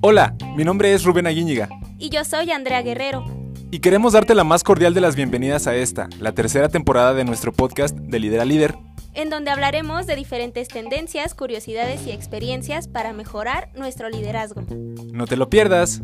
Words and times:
Hola, 0.00 0.36
mi 0.56 0.64
nombre 0.64 0.94
es 0.94 1.04
Rubén 1.04 1.26
Aguíñiga. 1.26 1.68
Y 1.98 2.08
yo 2.10 2.24
soy 2.24 2.50
Andrea 2.50 2.82
Guerrero. 2.82 3.24
Y 3.70 3.80
queremos 3.80 4.14
darte 4.14 4.34
la 4.34 4.44
más 4.44 4.62
cordial 4.62 4.94
de 4.94 5.00
las 5.00 5.16
bienvenidas 5.16 5.66
a 5.66 5.76
esta, 5.76 6.08
la 6.20 6.32
tercera 6.32 6.68
temporada 6.68 7.12
de 7.12 7.24
nuestro 7.24 7.52
podcast 7.52 7.94
de 7.94 8.18
Líder 8.18 8.40
a 8.40 8.44
Líder. 8.44 8.76
En 9.12 9.28
donde 9.28 9.50
hablaremos 9.50 10.06
de 10.06 10.16
diferentes 10.16 10.68
tendencias, 10.68 11.34
curiosidades 11.34 12.06
y 12.06 12.12
experiencias 12.12 12.88
para 12.88 13.12
mejorar 13.12 13.70
nuestro 13.74 14.08
liderazgo. 14.08 14.62
No 15.12 15.26
te 15.26 15.36
lo 15.36 15.50
pierdas. 15.50 16.00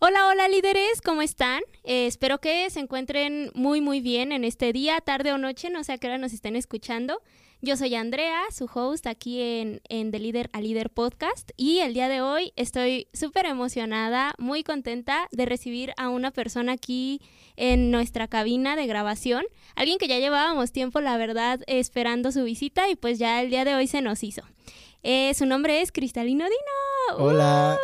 Hola, 0.00 0.26
hola 0.28 0.48
líderes, 0.48 1.00
¿cómo 1.04 1.22
están? 1.22 1.62
Eh, 1.84 2.06
espero 2.06 2.40
que 2.40 2.70
se 2.70 2.80
encuentren 2.80 3.50
muy, 3.54 3.80
muy 3.80 4.00
bien 4.00 4.32
en 4.32 4.44
este 4.44 4.72
día, 4.72 5.00
tarde 5.00 5.32
o 5.32 5.38
noche, 5.38 5.68
no 5.70 5.82
sé 5.82 5.92
a 5.92 5.98
qué 5.98 6.06
hora 6.06 6.18
nos 6.18 6.32
estén 6.32 6.54
escuchando. 6.54 7.20
Yo 7.60 7.76
soy 7.76 7.94
Andrea, 7.94 8.40
su 8.50 8.68
host 8.72 9.06
aquí 9.06 9.40
en, 9.40 9.80
en 9.88 10.10
The 10.10 10.18
Líder 10.18 10.50
a 10.52 10.60
Líder 10.60 10.90
Podcast 10.90 11.52
y 11.56 11.78
el 11.78 11.94
día 11.94 12.08
de 12.08 12.20
hoy 12.20 12.52
estoy 12.56 13.06
súper 13.12 13.46
emocionada, 13.46 14.34
muy 14.38 14.64
contenta 14.64 15.28
de 15.30 15.46
recibir 15.46 15.92
a 15.96 16.08
una 16.08 16.32
persona 16.32 16.72
aquí 16.72 17.20
en 17.56 17.92
nuestra 17.92 18.26
cabina 18.26 18.74
de 18.74 18.88
grabación, 18.88 19.44
alguien 19.76 19.98
que 19.98 20.08
ya 20.08 20.18
llevábamos 20.18 20.72
tiempo, 20.72 21.00
la 21.00 21.16
verdad, 21.16 21.60
esperando 21.68 22.32
su 22.32 22.42
visita 22.42 22.88
y 22.90 22.96
pues 22.96 23.20
ya 23.20 23.40
el 23.40 23.50
día 23.50 23.64
de 23.64 23.76
hoy 23.76 23.86
se 23.86 24.02
nos 24.02 24.24
hizo. 24.24 24.42
Eh, 25.02 25.34
su 25.34 25.46
nombre 25.46 25.80
es 25.80 25.90
Cristalino 25.90 26.44
Dino. 26.44 27.24
Hola. 27.24 27.76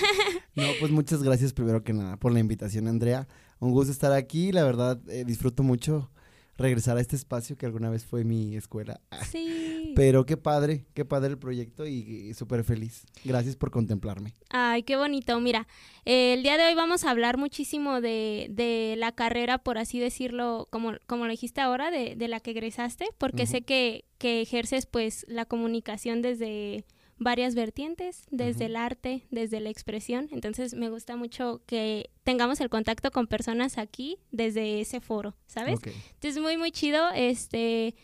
no, 0.54 0.64
pues 0.80 0.92
muchas 0.92 1.22
gracias 1.22 1.54
primero 1.54 1.82
que 1.82 1.94
nada 1.94 2.18
por 2.18 2.32
la 2.32 2.40
invitación, 2.40 2.88
Andrea. 2.88 3.26
Un 3.58 3.72
gusto 3.72 3.90
estar 3.90 4.12
aquí. 4.12 4.52
La 4.52 4.64
verdad, 4.64 5.00
eh, 5.08 5.24
disfruto 5.24 5.62
mucho 5.62 6.10
regresar 6.58 6.96
a 6.96 7.00
este 7.00 7.16
espacio 7.16 7.56
que 7.56 7.64
alguna 7.64 7.88
vez 7.88 8.04
fue 8.04 8.24
mi 8.24 8.56
escuela. 8.56 9.00
Sí. 9.28 9.92
Pero 9.94 10.24
qué 10.24 10.36
padre, 10.36 10.86
qué 10.94 11.04
padre 11.04 11.30
el 11.30 11.38
proyecto 11.38 11.86
y, 11.86 12.32
súper 12.32 12.64
feliz. 12.64 13.04
Gracias 13.24 13.56
por 13.56 13.70
contemplarme. 13.70 14.32
Ay, 14.48 14.82
qué 14.84 14.96
bonito. 14.96 15.38
Mira, 15.40 15.66
eh, 16.04 16.34
el 16.34 16.42
día 16.42 16.56
de 16.56 16.66
hoy 16.66 16.74
vamos 16.74 17.04
a 17.04 17.10
hablar 17.10 17.36
muchísimo 17.36 18.00
de, 18.00 18.46
de 18.50 18.94
la 18.96 19.12
carrera, 19.12 19.58
por 19.58 19.76
así 19.76 19.98
decirlo, 19.98 20.68
como, 20.70 20.92
como 21.06 21.26
lo 21.26 21.30
dijiste 21.30 21.60
ahora, 21.60 21.90
de, 21.90 22.16
de 22.16 22.28
la 22.28 22.40
que 22.40 22.52
egresaste, 22.52 23.06
porque 23.18 23.46
sé 23.46 23.62
que, 23.62 24.04
que 24.18 24.40
ejerces 24.40 24.86
pues 24.86 25.26
la 25.28 25.44
comunicación 25.44 26.22
desde 26.22 26.86
varias 27.18 27.54
vertientes, 27.54 28.24
desde 28.30 28.66
el 28.66 28.76
arte, 28.76 29.26
desde 29.30 29.60
la 29.60 29.70
expresión. 29.70 30.28
Entonces 30.30 30.74
me 30.74 30.88
gusta 30.88 31.16
mucho 31.16 31.60
que 31.66 32.10
tengamos 32.24 32.60
el 32.60 32.70
contacto 32.70 33.10
con 33.10 33.26
personas 33.26 33.78
aquí 33.78 34.18
desde 34.30 34.80
ese 34.80 35.00
foro, 35.00 35.34
¿sabes? 35.46 35.80
Entonces 35.84 36.40
muy, 36.40 36.56
muy 36.56 36.70
chido. 36.70 37.08
Este, 37.14 37.94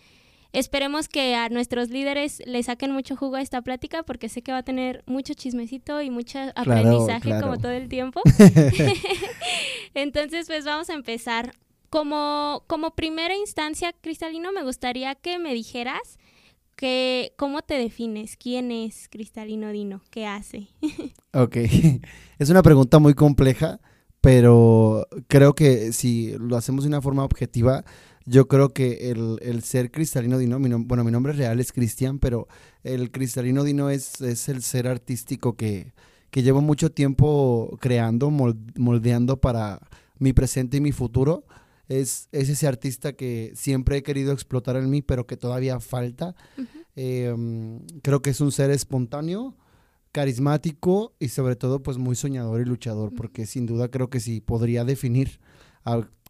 esperemos 0.53 1.09
que 1.09 1.35
a 1.35 1.48
nuestros 1.48 1.91
líderes 1.91 2.42
le 2.47 2.62
saquen 2.62 2.91
mucho 2.92 3.17
jugo 3.17 3.37
a 3.37 3.42
esta 3.42 3.62
plática 3.62 4.03
porque 4.03 4.29
sé 4.29 4.42
que 4.42 4.53
va 4.53 4.59
a 4.59 4.62
tener 4.65 5.03
mucho 5.07 5.35
chismecito 5.35 6.03
y 6.03 6.11
mucho 6.11 6.39
aprendizaje 6.57 7.41
como 7.41 7.59
todo 7.59 7.73
el 7.73 7.89
tiempo. 7.89 8.20
Entonces 9.95 10.47
pues 10.47 10.65
vamos 10.65 10.91
a 10.91 10.95
empezar. 10.95 11.55
Como, 11.91 12.65
como 12.67 12.97
primera 12.97 13.37
instancia, 13.37 13.92
Cristalino, 13.92 14.51
me 14.51 14.65
gustaría 14.65 15.15
que 15.15 15.39
me 15.39 15.55
dijeras 15.55 16.19
¿Cómo 17.36 17.62
te 17.62 17.75
defines? 17.75 18.36
¿Quién 18.36 18.70
es 18.70 19.08
Cristalino 19.08 19.70
Dino? 19.70 20.03
¿Qué 20.11 20.27
hace? 20.27 20.69
ok, 21.33 21.56
es 22.39 22.50
una 22.50 22.62
pregunta 22.62 22.98
muy 22.98 23.14
compleja, 23.14 23.80
pero 24.20 25.06
creo 25.28 25.55
que 25.55 25.92
si 25.92 26.34
lo 26.39 26.56
hacemos 26.56 26.84
de 26.84 26.89
una 26.89 27.00
forma 27.00 27.25
objetiva, 27.25 27.84
yo 28.27 28.48
creo 28.48 28.70
que 28.70 29.11
el, 29.11 29.62
ser 29.62 29.91
Cristalino 29.91 30.39
Dino, 30.39 30.58
bueno, 30.58 31.05
mi 31.05 31.12
nombre 31.12 31.33
real 31.33 31.61
es 31.61 31.72
Cristian, 31.72 32.19
pero 32.19 32.48
el 32.83 33.11
Cristalino 33.11 33.64
Dino 33.64 33.91
es, 33.91 34.20
es 34.20 34.48
el 34.48 34.62
ser 34.62 34.89
artístico 34.89 35.56
que, 35.56 35.92
que 36.30 36.42
llevo 36.42 36.61
mucho 36.61 36.91
tiempo 36.91 37.77
creando, 37.80 38.30
moldeando 38.30 39.41
para 39.41 39.80
mi 40.18 40.33
presente 40.33 40.79
y 40.79 40.80
mi 40.80 40.92
futuro 40.92 41.45
es, 41.89 42.28
ese 42.33 42.67
artista 42.67 43.14
que 43.14 43.52
siempre 43.55 43.98
he 43.98 44.02
querido 44.02 44.33
explotar 44.33 44.77
en 44.77 44.90
mí, 44.90 45.02
pero 45.02 45.27
que 45.27 45.36
todavía 45.36 45.80
falta. 45.80 46.34
Em, 46.96 47.80
creo 48.02 48.22
que 48.22 48.30
es 48.30 48.40
un 48.40 48.52
ser 48.52 48.70
espontáneo, 48.70 49.56
carismático 50.12 51.14
y 51.18 51.28
sobre 51.28 51.56
todo 51.56 51.83
pues 51.83 51.98
muy 51.98 52.14
soñador 52.14 52.61
y 52.61 52.64
luchador, 52.64 53.12
porque 53.14 53.46
sin 53.46 53.67
duda 53.67 53.89
creo 53.90 54.11
que 54.11 54.20
sí 54.20 54.40
podría 54.40 54.84
definir 54.84 55.40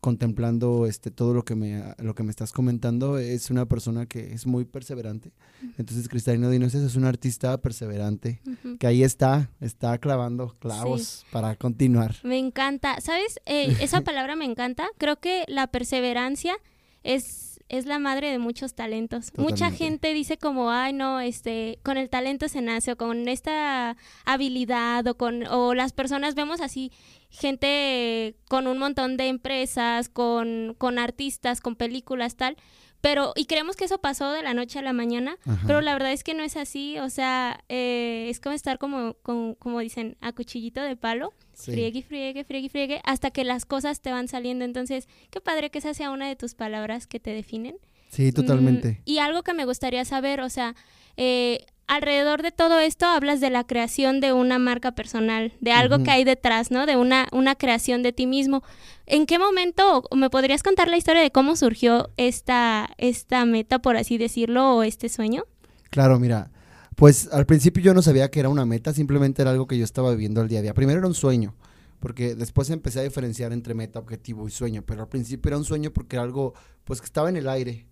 contemplando 0.04 0.84
este 0.86 1.10
todo 1.10 1.32
lo 1.32 1.46
que 1.46 1.54
me 1.54 1.82
lo 1.96 2.14
que 2.14 2.22
me 2.22 2.28
estás 2.28 2.52
comentando 2.52 3.16
es 3.16 3.50
una 3.50 3.64
persona 3.64 4.04
que 4.04 4.34
es 4.34 4.46
muy 4.46 4.66
perseverante. 4.66 5.32
Entonces 5.78 6.10
Cristalino 6.10 6.50
Dinoces 6.50 6.82
es 6.82 6.96
un 6.96 7.06
artista 7.06 7.56
perseverante 7.56 8.42
que 8.78 8.86
ahí 8.86 9.02
está 9.02 9.48
está 9.62 9.96
clavando 9.96 10.54
clavos 10.58 11.24
para 11.32 11.56
continuar. 11.56 12.16
Me 12.22 12.38
encanta. 12.38 13.00
Sabes 13.00 13.40
eh, 13.46 13.74
esa 13.80 14.02
palabra 14.02 14.36
me 14.36 14.44
encanta. 14.44 14.88
Creo 14.98 15.16
que 15.16 15.46
la 15.48 15.68
perseverancia 15.68 16.54
es 17.02 17.53
es 17.78 17.86
la 17.86 17.98
madre 17.98 18.30
de 18.30 18.38
muchos 18.38 18.74
talentos. 18.74 19.32
Mucha 19.36 19.70
gente 19.70 20.14
dice 20.14 20.36
como, 20.36 20.70
ay, 20.70 20.92
no, 20.92 21.20
este, 21.20 21.78
con 21.82 21.96
el 21.96 22.08
talento 22.08 22.48
se 22.48 22.60
nace, 22.60 22.92
o 22.92 22.96
con 22.96 23.28
esta 23.28 23.96
habilidad, 24.24 25.06
o 25.06 25.16
con, 25.16 25.46
o 25.48 25.74
las 25.74 25.92
personas 25.92 26.34
vemos 26.34 26.60
así, 26.60 26.92
gente 27.30 28.36
con 28.48 28.66
un 28.66 28.78
montón 28.78 29.16
de 29.16 29.26
empresas, 29.26 30.08
con, 30.08 30.74
con 30.78 30.98
artistas, 30.98 31.60
con 31.60 31.74
películas, 31.74 32.36
tal, 32.36 32.56
pero, 33.04 33.34
y 33.36 33.44
creemos 33.44 33.76
que 33.76 33.84
eso 33.84 33.98
pasó 33.98 34.32
de 34.32 34.42
la 34.42 34.54
noche 34.54 34.78
a 34.78 34.82
la 34.82 34.94
mañana, 34.94 35.36
pero 35.66 35.82
la 35.82 35.92
verdad 35.92 36.10
es 36.10 36.24
que 36.24 36.32
no 36.32 36.42
es 36.42 36.56
así, 36.56 36.98
o 37.00 37.10
sea, 37.10 37.62
eh, 37.68 38.28
es 38.30 38.40
como 38.40 38.54
estar 38.54 38.78
como, 38.78 39.12
como, 39.22 39.80
dicen, 39.80 40.16
a 40.22 40.32
cuchillito 40.32 40.80
de 40.80 40.96
palo, 40.96 41.34
friegue, 41.52 42.02
friegue, 42.02 42.44
friegue, 42.44 42.70
friegue, 42.70 43.02
hasta 43.04 43.30
que 43.30 43.44
las 43.44 43.66
cosas 43.66 44.00
te 44.00 44.10
van 44.10 44.26
saliendo. 44.26 44.64
Entonces, 44.64 45.06
qué 45.30 45.42
padre 45.42 45.68
que 45.68 45.80
esa 45.80 45.92
sea 45.92 46.12
una 46.12 46.26
de 46.26 46.34
tus 46.34 46.54
palabras 46.54 47.06
que 47.06 47.20
te 47.20 47.34
definen. 47.34 47.76
Sí, 48.08 48.32
totalmente. 48.32 48.92
Mm, 48.92 49.02
y 49.04 49.18
algo 49.18 49.42
que 49.42 49.52
me 49.52 49.66
gustaría 49.66 50.06
saber, 50.06 50.40
o 50.40 50.48
sea, 50.48 50.74
eh, 51.18 51.66
alrededor 51.86 52.42
de 52.42 52.52
todo 52.52 52.78
esto 52.78 53.06
hablas 53.06 53.40
de 53.40 53.50
la 53.50 53.64
creación 53.64 54.20
de 54.20 54.32
una 54.32 54.58
marca 54.58 54.92
personal, 54.92 55.52
de 55.60 55.72
algo 55.72 56.02
que 56.02 56.10
hay 56.10 56.24
detrás, 56.24 56.70
¿no? 56.70 56.86
De 56.86 56.96
una, 56.96 57.28
una 57.32 57.54
creación 57.54 58.02
de 58.02 58.12
ti 58.12 58.26
mismo. 58.26 58.62
¿En 59.06 59.26
qué 59.26 59.38
momento 59.38 60.04
me 60.14 60.30
podrías 60.30 60.62
contar 60.62 60.88
la 60.88 60.96
historia 60.96 61.22
de 61.22 61.30
cómo 61.30 61.56
surgió 61.56 62.10
esta, 62.16 62.90
esta 62.98 63.44
meta, 63.44 63.80
por 63.80 63.96
así 63.96 64.18
decirlo, 64.18 64.76
o 64.76 64.82
este 64.82 65.08
sueño? 65.08 65.44
Claro, 65.90 66.18
mira, 66.18 66.50
pues 66.94 67.28
al 67.32 67.46
principio 67.46 67.82
yo 67.82 67.94
no 67.94 68.02
sabía 68.02 68.30
que 68.30 68.40
era 68.40 68.48
una 68.48 68.64
meta, 68.64 68.92
simplemente 68.92 69.42
era 69.42 69.50
algo 69.50 69.66
que 69.66 69.78
yo 69.78 69.84
estaba 69.84 70.10
viviendo 70.10 70.40
al 70.40 70.48
día 70.48 70.60
a 70.60 70.62
día. 70.62 70.74
Primero 70.74 70.98
era 71.00 71.08
un 71.08 71.14
sueño, 71.14 71.54
porque 72.00 72.34
después 72.34 72.70
empecé 72.70 73.00
a 73.00 73.02
diferenciar 73.02 73.52
entre 73.52 73.74
meta, 73.74 73.98
objetivo 73.98 74.46
y 74.48 74.50
sueño, 74.50 74.82
pero 74.86 75.02
al 75.02 75.08
principio 75.08 75.50
era 75.50 75.58
un 75.58 75.64
sueño 75.64 75.92
porque 75.92 76.16
era 76.16 76.22
algo, 76.22 76.54
pues 76.84 77.00
que 77.00 77.06
estaba 77.06 77.28
en 77.28 77.36
el 77.36 77.48
aire. 77.48 77.86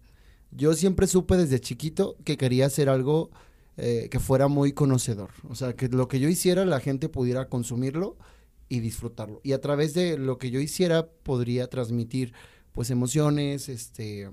Yo 0.50 0.74
siempre 0.74 1.06
supe 1.06 1.36
desde 1.36 1.60
chiquito 1.60 2.16
que 2.24 2.36
quería 2.36 2.66
hacer 2.66 2.88
algo 2.88 3.30
eh, 3.78 4.08
que 4.10 4.20
fuera 4.20 4.48
muy 4.48 4.72
conocedor. 4.72 5.30
O 5.48 5.54
sea, 5.54 5.74
que 5.74 5.88
lo 5.88 6.06
que 6.06 6.20
yo 6.20 6.28
hiciera 6.28 6.64
la 6.66 6.80
gente 6.80 7.08
pudiera 7.08 7.48
consumirlo 7.48 8.18
y 8.68 8.80
disfrutarlo. 8.80 9.40
Y 9.42 9.52
a 9.52 9.60
través 9.60 9.94
de 9.94 10.18
lo 10.18 10.36
que 10.38 10.50
yo 10.50 10.60
hiciera 10.60 11.06
podría 11.06 11.68
transmitir 11.68 12.34
pues 12.72 12.90
emociones, 12.90 13.68
este 13.68 14.28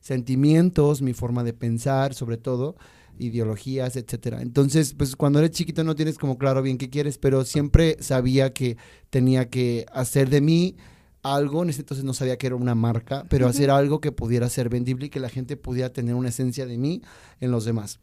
sentimientos, 0.00 1.02
mi 1.02 1.12
forma 1.12 1.42
de 1.42 1.52
pensar, 1.52 2.14
sobre 2.14 2.38
todo, 2.38 2.76
ideologías, 3.18 3.96
etcétera. 3.96 4.40
Entonces, 4.40 4.94
pues 4.94 5.16
cuando 5.16 5.40
eres 5.40 5.50
chiquito 5.50 5.84
no 5.84 5.94
tienes 5.94 6.16
como 6.16 6.38
claro 6.38 6.62
bien 6.62 6.78
qué 6.78 6.88
quieres, 6.88 7.18
pero 7.18 7.44
siempre 7.44 7.96
sabía 8.00 8.52
que 8.52 8.76
tenía 9.10 9.50
que 9.50 9.84
hacer 9.92 10.30
de 10.30 10.40
mí 10.40 10.76
algo, 11.22 11.62
en 11.62 11.70
ese 11.70 11.80
entonces 11.80 12.04
no 12.04 12.14
sabía 12.14 12.38
que 12.38 12.46
era 12.46 12.56
una 12.56 12.74
marca, 12.76 13.24
pero 13.28 13.48
hacer 13.48 13.70
algo 13.70 14.00
que 14.00 14.12
pudiera 14.12 14.48
ser 14.48 14.68
vendible 14.68 15.06
y 15.06 15.10
que 15.10 15.18
la 15.18 15.28
gente 15.28 15.56
pudiera 15.56 15.92
tener 15.92 16.14
una 16.14 16.28
esencia 16.28 16.66
de 16.66 16.78
mí 16.78 17.02
en 17.40 17.50
los 17.50 17.64
demás 17.64 17.98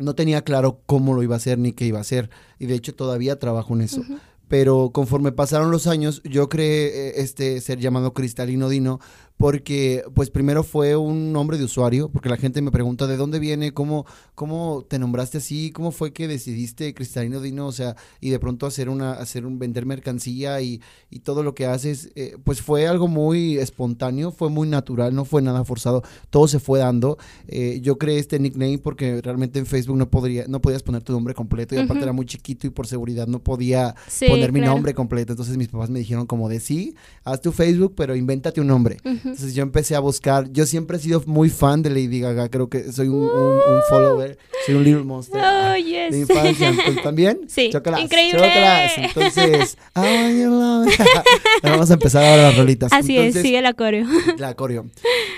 no 0.00 0.14
tenía 0.14 0.42
claro 0.42 0.80
cómo 0.86 1.14
lo 1.14 1.22
iba 1.22 1.34
a 1.34 1.38
hacer 1.38 1.58
ni 1.58 1.72
qué 1.72 1.86
iba 1.86 1.98
a 1.98 2.02
hacer. 2.02 2.30
Y 2.58 2.66
de 2.66 2.74
hecho 2.74 2.94
todavía 2.94 3.38
trabajo 3.38 3.74
en 3.74 3.82
eso. 3.82 4.02
Pero 4.48 4.90
conforme 4.92 5.30
pasaron 5.30 5.70
los 5.70 5.86
años, 5.86 6.22
yo 6.24 6.48
creé 6.48 6.86
eh, 6.86 7.12
este 7.18 7.60
ser 7.60 7.78
llamado 7.78 8.14
Cristalino 8.14 8.68
Dino 8.68 8.98
porque 9.40 10.04
pues 10.14 10.28
primero 10.28 10.62
fue 10.62 10.96
un 10.96 11.32
nombre 11.32 11.56
de 11.56 11.64
usuario, 11.64 12.10
porque 12.10 12.28
la 12.28 12.36
gente 12.36 12.60
me 12.60 12.70
pregunta 12.70 13.06
de 13.06 13.16
dónde 13.16 13.38
viene, 13.38 13.72
cómo, 13.72 14.04
cómo 14.34 14.84
te 14.86 14.98
nombraste 14.98 15.38
así, 15.38 15.70
cómo 15.70 15.92
fue 15.92 16.12
que 16.12 16.28
decidiste 16.28 16.92
Cristalino 16.92 17.40
Dino, 17.40 17.66
o 17.66 17.72
sea, 17.72 17.96
y 18.20 18.28
de 18.28 18.38
pronto 18.38 18.66
hacer 18.66 18.90
una, 18.90 19.12
hacer 19.12 19.46
un 19.46 19.58
vender 19.58 19.86
mercancía 19.86 20.60
y, 20.60 20.82
y 21.08 21.20
todo 21.20 21.42
lo 21.42 21.54
que 21.54 21.64
haces, 21.64 22.10
eh, 22.16 22.36
pues 22.44 22.60
fue 22.60 22.86
algo 22.86 23.08
muy 23.08 23.56
espontáneo, 23.56 24.30
fue 24.30 24.50
muy 24.50 24.68
natural, 24.68 25.14
no 25.14 25.24
fue 25.24 25.40
nada 25.40 25.64
forzado, 25.64 26.02
todo 26.28 26.46
se 26.46 26.58
fue 26.58 26.80
dando. 26.80 27.16
Eh, 27.48 27.80
yo 27.80 27.96
creé 27.96 28.18
este 28.18 28.38
nickname 28.38 28.76
porque 28.76 29.22
realmente 29.22 29.58
en 29.58 29.64
Facebook 29.64 29.96
no 29.96 30.10
podría, 30.10 30.44
no 30.48 30.60
podías 30.60 30.82
poner 30.82 31.02
tu 31.02 31.14
nombre 31.14 31.32
completo 31.32 31.74
y 31.74 31.78
aparte 31.78 32.02
era 32.02 32.12
muy 32.12 32.26
chiquito 32.26 32.66
y 32.66 32.70
por 32.70 32.86
seguridad 32.86 33.26
no 33.26 33.42
podía 33.42 33.94
poner 34.18 34.32
poner 34.32 34.52
mi 34.52 34.60
nombre 34.60 34.92
completo. 34.92 35.32
Entonces 35.32 35.56
mis 35.56 35.68
papás 35.68 35.88
me 35.88 36.00
dijeron 36.00 36.26
como 36.26 36.50
de 36.50 36.60
sí, 36.60 36.94
haz 37.24 37.40
tu 37.40 37.52
Facebook, 37.52 37.94
pero 37.96 38.14
invéntate 38.14 38.60
un 38.60 38.66
nombre. 38.66 38.98
Entonces 39.30 39.54
yo 39.54 39.62
empecé 39.62 39.94
a 39.94 40.00
buscar, 40.00 40.50
yo 40.52 40.66
siempre 40.66 40.96
he 40.96 41.00
sido 41.00 41.22
muy 41.26 41.50
fan 41.50 41.82
de 41.82 41.90
Lady 41.90 42.20
Gaga, 42.20 42.48
creo 42.48 42.68
que 42.68 42.92
soy 42.92 43.08
un, 43.08 43.30
follower, 43.88 44.36
soy 44.66 44.74
un 44.74 44.84
little 44.84 45.04
monster 45.04 45.40
oh, 45.40 45.76
yes. 45.76 46.10
de 46.10 46.18
infancia. 46.20 46.72
¿También? 47.02 47.40
Sí, 47.48 47.70
increíble. 48.00 48.52
Entonces, 48.96 49.78
vamos 51.62 51.90
a 51.90 51.94
empezar 51.94 52.24
ahora 52.24 52.42
las 52.42 52.56
rolitas. 52.56 52.92
Así 52.92 53.16
es, 53.16 53.34
sigue 53.34 53.62
la 53.62 53.74
coreo. 53.74 54.06
La 54.38 54.54
coreo. 54.54 54.86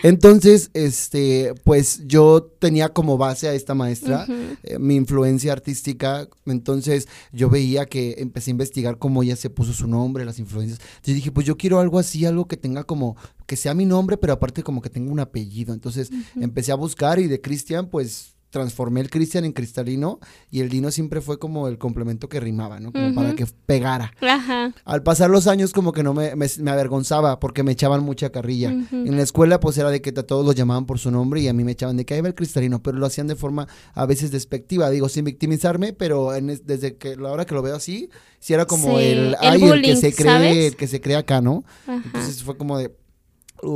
Entonces, 0.03 0.71
este, 0.75 1.55
pues 1.65 2.03
yo 2.07 2.43
tenía 2.59 2.89
como 2.89 3.19
base 3.19 3.49
a 3.49 3.55
esta 3.55 3.75
maestra, 3.75 4.27
eh, 4.63 4.79
mi 4.79 4.97
influencia 4.97 5.53
artística, 5.53 6.29
entonces 6.47 7.09
yo 7.33 7.51
veía 7.51 7.87
que 7.87 8.17
empecé 8.19 8.51
a 8.51 8.53
investigar 8.53 8.99
cómo 8.99 9.23
ella 9.23 9.37
se 9.37 9.51
puso 9.51 9.73
su 9.73 9.87
nombre, 9.87 10.25
las 10.25 10.39
influencias. 10.39 10.81
Entonces 10.81 11.15
dije, 11.17 11.31
pues 11.31 11.47
yo 11.47 11.57
quiero 11.57 11.79
algo 11.81 11.99
así, 11.99 12.25
algo 12.25 12.47
que 12.47 12.57
tenga 12.57 12.85
como, 12.85 13.17
que 13.53 13.57
sea 13.57 13.75
mi 13.75 13.85
nombre, 13.85 14.17
pero 14.17 14.33
aparte 14.33 14.63
como 14.63 14.81
que 14.81 14.89
tenga 14.89 15.13
un 15.13 15.21
apellido. 15.21 15.75
Entonces 15.75 16.09
empecé 16.41 16.73
a 16.73 16.75
buscar 16.75 17.19
y 17.19 17.27
de 17.27 17.43
Cristian, 17.43 17.87
pues 17.91 18.35
transformé 18.49 19.01
el 19.01 19.11
Cristian 19.11 19.45
en 19.45 19.53
cristalino 19.53 20.21
y 20.51 20.61
el 20.61 20.71
Dino 20.71 20.91
siempre 20.91 21.21
fue 21.21 21.39
como 21.39 21.69
el 21.69 21.77
complemento 21.77 22.31
que 22.31 22.41
rimaba, 22.41 22.81
¿no? 22.81 22.93
Como 22.93 23.15
para 23.15 23.35
que 23.35 23.45
pegara. 23.67 24.15
Ajá. 24.23 24.73
Al 24.87 25.03
pasar 25.03 25.29
los 25.29 25.49
años 25.49 25.75
como 25.75 25.93
que 25.93 26.03
no 26.03 26.15
me, 26.15 26.35
me, 26.35 26.71
avergonzaba 26.71 27.41
porque 27.41 27.63
me 27.63 27.73
echaban 27.73 28.03
mucha 28.03 28.31
carrilla. 28.31 28.71
En 28.71 29.17
la 29.19 29.23
escuela 29.23 29.61
pues 29.61 29.77
era 29.77 29.91
de 29.91 30.01
que 30.01 30.11
a 30.11 30.23
todos 30.23 30.47
los 30.47 30.55
llamaban 30.55 30.87
por 30.87 30.99
su 30.99 31.11
nombre 31.11 31.43
y 31.43 31.49
a 31.49 31.53
mí 31.53 31.63
me 31.63 31.73
echaban 31.73 31.99
de 31.99 32.07
que 32.07 32.15
ahí 32.15 32.23
va 32.23 32.29
el 32.29 32.35
cristalino, 32.35 32.83
pero 32.83 32.97
lo 32.97 33.05
hacían 33.05 33.27
de 33.27 33.37
forma 33.37 33.69
a 33.93 34.07
veces 34.07 34.31
despectiva, 34.31 34.89
digo, 34.89 35.11
sin 35.11 35.27
victimizarme, 35.27 35.93
pero 35.93 36.31
desde 36.65 36.97
que 36.97 37.17
la 37.17 37.33
hora 37.33 37.45
que 37.45 37.55
lo 37.55 37.61
veo 37.61 37.77
así, 37.77 38.09
si 38.39 38.55
era 38.55 38.65
como 38.65 38.99
el, 38.99 39.37
el, 39.43 39.83
que 39.83 39.97
se 39.97 40.15
cree, 40.15 40.69
el 40.69 40.77
que 40.77 40.87
se 40.87 41.03
cree 41.03 41.17
acá, 41.17 41.43
¿no? 41.43 41.65
Entonces 41.87 42.43
fue 42.43 42.57
como 42.57 42.79
de, 42.79 42.91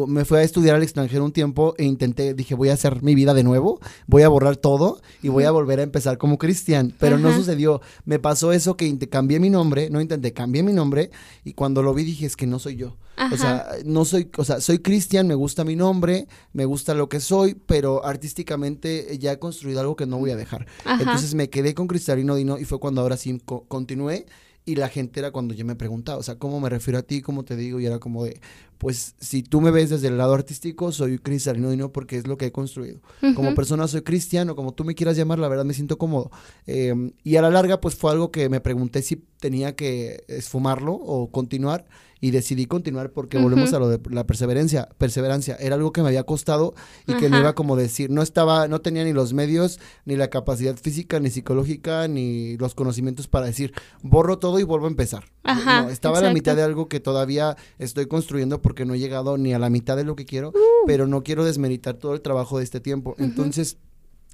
me 0.06 0.25
fui 0.25 0.38
a 0.38 0.43
estudiar 0.43 0.77
al 0.77 0.83
extranjero 0.83 1.25
un 1.25 1.33
tiempo 1.33 1.75
e 1.79 1.85
intenté, 1.85 2.35
dije, 2.35 2.55
voy 2.55 2.71
a 2.71 2.75
hacer 2.75 3.03
mi 3.03 3.15
vida 3.15 3.35
de 3.35 3.44
nuevo, 3.44 3.81
voy 4.06 4.23
a 4.23 4.29
borrar 4.29 4.56
todo 4.56 5.00
y 5.23 5.29
voy 5.29 5.44
a 5.44 5.50
volver 5.50 5.81
a 5.81 5.83
empezar 5.83 6.19
como 6.19 6.38
cristian. 6.38 6.94
Pero 6.99 7.19
no 7.19 7.33
sucedió. 7.33 7.81
Me 8.05 8.19
pasó 8.19 8.53
eso 8.53 8.77
que 8.77 8.99
cambié 9.09 9.41
mi 9.41 9.50
nombre, 9.50 9.88
no 9.91 10.00
intenté, 10.00 10.33
cambié 10.33 10.62
mi 10.62 10.73
nombre 10.73 11.11
y 11.44 11.53
cuando 11.53 11.83
lo 11.83 11.94
vi 11.94 12.05
dije, 12.05 12.27
es 12.27 12.37
que 12.37 12.47
no 12.47 12.59
soy 12.59 12.77
yo. 12.77 12.97
O 13.33 13.37
sea, 13.37 13.67
no 13.85 14.05
soy, 14.05 14.31
o 14.37 14.44
sea, 14.44 14.61
soy 14.61 14.81
cristian, 14.81 15.27
me 15.27 15.35
gusta 15.35 15.65
mi 15.65 15.75
nombre, 15.75 16.29
me 16.53 16.67
gusta 16.67 16.93
lo 16.93 17.09
que 17.09 17.21
soy, 17.21 17.55
pero 17.55 18.05
artísticamente 18.05 19.17
ya 19.19 19.32
he 19.32 19.39
construido 19.39 19.81
algo 19.81 19.97
que 19.97 20.06
no 20.06 20.19
voy 20.19 20.31
a 20.31 20.37
dejar. 20.37 20.67
Entonces 20.85 21.35
me 21.35 21.49
quedé 21.49 21.75
con 21.75 21.87
Cristalino 21.87 22.35
Dino 22.35 22.59
y 22.59 22.65
fue 22.65 22.79
cuando 22.79 23.00
ahora 23.00 23.17
sí 23.17 23.41
continué 23.69 24.27
y 24.67 24.75
la 24.75 24.89
gente 24.89 25.21
era 25.21 25.31
cuando 25.31 25.55
yo 25.55 25.65
me 25.65 25.77
preguntaba, 25.77 26.19
o 26.19 26.23
sea, 26.25 26.35
¿cómo 26.35 26.59
me 26.61 26.69
refiero 26.69 26.99
a 26.99 27.03
ti? 27.03 27.23
¿Cómo 27.23 27.45
te 27.45 27.55
digo? 27.55 27.79
Y 27.79 27.87
era 27.87 28.01
como 28.01 28.25
de, 28.25 28.41
pues 28.79 29.15
si 29.21 29.45
tú 29.45 29.61
me 29.61 29.71
ves 29.71 29.91
desde 29.91 30.09
el 30.09 30.19
lado 30.19 30.35
artístico, 30.35 30.91
soy 30.91 31.19
cristalino 31.19 31.73
y 31.73 31.77
no 31.77 31.93
porque 31.93 32.17
es 32.17 32.27
lo 32.27 32.37
que 32.37 32.47
he 32.47 32.53
construido. 32.53 33.01
Como 33.37 33.55
persona 33.55 33.87
soy 33.87 34.03
cristiano, 34.03 34.57
como 34.57 34.75
tú 34.75 34.83
me 34.83 34.97
quieras 34.97 35.17
llamar, 35.17 35.39
la 35.39 35.47
verdad 35.47 35.65
me 35.65 35.73
siento 35.73 35.99
cómodo. 35.99 36.33
Em, 36.67 37.13
y 37.23 37.37
a 37.37 37.43
la 37.43 37.51
larga, 37.51 37.81
pues 37.81 37.95
fue 37.95 38.11
algo 38.11 38.33
que 38.33 38.49
me 38.49 38.61
pregunté 38.61 39.03
si 39.03 39.25
tenía 39.39 39.77
que 39.77 40.25
esfumarlo 40.27 40.95
o 40.95 41.31
continuar 41.31 41.87
y 42.21 42.31
decidí 42.31 42.67
continuar 42.67 43.11
porque 43.11 43.39
volvemos 43.39 43.73
a 43.73 43.79
lo 43.79 43.89
de 43.89 44.01
la 44.11 44.27
perseverancia, 44.27 44.89
perseverancia, 44.99 45.57
era 45.57 45.75
algo 45.75 45.93
que 45.93 46.03
me 46.03 46.09
había 46.09 46.25
costado 46.25 46.75
y 47.07 47.15
que 47.15 47.29
no 47.29 47.39
iba 47.39 47.55
como 47.55 47.77
decir, 47.77 48.11
no 48.11 48.23
estaba, 48.23 48.69
no 48.69 48.81
tenía 48.81 49.05
ni 49.05 49.13
los 49.13 49.33
medios, 49.33 49.79
ni 50.05 50.17
la 50.17 50.29
capacidad 50.29 50.77
física, 50.77 51.21
ni 51.21 51.31
psicológica, 51.31 52.09
ni 52.09 52.57
los 52.57 52.75
conocimientos 52.75 53.29
para 53.29 53.47
decir, 53.47 53.73
borro 54.03 54.39
todo 54.39 54.59
y 54.59 54.63
vuelvo 54.63 54.87
a 54.87 54.91
empezar. 54.91 55.25
no, 55.45 55.89
estaba 55.91 56.19
a 56.19 56.23
la 56.23 56.33
mitad 56.33 56.57
de 56.57 56.63
algo 56.63 56.89
que 56.89 57.01
todavía 57.01 57.57
estoy 57.79 58.07
construyendo 58.07 58.63
porque 58.63 58.85
no 58.85 58.95
he 58.95 58.99
llegado 58.99 59.37
ni 59.39 59.53
a 59.53 59.59
la 59.59 59.71
mitad 59.71 59.97
de 59.97 60.05
lo 60.05 60.17
que 60.17 60.25
quiero, 60.25 60.51
uh. 60.51 60.87
pero 60.87 61.07
no 61.07 61.23
quiero 61.23 61.45
desmeritar 61.45 61.95
todo 61.95 62.15
el 62.15 62.21
trabajo 62.23 62.59
de 62.59 62.65
este 62.65 62.81
tiempo. 62.81 63.15
Entonces, 63.19 63.79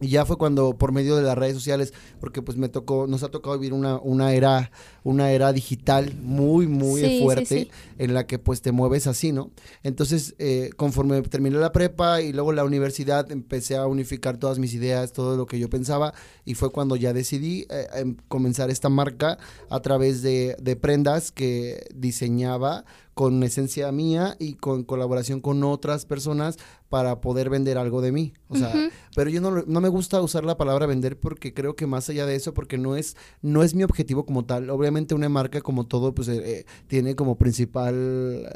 y 0.02 0.08
ya 0.08 0.26
fue 0.26 0.36
cuando 0.36 0.76
por 0.76 0.90
medio 0.90 1.14
de 1.16 1.22
las 1.22 1.38
redes 1.38 1.54
sociales, 1.54 1.94
porque 2.20 2.42
pues 2.42 2.58
me 2.58 2.68
tocó, 2.68 3.06
nos 3.06 3.22
ha 3.22 3.30
tocado 3.30 3.56
vivir 3.56 3.72
una, 3.72 3.98
una 3.98 4.32
era, 4.34 4.72
una 5.04 5.30
era 5.30 5.52
digital 5.52 6.12
muy, 6.20 6.66
muy 6.66 7.20
fuerte, 7.20 7.70
en 7.98 8.12
la 8.12 8.26
que 8.26 8.40
pues 8.40 8.62
te 8.62 8.72
mueves 8.72 9.06
así, 9.06 9.30
¿no? 9.30 9.50
Entonces, 9.84 10.34
eh, 10.38 10.70
conforme 10.76 11.22
terminé 11.22 11.56
la 11.56 11.70
prepa 11.70 12.20
y 12.20 12.32
luego 12.32 12.52
la 12.52 12.64
universidad, 12.64 13.30
empecé 13.30 13.76
a 13.76 13.86
unificar 13.86 14.38
todas 14.38 14.58
mis 14.58 14.74
ideas, 14.74 15.12
todo 15.12 15.36
lo 15.36 15.46
que 15.46 15.60
yo 15.60 15.70
pensaba, 15.70 16.14
y 16.44 16.54
fue 16.54 16.72
cuando 16.72 16.96
ya 16.96 17.12
decidí 17.12 17.66
eh, 17.70 17.86
em, 17.94 18.16
comenzar 18.26 18.70
esta 18.70 18.88
marca 18.88 19.38
a 19.70 19.80
través 19.80 20.22
de, 20.22 20.56
de 20.60 20.74
prendas 20.74 21.30
que 21.30 21.86
diseñaba 21.94 22.84
con 23.14 23.42
esencia 23.42 23.92
mía 23.92 24.36
y 24.38 24.54
con 24.54 24.84
colaboración 24.84 25.40
con 25.40 25.62
otras 25.64 26.06
personas 26.06 26.58
para 26.88 27.20
poder 27.20 27.50
vender 27.50 27.78
algo 27.78 28.02
de 28.02 28.12
mí. 28.12 28.34
O 28.48 28.56
sea, 28.56 28.72
pero 29.16 29.30
yo 29.30 29.40
no, 29.40 29.62
no, 29.66 29.80
me 29.80 29.88
gusta 29.88 30.20
usar 30.20 30.44
la 30.44 30.58
palabra 30.58 30.86
vender 30.86 31.18
porque 31.18 31.54
creo 31.54 31.74
que 31.74 31.86
más 31.86 32.08
allá 32.10 32.26
de 32.26 32.34
eso, 32.34 32.52
porque 32.52 32.76
no 32.76 32.96
es, 32.96 33.16
no 33.40 33.62
es 33.62 33.74
mi 33.74 33.82
objetivo 33.82 34.26
como 34.26 34.44
tal. 34.44 34.68
Obviamente 34.68 35.14
una 35.14 35.30
marca 35.30 35.62
como 35.62 35.86
todo, 35.86 36.14
pues 36.14 36.28
eh, 36.28 36.42
eh, 36.44 36.64
tiene 36.88 37.14
como 37.16 37.36
principal 37.36 38.46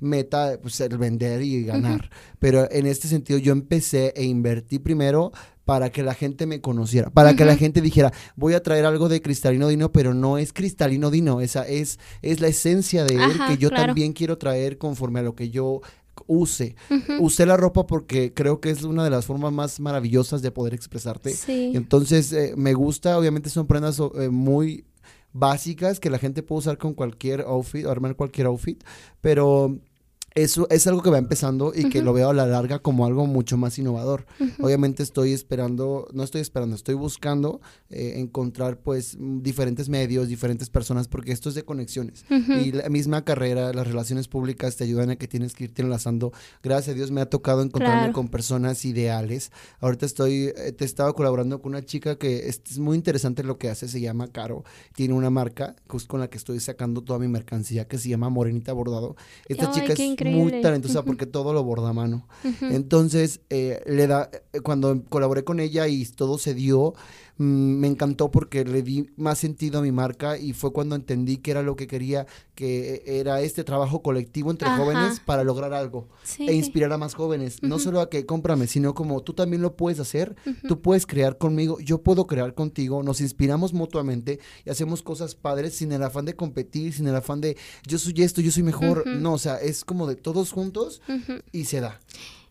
meta 0.00 0.58
pues, 0.60 0.80
el 0.80 0.98
vender 0.98 1.42
y 1.42 1.64
ganar. 1.64 2.10
Pero 2.38 2.68
en 2.70 2.86
este 2.86 3.08
sentido 3.08 3.38
yo 3.38 3.52
empecé 3.52 4.12
e 4.16 4.24
invertí 4.24 4.78
primero 4.78 5.32
para 5.64 5.90
que 5.90 6.02
la 6.02 6.14
gente 6.14 6.46
me 6.46 6.60
conociera, 6.60 7.10
para 7.10 7.34
que 7.34 7.44
la 7.44 7.56
gente 7.56 7.80
dijera, 7.80 8.12
voy 8.36 8.54
a 8.54 8.62
traer 8.62 8.84
algo 8.84 9.08
de 9.08 9.22
Cristalino 9.22 9.68
Dino, 9.68 9.92
pero 9.92 10.14
no 10.14 10.38
es 10.38 10.52
Cristalino 10.52 11.10
Dino, 11.10 11.40
esa 11.40 11.66
es, 11.66 11.98
es 12.22 12.40
la 12.40 12.48
esencia 12.48 13.04
de 13.04 13.14
él 13.14 13.32
que 13.48 13.56
yo 13.56 13.70
también 13.70 14.12
quiero 14.12 14.38
traer 14.38 14.78
conforme 14.78 15.20
a 15.20 15.22
lo 15.22 15.34
que 15.34 15.50
yo 15.50 15.80
use. 16.26 16.76
Usé 17.20 17.46
la 17.46 17.56
ropa 17.56 17.86
porque 17.86 18.32
creo 18.32 18.60
que 18.60 18.70
es 18.70 18.82
una 18.84 19.04
de 19.04 19.10
las 19.10 19.26
formas 19.26 19.52
más 19.52 19.80
maravillosas 19.80 20.42
de 20.42 20.50
poder 20.50 20.74
expresarte. 20.74 21.34
Entonces, 21.48 22.32
eh, 22.32 22.54
me 22.56 22.74
gusta, 22.74 23.18
obviamente 23.18 23.50
son 23.50 23.66
prendas 23.66 24.00
eh, 24.00 24.28
muy 24.28 24.84
básicas 25.32 25.98
que 25.98 26.10
la 26.10 26.18
gente 26.18 26.42
puede 26.42 26.60
usar 26.60 26.78
con 26.78 26.94
cualquier 26.94 27.40
outfit, 27.42 27.86
armar 27.86 28.14
cualquier 28.16 28.46
outfit, 28.46 28.82
pero 29.20 29.78
eso 30.34 30.66
es 30.68 30.86
algo 30.88 31.00
que 31.00 31.10
va 31.10 31.18
empezando 31.18 31.72
y 31.74 31.88
que 31.88 32.02
lo 32.02 32.12
veo 32.12 32.30
a 32.30 32.34
la 32.34 32.44
larga 32.44 32.80
como 32.80 33.06
algo 33.06 33.24
mucho 33.26 33.56
más 33.56 33.78
innovador. 33.78 34.26
Obviamente 34.58 35.04
estoy 35.04 35.32
esperando, 35.32 36.08
no 36.12 36.24
estoy 36.24 36.40
esperando, 36.40 36.74
estoy 36.74 36.96
buscando 36.96 37.60
eh, 37.88 38.14
encontrar 38.16 38.78
pues 38.78 39.16
diferentes 39.20 39.88
medios, 39.88 40.26
diferentes 40.26 40.70
personas, 40.70 41.06
porque 41.06 41.30
esto 41.30 41.48
es 41.48 41.54
de 41.54 41.64
conexiones. 41.64 42.24
Y 42.28 42.72
la 42.72 42.88
misma 42.88 43.24
carrera, 43.24 43.72
las 43.72 43.86
relaciones 43.86 44.26
públicas 44.26 44.76
te 44.76 44.82
ayudan 44.82 45.10
a 45.10 45.16
que 45.16 45.28
tienes 45.28 45.54
que 45.54 45.64
irte 45.64 45.82
enlazando. 45.82 46.32
Gracias 46.64 46.94
a 46.94 46.96
Dios 46.96 47.12
me 47.12 47.20
ha 47.20 47.26
tocado 47.26 47.62
encontrarme 47.62 48.12
con 48.12 48.28
personas 48.28 48.84
ideales. 48.84 49.52
Ahorita 49.78 50.04
estoy, 50.04 50.52
eh, 50.56 50.72
te 50.72 50.84
estaba 50.84 51.12
colaborando 51.12 51.62
con 51.62 51.74
una 51.74 51.84
chica 51.84 52.16
que 52.16 52.48
es, 52.48 52.78
muy 52.78 52.96
interesante 52.96 53.44
lo 53.44 53.56
que 53.58 53.68
hace, 53.70 53.86
se 53.86 54.00
llama 54.00 54.26
Caro. 54.32 54.64
Tiene 54.96 55.14
una 55.14 55.30
marca 55.30 55.76
con 56.08 56.18
la 56.18 56.28
que 56.28 56.38
estoy 56.38 56.58
sacando 56.58 57.02
toda 57.02 57.20
mi 57.20 57.28
mercancía 57.28 57.86
que 57.86 57.98
se 57.98 58.08
llama 58.08 58.30
Morenita 58.30 58.72
Bordado. 58.72 59.14
Esta 59.48 59.70
chica 59.70 59.92
es 59.92 60.23
muy 60.24 60.62
talentosa 60.62 61.04
porque 61.04 61.26
todo 61.26 61.52
lo 61.52 61.62
borda 61.64 61.90
a 61.90 61.92
mano. 61.92 62.26
Entonces, 62.60 63.40
eh, 63.50 63.82
le 63.86 64.06
da, 64.06 64.30
eh, 64.52 64.60
cuando 64.60 65.04
colaboré 65.08 65.44
con 65.44 65.60
ella 65.60 65.86
y 65.88 66.04
todo 66.06 66.38
se 66.38 66.54
dio, 66.54 66.94
mm, 67.38 67.44
me 67.44 67.86
encantó 67.86 68.30
porque 68.30 68.64
le 68.64 68.82
di 68.82 69.10
más 69.16 69.38
sentido 69.38 69.78
a 69.78 69.82
mi 69.82 69.92
marca 69.92 70.38
y 70.38 70.52
fue 70.52 70.72
cuando 70.72 70.96
entendí 70.96 71.38
que 71.38 71.50
era 71.50 71.62
lo 71.62 71.76
que 71.76 71.86
quería, 71.86 72.26
que 72.54 73.02
era 73.06 73.40
este 73.40 73.64
trabajo 73.64 74.02
colectivo 74.02 74.50
entre 74.50 74.68
jóvenes 74.70 75.20
para 75.20 75.44
lograr 75.44 75.72
algo 75.72 76.08
e 76.38 76.52
inspirar 76.54 76.92
a 76.92 76.98
más 76.98 77.14
jóvenes. 77.14 77.62
No 77.62 77.78
solo 77.78 78.00
a 78.00 78.10
que 78.10 78.26
cómprame, 78.26 78.66
sino 78.66 78.94
como 78.94 79.22
tú 79.22 79.32
también 79.32 79.62
lo 79.62 79.76
puedes 79.76 80.00
hacer, 80.00 80.36
tú 80.68 80.80
puedes 80.80 81.06
crear 81.06 81.38
conmigo, 81.38 81.78
yo 81.80 82.02
puedo 82.02 82.26
crear 82.26 82.54
contigo, 82.54 83.02
nos 83.02 83.20
inspiramos 83.20 83.72
mutuamente 83.72 84.40
y 84.64 84.70
hacemos 84.70 85.02
cosas 85.02 85.34
padres 85.34 85.74
sin 85.74 85.92
el 85.92 86.02
afán 86.02 86.24
de 86.24 86.34
competir, 86.34 86.92
sin 86.92 87.06
el 87.08 87.16
afán 87.16 87.40
de 87.40 87.56
yo 87.86 87.98
soy 87.98 88.14
esto, 88.18 88.40
yo 88.40 88.50
soy 88.50 88.62
mejor. 88.62 89.06
No, 89.06 89.34
o 89.34 89.38
sea, 89.38 89.56
es 89.56 89.84
como 89.84 90.06
de 90.06 90.16
todos 90.16 90.52
juntos 90.52 91.02
y 91.52 91.64
se 91.64 91.80
da. 91.80 92.00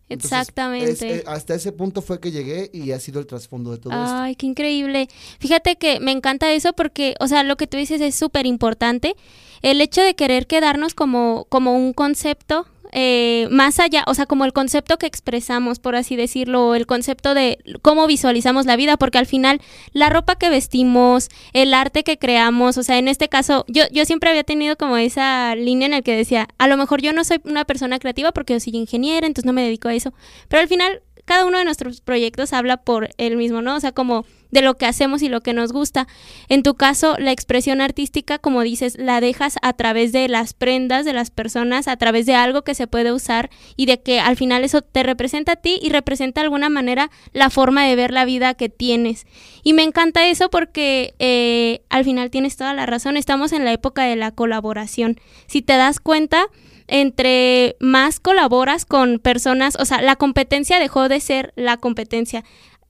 Exactamente. 0.10 1.18
Eh, 1.18 1.24
hasta 1.28 1.56
ese 1.56 1.72
punto 1.72 2.02
fue 2.02 2.20
que 2.20 2.32
llegué 2.32 2.70
y 2.74 2.92
ha 2.92 3.00
sido 3.00 3.20
el 3.20 3.26
trasfondo 3.26 3.72
de 3.72 3.78
todo 3.78 3.94
esto. 3.94 4.16
Ay, 4.16 4.36
qué 4.36 4.46
increíble. 4.46 5.08
Fíjate 5.40 5.76
que 5.76 6.00
me 6.00 6.12
encanta 6.12 6.52
eso 6.52 6.74
porque, 6.74 7.16
o 7.20 7.28
sea, 7.28 7.44
lo 7.44 7.56
que 7.56 7.68
tú 7.68 7.78
dices 7.78 8.02
es 8.02 8.16
súper 8.16 8.46
importante. 8.46 9.16
El 9.62 9.82
hecho 9.82 10.02
de 10.02 10.16
querer 10.16 10.46
quedarnos 10.46 10.94
como, 10.94 11.46
como 11.50 11.76
un 11.76 11.94
concepto 11.94 12.68
eh, 12.94 13.48
más 13.50 13.80
allá, 13.80 14.04
o 14.08 14.14
sea, 14.14 14.26
como 14.26 14.46
el 14.46 14.54
concepto 14.54 14.98
que 14.98 15.08
expresamos, 15.08 15.80
por 15.80 15.96
así 15.96 16.16
decirlo, 16.16 16.76
el 16.76 16.86
concepto 16.86 17.34
de 17.34 17.58
cómo 17.82 18.08
visualizamos 18.08 18.66
la 18.66 18.76
vida, 18.76 18.98
porque 18.98 19.18
al 19.18 19.26
final 19.26 19.62
la 19.92 20.10
ropa 20.10 20.36
que 20.36 20.50
vestimos, 20.50 21.30
el 21.54 21.74
arte 21.74 22.04
que 22.04 22.18
creamos, 22.18 22.78
o 22.78 22.84
sea, 22.84 22.98
en 22.98 23.08
este 23.08 23.30
caso, 23.30 23.66
yo, 23.68 23.84
yo 23.92 24.06
siempre 24.06 24.30
había 24.30 24.44
tenido 24.44 24.78
como 24.78 24.98
esa 24.98 25.56
línea 25.56 25.88
en 25.88 25.92
la 25.92 26.02
que 26.02 26.16
decía, 26.16 26.48
a 26.58 26.68
lo 26.68 26.78
mejor 26.78 27.02
yo 27.02 27.14
no 27.14 27.24
soy 27.24 27.42
una 27.46 27.66
persona 27.66 28.00
creativa 28.00 28.32
porque 28.32 28.54
yo 28.54 28.60
soy 28.60 28.76
ingeniera, 28.76 29.28
entonces 29.28 29.46
no 29.46 29.54
me 29.54 29.64
dedico 29.64 29.88
a 29.88 29.94
eso, 29.96 30.14
pero 30.48 30.62
al 30.62 30.68
final 30.68 31.02
cada 31.26 31.46
uno 31.46 31.58
de 31.58 31.66
nuestros 31.66 32.02
proyectos 32.02 32.54
habla 32.54 32.78
por 32.78 33.10
él 33.18 33.38
mismo, 33.38 33.62
¿no? 33.62 33.76
O 33.76 33.80
sea, 33.80 33.92
como 33.92 34.26
de 34.54 34.62
lo 34.62 34.76
que 34.76 34.86
hacemos 34.86 35.22
y 35.22 35.30
lo 35.30 35.42
que 35.42 35.54
nos 35.54 35.74
gusta. 35.74 36.08
En 36.48 36.64
tu 36.64 36.76
caso, 36.76 37.16
la 37.18 37.32
expresión 37.32 37.82
artística, 37.82 38.38
como 38.38 38.62
dices, 38.62 38.98
la 38.98 39.20
dejas 39.20 39.58
a 39.62 39.74
través 39.74 40.12
de 40.12 40.28
las 40.28 40.54
prendas 40.54 41.06
de 41.06 41.14
las 41.14 41.32
personas, 41.32 41.88
a 41.88 41.98
través 41.98 42.26
de 42.26 42.36
algo 42.36 42.62
que 42.62 42.76
se 42.76 42.88
puede 42.88 43.12
usar 43.12 43.50
y 43.76 43.88
de 43.88 44.02
que 44.02 44.20
al 44.20 44.38
final 44.38 44.64
eso 44.64 44.82
te 44.82 45.04
representa 45.04 45.54
a 45.54 45.56
ti 45.58 45.80
y 45.82 45.90
representa 45.90 46.42
de 46.42 46.46
alguna 46.46 46.70
manera 46.70 47.10
la 47.34 47.50
forma 47.50 47.86
de 47.86 47.96
ver 47.96 48.12
la 48.12 48.26
vida 48.26 48.54
que 48.54 48.70
tienes. 48.70 49.26
Y 49.64 49.74
me 49.74 49.84
encanta 49.84 50.28
eso 50.28 50.50
porque 50.50 51.16
eh, 51.20 51.82
al 51.90 52.06
final 52.06 52.30
tienes 52.30 52.56
toda 52.56 52.74
la 52.74 52.86
razón, 52.86 53.18
estamos 53.18 53.52
en 53.52 53.66
la 53.66 53.74
época 53.74 54.04
de 54.04 54.16
la 54.16 54.32
colaboración. 54.32 55.20
Si 55.48 55.62
te 55.62 55.74
das 55.74 56.00
cuenta, 56.00 56.46
entre 56.88 57.76
más 57.80 58.20
colaboras 58.20 58.86
con 58.86 59.20
personas, 59.20 59.78
o 59.80 59.86
sea, 59.86 60.02
la 60.02 60.16
competencia 60.16 60.80
dejó 60.80 61.10
de 61.10 61.20
ser 61.20 61.54
la 61.56 61.78
competencia 61.78 62.44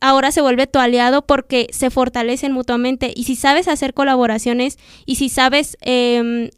ahora 0.03 0.33
se 0.33 0.41
vuelve 0.41 0.67
tu 0.67 0.79
aliado 0.79 1.25
porque 1.25 1.67
se 1.71 1.89
fortalecen 1.89 2.51
mutuamente. 2.51 3.13
Y 3.15 3.23
si 3.23 3.37
sabes 3.37 3.69
hacer 3.69 3.93
colaboraciones 3.93 4.77
y 5.05 5.15
si 5.15 5.29
sabes 5.29 5.77
em, 5.79 6.49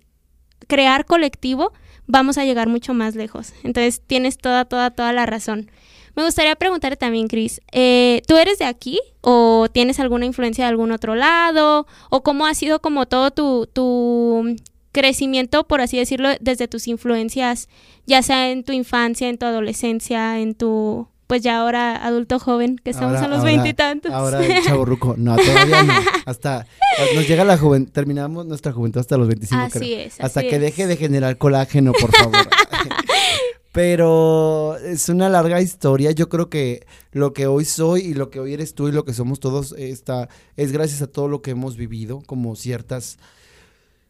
crear 0.67 1.05
colectivo, 1.05 1.71
vamos 2.07 2.39
a 2.39 2.43
llegar 2.43 2.67
mucho 2.67 2.95
más 2.95 3.13
lejos. 3.13 3.53
Entonces 3.63 4.01
tienes 4.05 4.39
toda, 4.39 4.65
toda, 4.65 4.89
toda 4.89 5.13
la 5.13 5.27
razón. 5.27 5.69
Me 6.15 6.23
gustaría 6.23 6.55
preguntarte 6.55 6.97
también, 6.97 7.27
Cris, 7.27 7.61
eh, 7.71 8.23
¿tú 8.27 8.37
eres 8.37 8.57
de 8.57 8.65
aquí 8.65 8.99
o 9.21 9.67
tienes 9.71 9.99
alguna 9.99 10.25
influencia 10.25 10.65
de 10.65 10.69
algún 10.69 10.91
otro 10.91 11.13
lado? 11.13 11.85
¿O 12.09 12.23
cómo 12.23 12.47
ha 12.47 12.55
sido 12.55 12.81
como 12.81 13.05
todo 13.05 13.29
tu, 13.29 13.67
tu 13.71 14.55
crecimiento, 14.91 15.67
por 15.67 15.81
así 15.81 15.97
decirlo, 15.97 16.29
desde 16.39 16.67
tus 16.67 16.87
influencias, 16.87 17.69
ya 18.07 18.23
sea 18.23 18.49
en 18.49 18.63
tu 18.63 18.71
infancia, 18.71 19.29
en 19.29 19.37
tu 19.37 19.45
adolescencia, 19.45 20.39
en 20.39 20.55
tu 20.55 21.09
pues 21.27 21.41
ya 21.41 21.59
ahora 21.59 22.05
adulto 22.05 22.39
joven, 22.39 22.77
que 22.77 22.91
estamos 22.91 23.19
a 23.19 23.27
los 23.27 23.43
veintitantos. 23.43 24.11
Ahora 24.11 24.45
el 24.45 24.63
chavo 24.63 24.85
ruco. 24.85 25.15
No, 25.17 25.35
todavía 25.35 25.83
no. 25.83 25.93
Hasta 26.25 26.67
nos 27.15 27.27
llega 27.27 27.43
la 27.43 27.57
juventud, 27.57 27.91
terminamos 27.91 28.45
nuestra 28.45 28.71
juventud 28.71 28.99
hasta 28.99 29.17
los 29.17 29.27
25, 29.27 29.63
así 29.63 29.93
Es, 29.93 30.19
hasta 30.19 30.43
que 30.43 30.59
deje 30.59 30.87
de 30.87 30.97
generar 30.97 31.37
colágeno, 31.37 31.93
por 31.93 32.11
favor. 32.15 32.35
Pero 33.71 34.77
es 34.77 35.09
una 35.09 35.27
larga 35.27 35.59
historia. 35.61 36.11
Yo 36.11 36.29
creo 36.29 36.49
que 36.49 36.85
lo 37.11 37.33
que 37.33 37.45
hoy 37.45 37.65
soy 37.65 38.01
y 38.01 38.13
lo 38.13 38.29
que 38.29 38.39
hoy 38.39 38.53
eres 38.53 38.73
tú 38.73 38.87
y 38.87 38.93
lo 38.93 39.03
que 39.03 39.13
somos 39.13 39.41
todos 39.41 39.73
está, 39.73 40.29
es 40.55 40.71
gracias 40.71 41.01
a 41.01 41.07
todo 41.07 41.27
lo 41.27 41.41
que 41.41 41.51
hemos 41.51 41.75
vivido, 41.75 42.21
como 42.25 42.55
ciertas, 42.55 43.17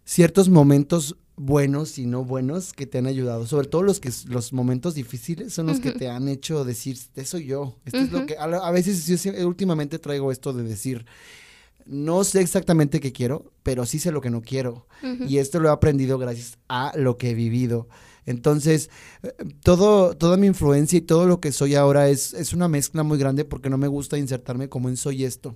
ciertos 0.03 0.49
momentos 0.49 1.15
buenos 1.37 1.97
y 1.97 2.05
no 2.05 2.23
buenos 2.23 2.73
que 2.73 2.85
te 2.85 2.97
han 2.97 3.07
ayudado. 3.07 3.45
Sobre 3.47 3.67
todo 3.67 3.83
los 3.83 3.99
que 3.99 4.11
los 4.27 4.53
momentos 4.53 4.95
difíciles 4.95 5.53
son 5.53 5.67
los 5.67 5.79
que 5.79 5.91
te 5.91 6.09
han 6.09 6.27
hecho 6.27 6.63
decir, 6.63 6.95
este 6.95 7.25
soy 7.25 7.45
yo. 7.45 7.77
Esto 7.85 7.99
es 7.99 8.11
lo 8.11 8.25
que 8.25 8.37
a, 8.37 8.71
veces 8.71 9.05
yo 9.05 9.47
últimamente 9.47 9.99
traigo 9.99 10.31
esto 10.31 10.53
de 10.53 10.63
decir, 10.63 11.05
no 11.85 12.23
sé 12.23 12.41
exactamente 12.41 12.99
qué 12.99 13.11
quiero, 13.11 13.51
pero 13.63 13.85
sí 13.85 13.99
sé 13.99 14.11
lo 14.11 14.21
que 14.21 14.29
no 14.29 14.41
quiero. 14.41 14.87
Y 15.27 15.37
esto 15.37 15.59
lo 15.59 15.69
he 15.69 15.71
aprendido 15.71 16.17
gracias 16.17 16.57
a 16.67 16.93
lo 16.95 17.17
que 17.17 17.31
he 17.31 17.33
vivido. 17.33 17.87
Entonces, 18.25 18.89
eh, 19.21 19.33
todo, 19.61 20.15
toda 20.15 20.35
mi 20.35 20.47
influencia 20.47 20.97
y 20.97 21.01
todo 21.01 21.27
lo 21.27 21.39
que 21.39 21.51
soy 21.51 21.75
ahora 21.75 22.09
es, 22.09 22.33
es 22.33 22.53
una 22.53 22.67
mezcla 22.67 23.03
muy 23.03 23.19
grande 23.19 23.45
porque 23.45 23.69
no 23.69 23.77
me 23.77 23.87
gusta 23.87 24.17
insertarme 24.17 24.67
como 24.67 24.89
en 24.89 24.97
soy 24.97 25.25
esto. 25.25 25.55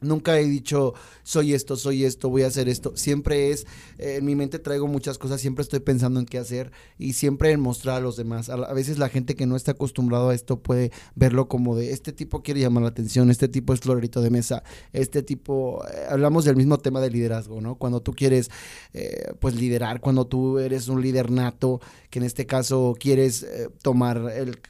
Nunca 0.00 0.38
he 0.38 0.44
dicho, 0.44 0.94
soy 1.22 1.54
esto, 1.54 1.76
soy 1.76 2.04
esto, 2.04 2.28
voy 2.28 2.42
a 2.42 2.48
hacer 2.48 2.68
esto. 2.68 2.96
Siempre 2.96 3.50
es, 3.50 3.66
eh, 3.98 4.16
en 4.18 4.24
mi 4.24 4.34
mente 4.34 4.58
traigo 4.58 4.86
muchas 4.86 5.18
cosas, 5.18 5.40
siempre 5.40 5.62
estoy 5.62 5.80
pensando 5.80 6.20
en 6.20 6.26
qué 6.26 6.38
hacer 6.38 6.72
y 6.98 7.14
siempre 7.14 7.52
en 7.52 7.60
mostrar 7.60 7.96
a 7.96 8.00
los 8.00 8.16
demás. 8.16 8.48
A, 8.48 8.72
veces 8.72 8.98
la 8.98 9.08
gente 9.08 9.34
que 9.34 9.46
no 9.46 9.56
está 9.56 9.72
acostumbrado 9.72 10.30
a 10.30 10.34
esto 10.34 10.60
puede 10.60 10.92
verlo 11.14 11.48
como 11.48 11.76
de, 11.76 11.92
este 11.92 12.12
tipo 12.12 12.42
quiere 12.42 12.60
llamar 12.60 12.82
la 12.82 12.88
atención, 12.90 13.30
este 13.30 13.48
tipo 13.48 13.72
es 13.72 13.80
florerito 13.80 14.20
de 14.20 14.30
mesa, 14.30 14.62
este 14.92 15.22
tipo, 15.22 15.84
eh, 15.86 16.06
hablamos 16.10 16.44
del 16.44 16.56
mismo 16.56 16.78
tema 16.78 17.00
de 17.00 17.10
liderazgo, 17.10 17.60
¿no? 17.60 17.76
Cuando 17.76 18.00
tú 18.00 18.12
quieres, 18.12 18.50
eh, 18.92 19.32
pues, 19.40 19.54
liderar, 19.54 20.00
cuando 20.00 20.26
tú 20.26 20.58
eres 20.58 20.88
un 20.88 21.00
líder 21.00 21.30
nato, 21.30 21.80
que 22.10 22.18
en 22.18 22.24
este 22.24 22.46
caso 22.46 22.94
quieres 22.98 23.46
tomar 23.80 24.20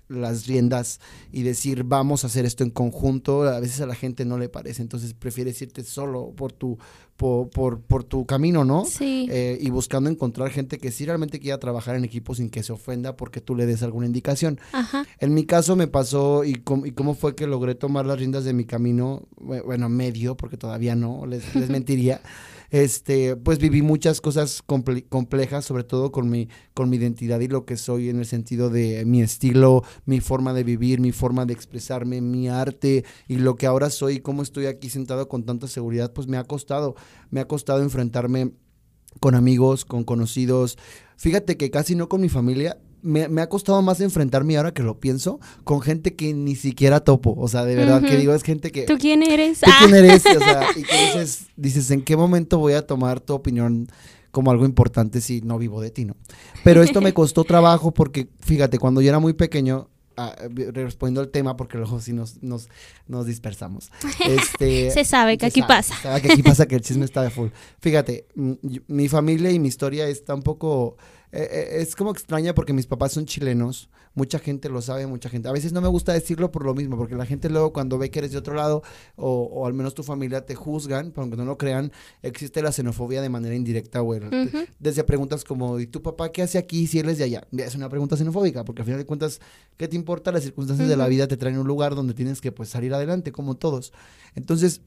las 0.08 0.46
riendas 0.46 1.00
y 1.32 1.42
decir, 1.42 1.82
vamos 1.82 2.22
a 2.22 2.28
hacer 2.28 2.44
esto 2.44 2.62
en 2.62 2.70
conjunto, 2.70 3.42
a 3.42 3.58
veces 3.58 3.80
a 3.80 3.86
la 3.86 3.96
gente 3.96 4.24
no 4.24 4.38
le 4.38 4.48
parece 4.48 4.82
entonces 4.92 5.14
prefieres 5.14 5.60
irte 5.62 5.82
solo 5.84 6.34
por 6.36 6.52
tu, 6.52 6.76
por, 7.16 7.48
por, 7.80 8.04
tu 8.04 8.26
camino, 8.26 8.62
¿no? 8.62 8.84
Sí. 8.84 9.26
Eh, 9.30 9.56
y 9.58 9.70
buscando 9.70 10.10
encontrar 10.10 10.50
gente 10.50 10.76
que 10.76 10.90
sí 10.90 11.06
realmente 11.06 11.40
quiera 11.40 11.58
trabajar 11.58 11.96
en 11.96 12.04
equipo 12.04 12.34
sin 12.34 12.50
que 12.50 12.62
se 12.62 12.74
ofenda 12.74 13.16
porque 13.16 13.40
tú 13.40 13.54
le 13.54 13.64
des 13.64 13.82
alguna 13.82 14.04
indicación. 14.04 14.60
Ajá. 14.72 15.06
En 15.18 15.32
mi 15.32 15.46
caso 15.46 15.76
me 15.76 15.86
pasó 15.86 16.44
y, 16.44 16.62
y 16.84 16.90
cómo 16.90 17.14
fue 17.14 17.34
que 17.34 17.46
logré 17.46 17.74
tomar 17.74 18.04
las 18.04 18.18
riendas 18.18 18.44
de 18.44 18.52
mi 18.52 18.66
camino, 18.66 19.22
bueno, 19.38 19.88
medio, 19.88 20.36
porque 20.36 20.58
todavía 20.58 20.94
no, 20.94 21.24
les, 21.24 21.54
les 21.54 21.70
mentiría 21.70 22.20
este, 22.72 23.36
pues 23.36 23.58
viví 23.58 23.82
muchas 23.82 24.22
cosas 24.22 24.62
complejas, 24.62 25.64
sobre 25.66 25.84
todo 25.84 26.10
con 26.10 26.30
mi, 26.30 26.48
con 26.72 26.88
mi 26.88 26.96
identidad 26.96 27.38
y 27.40 27.46
lo 27.46 27.66
que 27.66 27.76
soy 27.76 28.08
en 28.08 28.18
el 28.18 28.24
sentido 28.24 28.70
de 28.70 29.04
mi 29.04 29.20
estilo, 29.20 29.84
mi 30.06 30.20
forma 30.20 30.54
de 30.54 30.64
vivir, 30.64 30.98
mi 30.98 31.12
forma 31.12 31.44
de 31.44 31.52
expresarme, 31.52 32.22
mi 32.22 32.48
arte 32.48 33.04
y 33.28 33.36
lo 33.36 33.56
que 33.56 33.66
ahora 33.66 33.90
soy, 33.90 34.20
cómo 34.20 34.42
estoy 34.42 34.66
aquí 34.66 34.88
sentado 34.88 35.28
con 35.28 35.44
tanta 35.44 35.68
seguridad, 35.68 36.14
pues 36.14 36.28
me 36.28 36.38
ha 36.38 36.44
costado, 36.44 36.96
me 37.30 37.40
ha 37.40 37.46
costado 37.46 37.82
enfrentarme 37.82 38.52
con 39.20 39.34
amigos, 39.34 39.84
con 39.84 40.04
conocidos. 40.04 40.78
Fíjate 41.18 41.58
que 41.58 41.70
casi 41.70 41.94
no 41.94 42.08
con 42.08 42.22
mi 42.22 42.30
familia, 42.30 42.78
me, 43.02 43.42
ha 43.42 43.48
costado 43.48 43.82
más 43.82 44.00
enfrentarme 44.00 44.56
ahora 44.56 44.72
que 44.72 44.82
lo 44.82 44.98
pienso 44.98 45.40
con 45.64 45.80
gente 45.80 46.14
que 46.14 46.32
ni 46.32 46.54
siquiera 46.54 47.00
topo. 47.00 47.34
O 47.36 47.48
sea, 47.48 47.64
de 47.64 47.74
verdad 47.74 48.00
que 48.00 48.16
digo, 48.16 48.34
es 48.34 48.42
gente 48.42 48.70
que. 48.70 48.84
¿Tú 48.84 48.96
quién 48.98 49.22
eres? 49.22 49.60
¿Tú 49.60 49.70
quién 49.78 49.94
eres? 49.94 50.24
O 50.24 50.38
sea, 50.38 50.66
y 50.76 50.82
que 50.82 51.06
dices, 51.06 51.46
dices, 51.56 51.90
¿en 51.90 52.02
qué 52.02 52.16
momento 52.16 52.58
voy 52.58 52.74
a 52.74 52.86
tomar 52.86 53.20
tu 53.20 53.34
opinión 53.34 53.88
como 54.30 54.50
algo 54.50 54.64
importante 54.64 55.20
si 55.20 55.42
no 55.42 55.58
vivo 55.58 55.80
de 55.80 55.90
ti, 55.90 56.04
no? 56.04 56.16
Pero 56.64 56.82
esto 56.82 57.00
me 57.00 57.12
costó 57.14 57.44
trabajo 57.44 57.92
porque, 57.92 58.28
fíjate, 58.40 58.78
cuando 58.78 59.00
yo 59.02 59.08
era 59.08 59.18
muy 59.18 59.32
pequeño, 59.32 59.90
ah, 60.16 60.34
respondiendo 60.72 61.20
al 61.20 61.28
tema, 61.28 61.56
porque 61.56 61.78
luego 61.78 62.00
sí 62.00 62.12
nos, 62.12 62.40
nos, 62.42 62.68
nos 63.08 63.26
dispersamos. 63.26 63.90
Este, 64.24 64.90
se 64.92 65.04
sabe 65.04 65.38
que 65.38 65.46
aquí 65.46 65.62
pasa. 65.62 65.96
Se 65.96 66.02
sabe 66.02 66.22
que 66.22 66.32
aquí 66.32 66.42
pasa 66.42 66.66
que 66.66 66.76
el 66.76 66.82
chisme 66.82 67.04
está 67.04 67.22
de 67.22 67.30
full. 67.30 67.48
Fíjate, 67.80 68.26
mi 68.86 69.08
familia 69.08 69.50
y 69.50 69.58
mi 69.58 69.68
historia 69.68 70.06
está 70.06 70.34
un 70.34 70.42
poco 70.42 70.96
eh, 71.32 71.48
eh, 71.50 71.68
es 71.80 71.96
como 71.96 72.10
extraña 72.10 72.54
porque 72.54 72.74
mis 72.74 72.86
papás 72.86 73.12
son 73.12 73.24
chilenos, 73.24 73.88
mucha 74.14 74.38
gente 74.38 74.68
lo 74.68 74.82
sabe, 74.82 75.06
mucha 75.06 75.30
gente. 75.30 75.48
A 75.48 75.52
veces 75.52 75.72
no 75.72 75.80
me 75.80 75.88
gusta 75.88 76.12
decirlo 76.12 76.52
por 76.52 76.64
lo 76.64 76.74
mismo, 76.74 76.98
porque 76.98 77.14
la 77.14 77.24
gente 77.24 77.48
luego 77.48 77.72
cuando 77.72 77.96
ve 77.96 78.10
que 78.10 78.18
eres 78.18 78.32
de 78.32 78.38
otro 78.38 78.54
lado, 78.54 78.82
o, 79.16 79.66
al 79.66 79.72
menos 79.72 79.94
tu 79.94 80.02
familia 80.02 80.44
te 80.44 80.54
juzgan, 80.54 81.10
aunque 81.16 81.38
no 81.38 81.46
lo 81.46 81.56
crean, 81.56 81.90
existe 82.22 82.60
la 82.60 82.70
xenofobia 82.70 83.22
de 83.22 83.30
manera 83.30 83.54
indirecta, 83.54 84.00
güey. 84.00 84.20
Desde 84.78 85.04
preguntas 85.04 85.42
como, 85.42 85.80
¿y 85.80 85.86
tu 85.86 86.02
papá 86.02 86.30
qué 86.30 86.42
hace 86.42 86.58
aquí 86.58 86.86
si 86.86 86.98
él 86.98 87.08
es 87.08 87.16
de 87.16 87.24
allá? 87.24 87.48
Es 87.56 87.74
una 87.74 87.88
pregunta 87.88 88.16
xenofóbica, 88.16 88.64
porque 88.64 88.82
al 88.82 88.86
final 88.86 89.00
de 89.00 89.06
cuentas, 89.06 89.40
¿qué 89.78 89.88
te 89.88 89.96
importa? 89.96 90.32
Las 90.32 90.42
circunstancias 90.42 90.86
de 90.86 90.96
la 90.96 91.08
vida 91.08 91.28
te 91.28 91.38
traen 91.38 91.56
a 91.56 91.60
un 91.60 91.66
lugar 91.66 91.94
donde 91.94 92.12
tienes 92.12 92.42
que 92.42 92.52
pues 92.52 92.68
salir 92.68 92.92
adelante, 92.92 93.32
como 93.32 93.56
todos. 93.56 93.94
Entonces, 94.34 94.82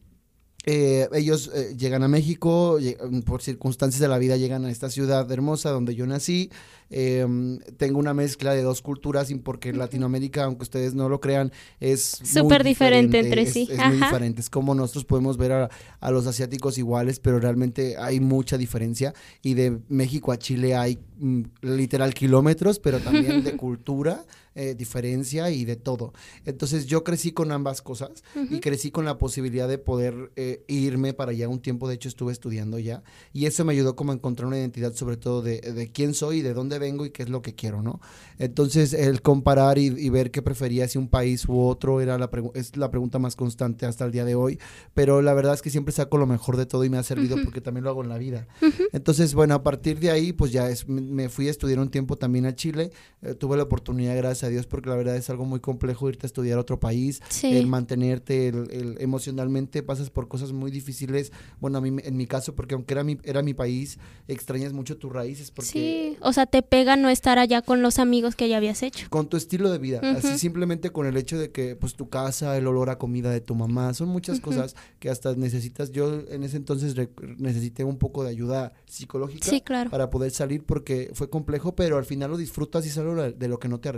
eh, 0.68 1.08
ellos 1.14 1.52
eh, 1.54 1.76
llegan 1.78 2.02
a 2.02 2.08
México, 2.08 2.80
mm, 2.80 3.20
por 3.20 3.44
circunstancias 3.44 4.00
de 4.02 4.08
la 4.08 4.18
vida 4.18 4.36
llegan 4.36 4.66
a 4.66 4.72
esta 4.72 4.90
ciudad 4.90 5.32
hermosa 5.32 5.70
donde 5.70 5.94
yo 5.94 6.08
nací. 6.08 6.50
Em, 6.90 7.60
tengo 7.78 8.00
una 8.00 8.16
mezcla 8.16 8.54
de 8.54 8.64
dos 8.64 8.82
culturas, 8.82 9.32
porque 9.44 9.74
Latinoamérica, 9.74 10.46
aunque 10.46 10.64
ustedes 10.64 10.96
no 10.96 11.08
lo 11.08 11.20
crean, 11.20 11.52
es 11.80 12.02
súper 12.02 12.64
diferente, 12.64 13.20
entre 13.20 13.46
sí. 13.46 13.68
Es, 13.70 13.78
muy 13.78 13.98
diferente. 13.98 14.42
Es 14.42 14.50
como 14.50 14.74
nosotros 14.74 15.06
podemos 15.06 15.38
ver 15.38 15.52
a, 15.52 15.70
a, 16.00 16.12
los 16.12 16.26
asiáticos 16.26 16.80
iguales, 16.80 17.20
pero 17.20 17.40
realmente 17.40 17.98
hay 17.98 18.20
mucha 18.20 18.58
diferencia. 18.58 19.14
Y 19.44 19.54
de 19.54 19.80
México 19.88 20.32
a 20.32 20.38
Chile 20.38 20.76
hay 20.76 20.98
mm, 21.20 21.42
literal 21.62 22.14
kilómetros, 22.16 22.80
pero 22.80 23.00
también 23.00 23.44
de 23.44 23.56
cultura 23.58 24.26
eh, 24.56 24.74
diferencia 24.74 25.50
y 25.52 25.66
de 25.66 25.76
todo. 25.76 26.14
Entonces 26.46 26.86
yo 26.86 27.04
crecí 27.04 27.32
con 27.34 27.52
ambas 27.52 27.82
cosas 27.82 28.24
y 28.50 28.60
crecí 28.62 28.90
con 28.90 29.04
la 29.04 29.18
posibilidad 29.18 29.68
de 29.68 29.78
poder 29.78 30.32
eh, 30.38 30.64
irme 30.68 31.14
para 31.14 31.32
allá 31.32 31.50
un 31.50 31.60
tiempo, 31.60 31.88
de 31.88 31.96
hecho 31.96 32.08
estuve 32.08 32.32
estudiando 32.32 32.80
ya 32.80 33.04
y 33.34 33.48
eso 33.48 33.66
me 33.66 33.74
ayudó 33.74 33.96
como 33.96 34.14
a 34.14 34.16
encontrar 34.16 34.48
una 34.48 34.58
identidad 34.58 34.94
sobre 34.94 35.18
todo 35.18 35.42
de, 35.42 35.60
de 35.60 35.92
quién 35.92 36.14
soy, 36.14 36.42
de 36.42 36.54
dónde 36.54 36.80
vengo 36.80 37.06
y 37.06 37.10
qué 37.10 37.24
es 37.24 37.30
lo 37.30 37.42
que 37.42 37.54
quiero, 37.54 37.82
¿no? 37.82 38.00
Entonces 38.40 38.94
el 38.94 39.22
comparar 39.22 39.78
y, 39.78 40.10
ver 40.10 40.32
qué 40.32 40.42
prefería 40.42 40.88
si 40.88 40.98
un 40.98 41.10
país 41.10 41.46
u 41.50 41.60
otro 41.60 42.00
era 42.00 42.18
la 42.18 42.30
es 42.54 42.78
la 42.78 42.90
pregunta 42.90 43.20
más 43.20 43.36
constante 43.36 43.86
hasta 43.86 44.06
el 44.06 44.12
día 44.12 44.24
de 44.24 44.36
hoy, 44.36 44.60
pero 44.94 45.22
la 45.22 45.34
verdad 45.34 45.54
es 45.54 45.62
que 45.62 45.70
siempre 45.70 45.92
saco 45.92 46.18
lo 46.18 46.28
mejor 46.28 46.58
de 46.58 46.66
todo 46.66 46.86
y 46.86 46.90
me 46.90 46.98
ha 46.98 47.04
servido 47.04 47.38
porque 47.44 47.60
también 47.60 47.84
lo 47.84 47.90
hago 47.90 48.04
en 48.04 48.10
la 48.10 48.18
vida. 48.18 48.48
Entonces, 48.94 49.34
bueno, 49.34 49.56
a 49.56 49.64
partir 49.64 50.00
de 50.00 50.12
ahí, 50.12 50.32
pues 50.32 50.52
ya 50.52 50.70
es, 50.70 50.88
me 50.88 51.28
fui 51.28 51.48
a 51.48 51.52
estudiar 51.52 51.80
un 51.80 51.90
tiempo 51.90 52.16
también 52.16 52.46
a 52.46 52.56
Chile, 52.56 52.92
eh, 53.22 53.34
tuve 53.34 53.58
la 53.58 53.64
oportunidad, 53.64 54.16
gracias 54.16 54.45
a 54.46 54.50
Dios, 54.50 54.68
porque 54.68 54.90
la 54.90 54.96
verdad 54.96 55.16
es 55.16 55.30
algo 55.30 55.46
muy 55.46 55.60
complejo 55.60 56.08
irte 56.10 56.26
a 56.26 56.28
estudiar 56.28 56.58
a 56.58 56.62
otro 56.62 56.80
país, 56.80 57.22
Sí. 57.30 57.56
el 57.56 57.68
mantenerte 57.68 58.48
el, 58.48 58.70
el- 58.72 58.96
emocionalmente, 59.02 59.84
pasas 59.84 60.10
por 60.10 60.28
cosas 60.28 60.52
muy 60.52 60.72
difíciles. 60.72 61.32
Bueno, 61.60 61.78
a 61.78 61.82
mí, 61.82 61.96
en 62.04 62.18
mi 62.18 62.28
caso, 62.28 62.56
porque 62.56 62.76
aunque 62.76 62.94
era 62.94 63.04
mi, 63.04 63.18
era 63.24 63.42
mi 63.42 63.54
país, 63.54 63.98
extrañas 64.28 64.74
mucho 64.74 64.98
tus 64.98 65.12
raíces, 65.12 65.52
porque 65.52 65.70
Sí, 65.72 66.18
o 66.22 66.34
sea, 66.34 66.46
te 66.46 66.62
pega 66.62 66.96
no 66.96 67.10
estar 67.10 67.40
allá 67.40 67.62
con 67.62 67.82
los 67.82 68.00
amigos 68.00 68.36
que 68.36 68.48
ya 68.50 68.58
habías 68.58 68.84
hecho. 68.84 69.08
con 69.10 69.28
tu 69.28 69.38
estilo 69.38 69.70
de 69.72 69.78
vida, 69.78 70.00
así 70.04 70.38
simplemente 70.38 70.90
con 70.92 71.06
el 71.08 71.18
hecho 71.18 71.38
de 71.38 71.52
que 71.52 71.76
pues 71.76 71.96
tu 71.96 72.10
casa, 72.10 72.58
el 72.58 72.68
olor 72.68 72.90
a 72.90 72.98
comida 72.98 73.32
de 73.32 73.42
tu 73.42 73.56
mamá, 73.56 73.94
son 73.94 74.10
muchas 74.10 74.40
cosas 74.40 74.76
que 75.00 75.10
hasta 75.10 75.36
necesitas. 75.36 75.92
Yo 75.92 76.22
en 76.30 76.44
ese 76.44 76.58
entonces 76.58 76.96
necesité 77.38 77.84
un 77.84 77.98
poco 77.98 78.24
de 78.24 78.30
ayuda 78.30 78.74
psicológica 78.86 79.50
Sí, 79.50 79.62
claro. 79.62 79.90
para 79.90 80.10
poder 80.10 80.32
salir 80.32 80.64
porque 80.64 81.12
fue 81.14 81.30
complejo, 81.30 81.76
pero 81.76 81.98
al 81.98 82.06
final 82.06 82.32
lo 82.32 82.38
disfrutas 82.38 82.86
y 82.86 82.90
es 82.90 82.98
algo 82.98 83.16
de 83.16 83.48
lo 83.48 83.60
que 83.60 83.68
no 83.68 83.80
te 83.80 83.90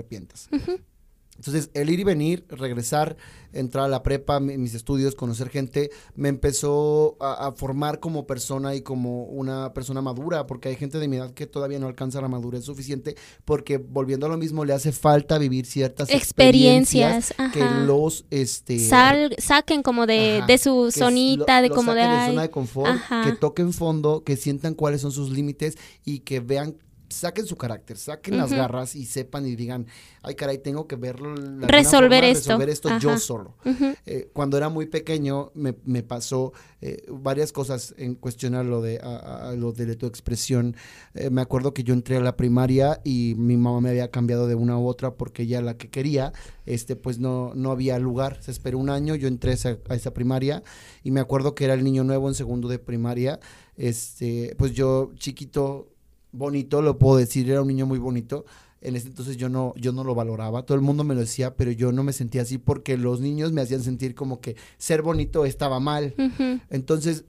Entonces, 1.36 1.70
el 1.76 1.92
ir 1.92 2.00
y 2.00 2.04
venir, 2.04 2.46
regresar, 2.50 3.16
entrar 3.54 3.86
a 3.86 3.88
la 3.88 4.02
prepa, 4.02 4.40
mi- 4.40 4.58
mis 4.58 4.74
estudios, 4.74 5.14
conocer 5.14 5.50
gente, 5.50 5.92
me 6.16 6.30
empezó 6.30 7.16
a, 7.20 7.46
a 7.48 7.52
formar 7.52 8.00
como 8.00 8.26
persona 8.26 8.74
y 8.74 8.82
como 8.82 9.26
una 9.26 9.72
persona 9.72 10.02
madura, 10.02 10.48
porque 10.48 10.70
hay 10.70 10.76
gente 10.78 10.98
de 10.98 11.08
mi 11.08 11.18
edad 11.18 11.36
que 11.36 11.46
todavía 11.46 11.78
no 11.78 11.86
alcanza 11.86 12.22
la 12.22 12.28
madurez 12.28 12.64
suficiente, 12.66 13.16
porque 13.46 13.78
volviendo 13.78 14.26
a 14.26 14.30
lo 14.30 14.38
mismo, 14.38 14.66
le 14.66 14.74
hace 14.74 14.92
falta 14.92 15.38
vivir 15.38 15.68
ciertas 15.68 16.10
experiencias, 16.10 17.30
Experiencias, 17.30 17.54
que 17.54 17.86
los, 17.86 18.26
este... 18.32 18.80
Sal, 18.80 19.36
saquen 19.38 19.84
como 19.84 20.08
de, 20.08 20.38
Ajá, 20.38 20.48
de 20.48 20.58
su 20.58 20.90
zonita, 20.92 21.58
lo- 21.58 21.62
de 21.64 21.70
lo 21.70 21.76
como 21.76 21.94
de, 21.94 22.02
zona 22.02 22.42
de 22.42 22.50
confort, 22.50 22.90
Ajá. 22.90 23.22
que 23.26 23.34
toquen 23.34 23.74
fondo, 23.74 24.24
que 24.24 24.38
sientan 24.38 24.74
cuáles 24.74 25.02
son 25.02 25.12
sus 25.12 25.30
límites 25.30 25.78
y 26.04 26.22
que 26.22 26.40
vean, 26.40 26.78
saquen 27.10 27.46
su 27.46 27.56
carácter, 27.56 27.98
saquen 27.98 28.38
las 28.38 28.52
garras 28.52 28.96
y 28.96 29.06
sepan 29.06 29.46
y 29.46 29.56
digan, 29.56 29.88
ay 30.22 30.36
caray, 30.36 30.58
tengo 30.58 30.88
que 30.88 30.96
verlo. 30.96 31.36
Resolver 31.62 32.24
forma, 32.24 32.28
esto. 32.28 32.50
Resolver 32.50 32.70
esto 32.70 32.98
yo 33.00 33.18
solo. 33.18 33.56
Eh, 34.06 34.30
cuando 34.34 34.58
era 34.58 34.70
muy 34.70 34.86
pequeño 34.86 35.52
me, 35.54 35.76
me 35.86 36.04
pasó 36.04 36.54
eh, 36.82 37.06
varias 37.10 37.52
cosas 37.52 37.96
en 37.98 38.16
cuestionar 38.16 38.66
lo 38.66 38.82
de, 38.82 39.00
a, 39.00 39.54
lo 39.58 39.72
de 39.72 39.96
tu 39.96 40.06
expresión. 40.06 40.76
Eh, 41.14 41.30
me 41.30 41.42
acuerdo 41.42 41.74
que 41.74 41.84
yo 41.84 41.94
entré 41.94 42.18
a 42.18 42.22
la 42.22 42.36
primaria 42.36 43.02
y 43.04 43.36
mi 43.38 43.58
mamá 43.58 43.82
me 43.82 43.90
había 43.90 44.12
cambiado 44.12 44.48
de 44.48 44.56
una 44.56 44.78
u 44.78 44.88
otra 44.88 45.16
porque 45.16 45.44
ella 45.44 45.62
la 45.62 45.78
que 45.78 45.90
quería, 45.90 46.34
este, 46.66 46.96
pues 46.96 47.20
no, 47.20 47.54
no 47.56 47.72
había 47.72 47.98
lugar. 48.00 48.38
Se 48.42 48.52
esperó 48.52 48.78
un 48.80 48.90
año, 48.90 49.16
yo 49.16 49.28
entré 49.28 49.52
a 49.52 49.54
esa, 49.54 49.78
a 49.90 49.96
esa 49.96 50.14
primaria 50.14 50.64
y 51.04 51.12
me 51.12 51.20
acuerdo 51.20 51.56
que 51.56 51.66
era 51.66 51.74
el 51.74 51.84
niño 51.84 52.04
nuevo 52.04 52.28
en 52.28 52.36
segundo 52.36 52.68
de 52.68 52.80
primaria. 52.80 53.40
Este, 53.76 54.56
pues 54.58 54.74
yo 54.74 55.12
chiquito, 55.16 55.90
bonito, 56.38 56.82
lo 56.82 56.98
puedo 56.98 57.18
decir, 57.18 57.50
era 57.50 57.62
un 57.62 57.68
niño 57.68 57.86
muy 57.86 58.00
bonito. 58.00 58.46
En 58.80 58.96
ese 58.96 59.08
entonces 59.08 59.38
yo 59.38 59.50
no, 59.50 59.74
yo 59.76 59.92
no 59.92 60.04
lo 60.04 60.14
valoraba, 60.14 60.64
todo 60.64 60.76
el 60.76 60.84
mundo 60.84 61.04
me 61.04 61.16
lo 61.16 61.22
decía, 61.22 61.56
pero 61.56 61.72
yo 61.72 61.92
no 61.92 62.04
me 62.04 62.14
sentía 62.14 62.44
así 62.44 62.60
porque 62.60 62.96
los 62.96 63.20
niños 63.20 63.52
me 63.52 63.62
hacían 63.62 63.82
sentir 63.82 64.14
como 64.14 64.40
que 64.40 64.56
ser 64.78 65.02
bonito 65.02 65.46
estaba 65.46 65.80
mal. 65.80 66.14
Entonces 66.70 67.26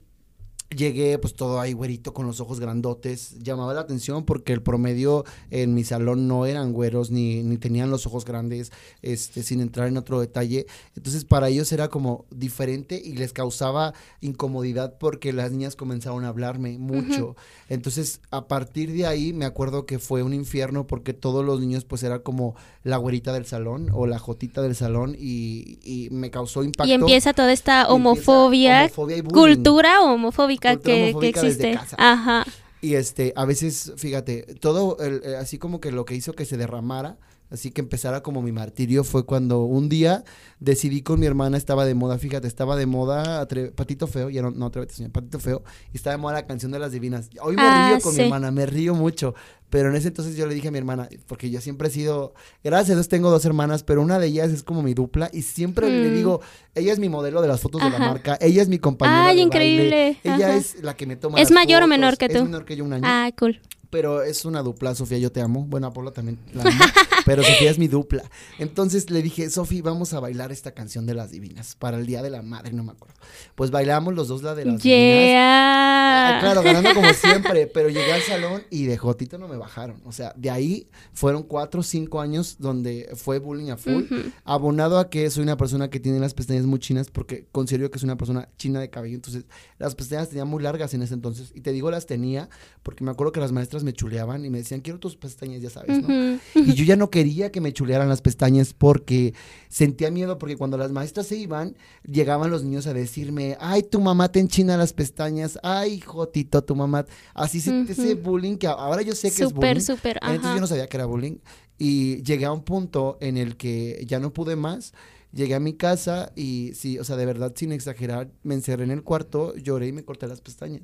llegué 0.75 1.17
pues 1.17 1.33
todo 1.33 1.59
ahí 1.59 1.73
güerito 1.73 2.13
con 2.13 2.27
los 2.27 2.39
ojos 2.39 2.59
grandotes, 2.59 3.39
llamaba 3.39 3.73
la 3.73 3.81
atención 3.81 4.23
porque 4.23 4.53
el 4.53 4.61
promedio 4.61 5.25
en 5.49 5.73
mi 5.73 5.83
salón 5.83 6.27
no 6.27 6.45
eran 6.45 6.73
güeros 6.73 7.09
ni, 7.09 7.43
ni 7.43 7.57
tenían 7.57 7.89
los 7.89 8.05
ojos 8.05 8.23
grandes, 8.23 8.71
este, 9.01 9.41
sin 9.41 9.61
entrar 9.61 9.87
en 9.87 9.97
otro 9.97 10.19
detalle. 10.19 10.67
Entonces 10.95 11.25
para 11.25 11.49
ellos 11.49 11.71
era 11.71 11.87
como 11.87 12.25
diferente 12.29 13.01
y 13.03 13.13
les 13.13 13.33
causaba 13.33 13.93
incomodidad 14.21 14.97
porque 14.99 15.33
las 15.33 15.51
niñas 15.51 15.75
comenzaron 15.75 16.23
a 16.23 16.29
hablarme 16.29 16.77
mucho. 16.77 17.35
Entonces 17.67 18.21
a 18.29 18.47
partir 18.47 18.93
de 18.93 19.07
ahí 19.07 19.33
me 19.33 19.45
acuerdo 19.45 19.87
que 19.87 19.97
fue 19.97 20.21
un 20.21 20.33
infierno 20.33 20.85
porque 20.85 21.13
todos 21.13 21.43
los 21.43 21.59
niños 21.59 21.85
pues 21.85 22.03
era 22.03 22.19
como 22.19 22.55
la 22.83 22.97
güerita 22.97 23.33
del 23.33 23.45
salón 23.45 23.89
o 23.91 24.05
la 24.05 24.19
jotita 24.19 24.61
del 24.61 24.75
salón 24.75 25.15
y, 25.17 25.79
y 25.83 26.09
me 26.11 26.29
causó 26.29 26.63
impacto. 26.63 26.89
Y 26.89 26.93
empieza 26.93 27.33
toda 27.33 27.51
esta 27.51 27.87
homofobia, 27.89 28.85
homofobia 28.85 29.17
y 29.17 29.21
cultura 29.23 30.01
homofóbica 30.01 30.58
Que, 30.59 30.79
que 30.79 31.03
homofóbica 31.03 31.41
desde 31.41 31.71
existe. 31.71 31.79
casa. 31.79 31.95
Ajá. 31.99 32.45
Y 32.81 32.93
este, 32.95 33.33
a 33.35 33.45
veces, 33.45 33.93
fíjate, 33.97 34.55
todo 34.61 34.97
el- 34.99 35.21
eh, 35.25 35.35
así 35.37 35.57
como 35.57 35.79
que 35.81 35.91
lo 35.91 36.05
que 36.05 36.15
hizo 36.15 36.33
que 36.33 36.45
se 36.45 36.55
derramara, 36.55 37.17
así 37.49 37.71
que 37.71 37.81
empezara 37.81 38.21
como 38.23 38.41
mi 38.41 38.51
martirio 38.53 39.03
fue 39.03 39.25
cuando 39.25 39.63
un 39.63 39.89
día 39.89 40.23
decidí 40.59 41.01
con 41.01 41.19
mi 41.19 41.25
hermana, 41.25 41.57
estaba 41.57 41.83
de 41.85 41.93
moda, 41.95 42.17
fíjate, 42.17 42.47
estaba 42.47 42.75
de 42.77 42.85
moda 42.85 43.45
Atre- 43.45 43.71
Patito 43.73 44.07
Feo, 44.07 44.29
ya 44.29 44.41
no, 44.41 44.51
no 44.51 44.67
Atrévete, 44.67 44.93
señor, 44.93 45.11
Patito 45.11 45.39
Feo, 45.39 45.63
y 45.91 45.97
estaba 45.97 46.15
de 46.15 46.21
moda 46.21 46.35
la 46.35 46.47
canción 46.47 46.71
de 46.71 46.79
las 46.79 46.91
divinas. 46.93 47.29
Hoy 47.41 47.55
me 47.57 47.63
Ah, 47.63 47.89
río 47.89 47.99
con 48.01 48.13
sí. 48.13 48.19
mi 48.19 48.23
hermana, 48.25 48.51
me 48.51 48.65
río 48.65 48.93
mucho, 48.95 49.35
pero 49.69 49.89
en 49.89 49.95
ese 49.95 50.07
entonces 50.09 50.35
yo 50.35 50.45
le 50.47 50.53
dije 50.55 50.67
a 50.67 50.71
mi 50.71 50.77
hermana, 50.77 51.07
porque 51.27 51.49
yo 51.49 51.61
siempre 51.61 51.87
he 51.87 51.91
sido, 51.91 52.33
gracias 52.63 52.91
a 52.91 52.95
Dios 52.95 53.07
tengo 53.09 53.29
dos 53.31 53.45
hermanas, 53.45 53.83
pero 53.83 54.01
una 54.01 54.19
de 54.19 54.27
ellas 54.27 54.49
es 54.51 54.63
como 54.63 54.81
mi 54.83 54.93
dupla, 54.93 55.29
y 55.33 55.41
siempre 55.43 55.89
le 55.89 56.09
Mm. 56.09 56.13
digo, 56.15 56.41
ella 56.75 56.93
es 56.93 56.99
mi 56.99 57.09
modelo 57.09 57.41
de 57.41 57.47
las 57.47 57.61
fotos 57.61 57.81
de 57.83 57.89
la 57.89 57.99
marca, 57.99 58.37
ella 58.41 58.61
es 58.61 58.67
mi 58.67 58.79
compañera 58.79 59.27
Ay, 59.27 59.37
de 59.37 59.41
increíble, 59.43 60.19
baile, 60.23 60.35
ella 60.43 60.55
es 60.55 60.81
la 60.83 60.95
que 60.95 61.05
me 61.05 61.15
toma 61.15 61.39
¿Es 61.39 61.49
las 61.49 61.55
mayor 61.55 61.83
o 61.83 61.87
menor 61.87 62.17
que 62.17 62.25
Es 62.25 62.33
tú? 62.33 62.43
menor 62.43 62.65
que 62.65 62.75
yo 62.75 62.83
un 62.83 62.93
año. 62.93 63.03
Ah, 63.05 63.29
cool. 63.37 63.59
Pero 63.91 64.21
es 64.21 64.45
una 64.45 64.61
dupla, 64.61 64.93
Sofía, 64.93 65.17
yo 65.17 65.31
te 65.31 65.41
amo. 65.41 65.65
Bueno, 65.67 65.87
Apolo 65.87 66.11
también 66.11 66.37
la 66.53 66.61
amo, 66.61 66.71
pero 67.25 67.41
Sofía 67.41 67.71
es 67.71 67.79
mi 67.79 67.87
dupla. 67.87 68.21
Entonces 68.59 69.09
le 69.09 69.23
dije, 69.23 69.49
Sofía, 69.49 69.81
vamos 69.81 70.13
a 70.13 70.19
bailar 70.19 70.51
esta 70.51 70.73
canción 70.75 71.07
de 71.07 71.15
las 71.15 71.31
divinas 71.31 71.73
para 71.75 71.97
el 71.97 72.05
Día 72.05 72.21
de 72.21 72.29
la 72.29 72.43
Madre, 72.43 72.71
no 72.71 72.83
me 72.83 72.91
acuerdo. 72.91 73.15
Pues 73.55 73.71
bailamos 73.71 74.13
los 74.13 74.27
dos 74.27 74.43
la 74.43 74.53
de 74.53 74.65
las 74.65 74.83
divinas. 74.83 75.33
Ah, 75.39 76.29
Yeah. 76.33 76.39
claro, 76.39 76.61
ganando 76.61 76.93
como 76.93 77.11
siempre, 77.13 77.65
pero 77.65 77.89
llegué 77.89 78.13
al 78.13 78.21
salón 78.21 78.61
y 78.69 78.85
de 78.85 78.95
Jotito 78.95 79.39
no 79.39 79.47
me 79.47 79.57
bajaron. 79.59 80.01
O 80.05 80.11
sea, 80.11 80.33
de 80.35 80.49
ahí 80.49 80.87
fueron 81.13 81.43
cuatro 81.43 81.81
o 81.81 81.83
cinco 81.83 82.21
años 82.21 82.57
donde 82.59 83.09
fue 83.15 83.39
bullying 83.39 83.69
a 83.69 83.77
full. 83.77 84.05
Abonado 84.43 84.97
a 84.97 85.09
que 85.09 85.29
soy 85.29 85.43
una 85.43 85.57
persona 85.57 85.89
que 85.89 85.99
tiene 85.99 86.19
las 86.19 86.33
pestañas 86.33 86.65
muy 86.65 86.79
chinas 86.79 87.11
porque 87.11 87.47
considero 87.51 87.91
que 87.91 87.99
soy 87.99 88.07
una 88.07 88.17
persona 88.17 88.49
china 88.57 88.79
de 88.79 88.89
cabello. 88.89 89.15
Entonces, 89.15 89.45
las 89.77 89.95
pestañas 89.95 90.29
tenía 90.29 90.45
muy 90.45 90.63
largas 90.63 90.93
en 90.93 91.01
ese 91.03 91.13
entonces. 91.13 91.51
Y 91.53 91.61
te 91.61 91.71
digo, 91.71 91.91
las 91.91 92.05
tenía 92.05 92.49
porque 92.83 93.03
me 93.03 93.11
acuerdo 93.11 93.31
que 93.31 93.39
las 93.39 93.51
maestras 93.51 93.83
me 93.83 93.93
chuleaban 93.93 94.45
y 94.45 94.49
me 94.49 94.59
decían, 94.59 94.81
quiero 94.81 94.99
tus 94.99 95.15
pestañas, 95.15 95.61
ya 95.61 95.69
sabes, 95.69 96.01
¿no? 96.01 96.39
Y 96.55 96.73
yo 96.73 96.85
ya 96.85 96.95
no 96.95 97.09
quería 97.09 97.51
que 97.51 97.61
me 97.61 97.73
chulearan 97.73 98.09
las 98.09 98.21
pestañas 98.21 98.73
porque 98.73 99.33
sentía 99.67 100.09
miedo 100.09 100.37
porque 100.37 100.57
cuando 100.57 100.77
las 100.77 100.91
maestras 100.91 101.27
se 101.27 101.37
iban, 101.37 101.75
llegaban 102.03 102.49
los 102.49 102.63
niños 102.63 102.87
a 102.87 102.93
decirme, 102.93 103.57
ay, 103.59 103.83
tu 103.83 103.99
mamá 103.99 104.31
te 104.31 104.39
enchina 104.39 104.77
las 104.77 104.93
pestañas, 104.93 105.59
ay, 105.63 105.99
Jotito, 105.99 106.63
tu 106.63 106.75
mamá. 106.75 107.05
Así 107.33 107.59
se, 107.61 107.81
ese 107.81 108.15
bullying 108.15 108.57
que 108.57 108.67
ahora 108.67 109.01
yo 109.01 109.13
sé 109.15 109.31
que. 109.31 109.48
Súper, 109.49 109.81
súper. 109.81 110.19
Entonces 110.35 110.55
yo 110.55 110.61
no 110.61 110.67
sabía 110.67 110.87
que 110.87 110.97
era 110.97 111.05
bullying 111.05 111.37
y 111.77 112.21
llegué 112.23 112.45
a 112.45 112.51
un 112.51 112.63
punto 112.63 113.17
en 113.21 113.37
el 113.37 113.55
que 113.57 114.03
ya 114.07 114.19
no 114.19 114.31
pude 114.33 114.55
más. 114.55 114.93
Llegué 115.31 115.53
a 115.55 115.59
mi 115.59 115.73
casa 115.73 116.31
y 116.35 116.71
sí, 116.73 116.97
o 116.97 117.03
sea, 117.03 117.15
de 117.15 117.25
verdad, 117.25 117.53
sin 117.55 117.71
exagerar, 117.71 118.31
me 118.43 118.55
encerré 118.55 118.83
en 118.83 118.91
el 118.91 119.03
cuarto, 119.03 119.55
lloré 119.55 119.87
y 119.87 119.91
me 119.91 120.03
corté 120.03 120.27
las 120.27 120.41
pestañas. 120.41 120.83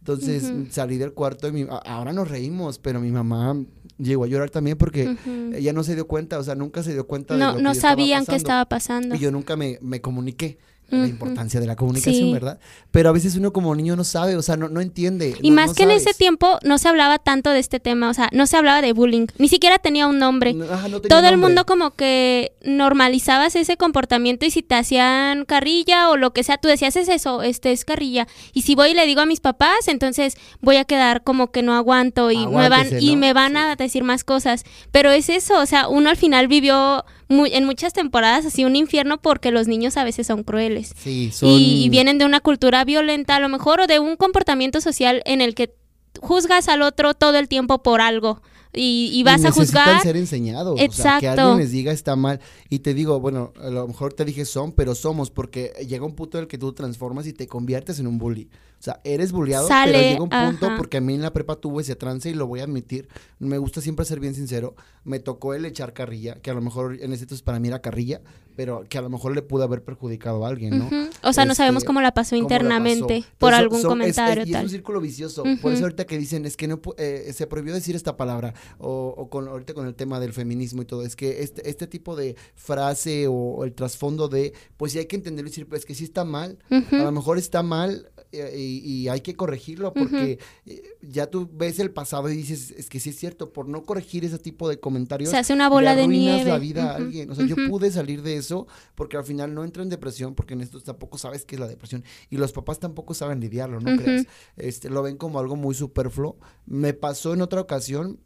Entonces 0.00 0.52
salí 0.70 0.96
del 0.96 1.12
cuarto 1.12 1.48
y 1.48 1.52
mi- 1.52 1.66
ahora 1.84 2.12
nos 2.12 2.28
reímos, 2.28 2.78
pero 2.78 3.00
mi 3.00 3.10
mamá 3.10 3.56
llegó 3.98 4.24
a 4.24 4.26
llorar 4.28 4.48
también 4.50 4.78
porque 4.78 5.16
ella 5.54 5.72
no 5.72 5.82
se 5.82 5.94
dio 5.94 6.06
cuenta, 6.06 6.38
o 6.38 6.42
sea, 6.42 6.54
nunca 6.54 6.82
se 6.82 6.92
dio 6.92 7.06
cuenta 7.06 7.34
de 7.34 7.40
lo 7.40 7.46
No, 7.46 7.56
que 7.56 7.62
no 7.62 7.74
sabían 7.74 8.24
qué 8.26 8.36
estaba 8.36 8.64
pasando. 8.68 9.14
Y 9.14 9.18
yo 9.18 9.30
nunca 9.32 9.56
me, 9.56 9.78
me 9.82 10.00
comuniqué 10.00 10.58
la 10.90 11.06
importancia 11.06 11.60
de 11.60 11.66
la 11.66 11.76
comunicación, 11.76 12.28
Sí. 12.28 12.32
¿verdad? 12.32 12.58
Pero 12.90 13.10
a 13.10 13.12
veces 13.12 13.36
uno 13.36 13.52
como 13.52 13.74
niño 13.74 13.94
no 13.94 14.04
sabe, 14.04 14.36
o 14.36 14.42
sea, 14.42 14.56
no, 14.56 14.68
no 14.70 14.80
entiende. 14.80 15.36
Y 15.42 15.50
no- 15.50 15.56
más 15.56 15.68
no 15.68 15.74
que 15.74 15.82
en 15.82 15.90
ese 15.90 16.14
tiempo 16.14 16.58
no 16.64 16.78
se 16.78 16.88
hablaba 16.88 17.18
tanto 17.18 17.50
de 17.50 17.58
este 17.58 17.78
tema, 17.78 18.08
o 18.08 18.14
sea, 18.14 18.30
no 18.32 18.46
se 18.46 18.56
hablaba 18.56 18.80
de 18.80 18.92
bullying, 18.94 19.26
ni 19.38 19.48
siquiera 19.48 19.78
tenía 19.78 20.06
un 20.06 20.18
nombre. 20.18 20.54
No, 20.54 20.64
ajá, 20.64 20.88
no 20.88 21.00
tenía 21.00 21.16
Todo 21.16 21.28
el 21.28 21.36
mundo 21.36 21.66
como 21.66 21.90
que 21.94 22.52
normalizabas 22.64 23.54
ese 23.56 23.76
comportamiento 23.76 24.46
y 24.46 24.50
si 24.50 24.62
te 24.62 24.74
hacían 24.76 25.44
carrilla 25.44 26.08
o 26.10 26.16
lo 26.16 26.32
que 26.32 26.42
sea, 26.42 26.56
tú 26.58 26.68
decías 26.68 26.96
es 26.96 27.08
eso, 27.08 27.42
este 27.42 27.72
es 27.72 27.84
carrilla. 27.84 28.26
Y 28.54 28.62
si 28.62 28.74
voy 28.74 28.90
y 28.90 28.94
le 28.94 29.04
digo 29.06 29.20
a 29.20 29.26
mis 29.26 29.40
papás, 29.40 29.88
entonces 29.88 30.36
voy 30.60 30.76
a 30.76 30.84
quedar 30.84 31.22
como 31.22 31.50
que 31.50 31.62
no 31.62 31.74
aguanto 31.74 32.30
y 32.30 32.46
me 32.46 32.68
van 32.68 32.88
y 33.00 33.16
me 33.16 33.32
van 33.34 33.56
a 33.56 33.76
decir 33.76 34.04
más 34.04 34.24
cosas. 34.24 34.64
Pero 34.90 35.10
es 35.10 35.28
eso, 35.28 35.58
o 35.60 35.66
sea, 35.66 35.88
uno 35.88 36.08
al 36.08 36.16
final 36.16 36.48
vivió 36.48 37.04
muy, 37.28 37.54
en 37.54 37.64
muchas 37.64 37.92
temporadas 37.92 38.46
así 38.46 38.64
un 38.64 38.76
infierno 38.76 39.18
porque 39.18 39.50
los 39.50 39.68
niños 39.68 39.96
a 39.96 40.04
veces 40.04 40.26
son 40.26 40.42
crueles. 40.42 40.94
Sí, 40.96 41.30
son... 41.32 41.50
Y, 41.50 41.84
y 41.84 41.88
vienen 41.88 42.18
de 42.18 42.24
una 42.24 42.40
cultura 42.40 42.84
violenta 42.84 43.36
a 43.36 43.40
lo 43.40 43.48
mejor 43.48 43.80
o 43.80 43.86
de 43.86 43.98
un 43.98 44.16
comportamiento 44.16 44.80
social 44.80 45.22
en 45.24 45.40
el 45.40 45.54
que 45.54 45.74
juzgas 46.20 46.68
al 46.68 46.82
otro 46.82 47.14
todo 47.14 47.38
el 47.38 47.48
tiempo 47.48 47.82
por 47.82 48.00
algo 48.00 48.42
y, 48.72 49.10
y 49.12 49.22
vas 49.22 49.44
a 49.44 49.48
necesitan 49.48 49.84
juzgar. 49.84 50.02
ser 50.02 50.16
enseñados. 50.16 50.74
O 50.74 50.76
sea, 50.76 50.86
que 51.20 51.26
Exacto. 51.26 51.28
alguien 51.42 51.58
les 51.58 51.70
diga 51.70 51.92
está 51.92 52.16
mal. 52.16 52.40
Y 52.68 52.80
te 52.80 52.94
digo, 52.94 53.18
bueno, 53.20 53.52
a 53.60 53.70
lo 53.70 53.86
mejor 53.88 54.12
te 54.12 54.24
dije 54.24 54.44
son, 54.44 54.72
pero 54.72 54.94
somos, 54.94 55.30
porque 55.30 55.72
llega 55.88 56.04
un 56.04 56.14
punto 56.14 56.38
en 56.38 56.42
el 56.42 56.48
que 56.48 56.58
tú 56.58 56.72
transformas 56.72 57.26
y 57.26 57.32
te 57.32 57.46
conviertes 57.46 57.98
en 57.98 58.06
un 58.06 58.18
bully. 58.18 58.48
O 58.78 58.82
sea, 58.82 59.00
eres 59.02 59.32
bulleado, 59.32 59.66
Sale, 59.66 59.92
pero 59.92 60.04
llega 60.10 60.22
un 60.22 60.28
punto, 60.50 60.66
ajá. 60.66 60.76
porque 60.76 60.98
a 60.98 61.00
mí 61.00 61.14
en 61.14 61.22
la 61.22 61.32
prepa 61.32 61.56
tuve 61.56 61.82
ese 61.82 61.96
trance 61.96 62.30
y 62.30 62.34
lo 62.34 62.46
voy 62.46 62.60
a 62.60 62.64
admitir. 62.64 63.08
Me 63.40 63.58
gusta 63.58 63.80
siempre 63.80 64.04
ser 64.04 64.20
bien 64.20 64.34
sincero. 64.34 64.76
Me 65.02 65.18
tocó 65.18 65.54
el 65.54 65.64
echar 65.64 65.92
carrilla, 65.94 66.34
que 66.36 66.50
a 66.50 66.54
lo 66.54 66.60
mejor 66.60 66.96
en 67.00 67.12
ese 67.12 67.24
entonces 67.24 67.42
para 67.42 67.58
mí 67.58 67.66
era 67.68 67.80
carrilla, 67.80 68.20
pero 68.58 68.84
que 68.88 68.98
a 68.98 69.02
lo 69.02 69.08
mejor 69.08 69.36
le 69.36 69.42
pudo 69.42 69.62
haber 69.62 69.84
perjudicado 69.84 70.44
a 70.44 70.48
alguien, 70.48 70.80
¿no? 70.80 70.90
O 71.22 71.32
sea, 71.32 71.44
no 71.44 71.52
Este, 71.52 71.62
sabemos 71.62 71.84
cómo 71.84 72.00
la 72.00 72.12
pasó 72.12 72.34
internamente 72.34 73.20
pasó. 73.20 73.34
por 73.38 73.52
Entonces, 73.54 73.58
algún 73.60 73.82
son- 73.82 74.02
es- 74.02 74.08
es- 74.08 74.16
comentario 74.16 74.44
y 74.46 74.54
es 74.56 74.62
un 74.64 74.68
círculo 74.68 75.00
vicioso. 75.00 75.42
Ujú. 75.44 75.58
Por 75.60 75.72
eso 75.72 75.84
ahorita 75.84 76.04
que 76.06 76.18
dicen 76.18 76.44
es 76.44 76.56
que 76.56 76.66
no 76.66 76.80
eh, 76.96 77.30
se 77.32 77.46
prohibió 77.46 77.72
decir 77.72 77.94
esta 77.94 78.16
palabra 78.16 78.54
o, 78.80 79.14
o 79.16 79.30
con 79.30 79.46
ahorita 79.46 79.74
con 79.74 79.86
el 79.86 79.94
tema 79.94 80.18
del 80.18 80.32
feminismo 80.32 80.82
y 80.82 80.86
todo, 80.86 81.04
es 81.04 81.14
que 81.14 81.40
este 81.44 81.70
este 81.70 81.86
tipo 81.86 82.16
de 82.16 82.34
frase 82.56 83.28
o, 83.28 83.32
o 83.32 83.64
el 83.64 83.72
trasfondo 83.74 84.26
de 84.28 84.52
pues 84.76 84.90
sí 84.90 84.98
hay 84.98 85.06
que 85.06 85.14
entenderlo 85.14 85.48
y 85.48 85.50
decir 85.52 85.68
pues 85.68 85.84
que 85.86 85.94
sí 85.94 86.02
está 86.02 86.24
mal, 86.24 86.58
a 86.68 86.96
lo 86.96 87.12
mejor 87.12 87.38
está 87.38 87.62
mal 87.62 88.10
eh, 88.32 88.54
y, 88.56 88.78
y 88.84 89.08
hay 89.08 89.20
que 89.22 89.34
corregirlo 89.34 89.92
porque 89.94 90.38
eh, 90.66 90.82
ya 91.02 91.28
tú 91.30 91.48
ves 91.52 91.78
el 91.78 91.90
pasado 91.90 92.28
y 92.30 92.36
dices 92.36 92.72
es 92.72 92.88
que 92.90 93.00
sí 93.00 93.10
es 93.10 93.16
cierto 93.16 93.52
por 93.52 93.68
no 93.68 93.82
corregir 93.84 94.24
ese 94.24 94.38
tipo 94.38 94.68
de 94.68 94.78
comentarios 94.80 95.30
Se 95.30 95.38
hace 95.38 95.52
una 95.54 95.68
bola 95.68 95.94
le 95.94 96.02
de 96.02 96.08
nieve. 96.08 96.50
la 96.50 96.58
vida 96.58 96.92
a 96.92 96.96
alguien. 96.96 97.30
O 97.30 97.34
sea, 97.34 97.46
yo 97.46 97.56
pude 97.68 97.90
salir 97.90 98.22
de 98.22 98.36
eso 98.36 98.66
porque 98.94 99.16
al 99.16 99.24
final 99.24 99.54
no 99.54 99.64
entro 99.64 99.82
en 99.82 99.88
depresión 99.88 100.34
porque 100.34 100.54
en 100.54 100.60
esto 100.60 100.80
tampoco 100.80 101.16
sabes 101.18 101.44
qué 101.44 101.56
es 101.56 101.60
la 101.60 101.68
depresión 101.68 102.04
y 102.30 102.36
los 102.36 102.52
papás 102.52 102.78
tampoco 102.78 103.14
saben 103.14 103.40
lidiarlo, 103.40 103.80
no 103.80 103.92
Ujú. 103.94 104.02
creas. 104.02 104.26
Este, 104.56 104.90
lo 104.90 105.02
ven 105.02 105.16
como 105.16 105.38
algo 105.38 105.56
muy 105.56 105.74
superfluo. 105.74 106.38
Me 106.66 106.92
pasó 106.94 107.32
en 107.34 107.40
otra 107.42 107.60
ocasión, 107.60 108.20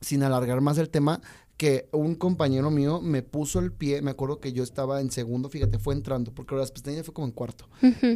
sin 0.00 0.22
alargar 0.22 0.60
más 0.60 0.78
el 0.78 0.90
tema, 0.90 1.20
que 1.56 1.88
un 1.92 2.16
compañero 2.16 2.70
mío 2.70 3.00
me 3.00 3.22
puso 3.22 3.60
el 3.60 3.72
pie, 3.72 4.02
me 4.02 4.10
acuerdo 4.10 4.40
que 4.40 4.52
yo 4.52 4.64
estaba 4.64 5.00
en 5.00 5.10
segundo, 5.12 5.48
fíjate, 5.48 5.78
fue 5.78 5.94
entrando, 5.94 6.32
porque 6.34 6.56
las 6.56 6.72
pestañas 6.72 7.04
fue 7.04 7.14
como 7.14 7.28
en 7.28 7.32
cuarto. 7.32 7.68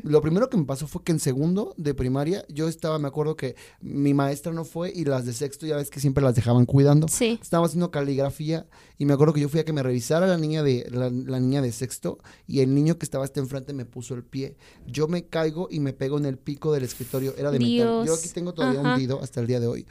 Lo 0.02 0.20
primero 0.20 0.50
que 0.50 0.56
me 0.56 0.64
pasó 0.64 0.88
fue 0.88 1.04
que 1.04 1.12
en 1.12 1.20
segundo 1.20 1.72
de 1.76 1.94
primaria 1.94 2.44
yo 2.48 2.66
estaba, 2.68 2.98
me 2.98 3.06
acuerdo 3.06 3.36
que 3.36 3.54
mi 3.80 4.12
maestra 4.12 4.52
no 4.52 4.64
fue 4.64 4.92
y 4.94 5.04
las 5.04 5.24
de 5.24 5.32
sexto 5.32 5.66
ya 5.66 5.76
ves 5.76 5.88
que 5.90 6.00
siempre 6.00 6.24
las 6.24 6.34
dejaban 6.34 6.66
cuidando. 6.66 7.06
Sí. 7.06 7.38
Estaba 7.40 7.66
haciendo 7.66 7.90
caligrafía 7.92 8.66
y 8.98 9.04
me 9.04 9.12
acuerdo 9.12 9.34
que 9.34 9.40
yo 9.40 9.48
fui 9.48 9.60
a 9.60 9.64
que 9.64 9.72
me 9.72 9.84
revisara 9.84 10.26
la 10.26 10.36
niña 10.36 10.64
de 10.64 10.88
la, 10.90 11.08
la 11.10 11.38
niña 11.38 11.62
de 11.62 11.70
sexto 11.70 12.18
y 12.46 12.60
el 12.60 12.74
niño 12.74 12.98
que 12.98 13.04
estaba 13.06 13.24
hasta 13.24 13.38
enfrente 13.38 13.72
me 13.72 13.84
puso 13.84 14.14
el 14.14 14.24
pie. 14.24 14.56
Yo 14.86 15.06
me 15.06 15.26
caigo 15.26 15.68
y 15.70 15.78
me 15.78 15.92
pego 15.92 16.18
en 16.18 16.26
el 16.26 16.38
pico 16.38 16.72
del 16.72 16.82
escritorio, 16.82 17.34
era 17.38 17.52
de 17.52 17.60
metal. 17.60 17.76
Yo 17.78 18.02
Dios. 18.02 18.18
aquí 18.18 18.28
tengo 18.30 18.52
todavía 18.52 18.80
Ajá. 18.80 18.94
hundido 18.94 19.22
hasta 19.22 19.40
el 19.40 19.46
día 19.46 19.60
de 19.60 19.68
hoy. 19.68 19.86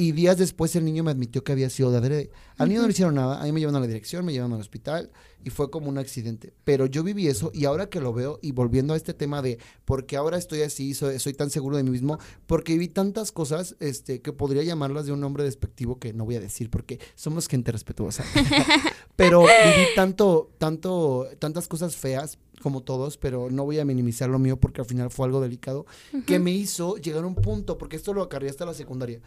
Y 0.00 0.12
días 0.12 0.38
después 0.38 0.74
el 0.76 0.86
niño 0.86 1.04
me 1.04 1.10
admitió 1.10 1.44
que 1.44 1.52
había 1.52 1.68
sido 1.68 1.90
de 1.90 1.98
adrede. 1.98 2.30
Al 2.56 2.70
niño 2.70 2.80
no 2.80 2.86
le 2.86 2.92
hicieron 2.92 3.16
nada, 3.16 3.38
a 3.38 3.44
mí 3.44 3.52
me 3.52 3.60
llevaron 3.60 3.76
a 3.76 3.80
la 3.80 3.86
dirección, 3.86 4.24
me 4.24 4.32
llevaron 4.32 4.54
al 4.54 4.60
hospital 4.60 5.10
y 5.44 5.50
fue 5.50 5.70
como 5.70 5.90
un 5.90 5.98
accidente. 5.98 6.54
Pero 6.64 6.86
yo 6.86 7.02
viví 7.02 7.26
eso 7.26 7.50
y 7.52 7.66
ahora 7.66 7.90
que 7.90 8.00
lo 8.00 8.14
veo 8.14 8.38
y 8.40 8.52
volviendo 8.52 8.94
a 8.94 8.96
este 8.96 9.12
tema 9.12 9.42
de 9.42 9.58
por 9.84 10.06
qué 10.06 10.16
ahora 10.16 10.38
estoy 10.38 10.62
así, 10.62 10.94
soy, 10.94 11.18
soy 11.18 11.34
tan 11.34 11.50
seguro 11.50 11.76
de 11.76 11.82
mí 11.82 11.90
mismo, 11.90 12.18
porque 12.46 12.72
viví 12.72 12.88
tantas 12.88 13.30
cosas 13.30 13.76
este, 13.78 14.22
que 14.22 14.32
podría 14.32 14.62
llamarlas 14.62 15.04
de 15.04 15.12
un 15.12 15.20
nombre 15.20 15.44
despectivo 15.44 15.98
que 15.98 16.14
no 16.14 16.24
voy 16.24 16.36
a 16.36 16.40
decir 16.40 16.70
porque 16.70 16.98
somos 17.14 17.46
gente 17.46 17.70
respetuosa. 17.70 18.24
pero 19.16 19.42
viví 19.42 19.86
tanto, 19.96 20.50
tanto, 20.56 21.28
tantas 21.38 21.68
cosas 21.68 21.94
feas 21.94 22.38
como 22.62 22.82
todos, 22.82 23.16
pero 23.16 23.50
no 23.50 23.64
voy 23.64 23.78
a 23.80 23.84
minimizar 23.84 24.30
lo 24.30 24.38
mío 24.38 24.58
porque 24.58 24.80
al 24.80 24.86
final 24.86 25.10
fue 25.10 25.26
algo 25.26 25.40
delicado, 25.40 25.86
que 26.26 26.38
me 26.38 26.52
hizo 26.52 26.96
llegar 26.96 27.24
a 27.24 27.26
un 27.26 27.34
punto, 27.34 27.76
porque 27.78 27.96
esto 27.96 28.12
lo 28.14 28.22
acarreé 28.22 28.50
hasta 28.50 28.66
la 28.66 28.74
secundaria, 28.74 29.20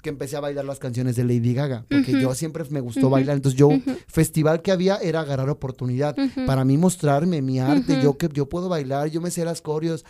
que 0.00 0.08
empecé 0.10 0.36
a 0.36 0.40
bailar 0.40 0.64
las 0.64 0.78
canciones 0.78 1.16
de 1.16 1.24
Lady 1.24 1.54
Gaga, 1.54 1.84
porque 1.88 2.12
Ujú. 2.12 2.20
yo 2.20 2.34
siempre 2.34 2.64
me 2.70 2.80
gustó 2.80 3.10
bailar, 3.10 3.36
entonces 3.36 3.58
yo, 3.58 3.68
Ujú. 3.68 3.82
festival 4.06 4.62
que 4.62 4.72
había 4.72 4.96
era 4.98 5.20
agarrar 5.20 5.48
oportunidad, 5.50 6.16
para 6.46 6.64
mí 6.64 6.76
mostrarme 6.78 7.42
mi 7.42 7.58
arte, 7.60 8.00
yo 8.00 8.16
que 8.18 8.28
yo 8.32 8.48
puedo 8.48 8.68
bailar, 8.68 9.08
yo 9.10 9.20
me 9.20 9.30
sé 9.30 9.44
las 9.44 9.60
coreos 9.62 10.04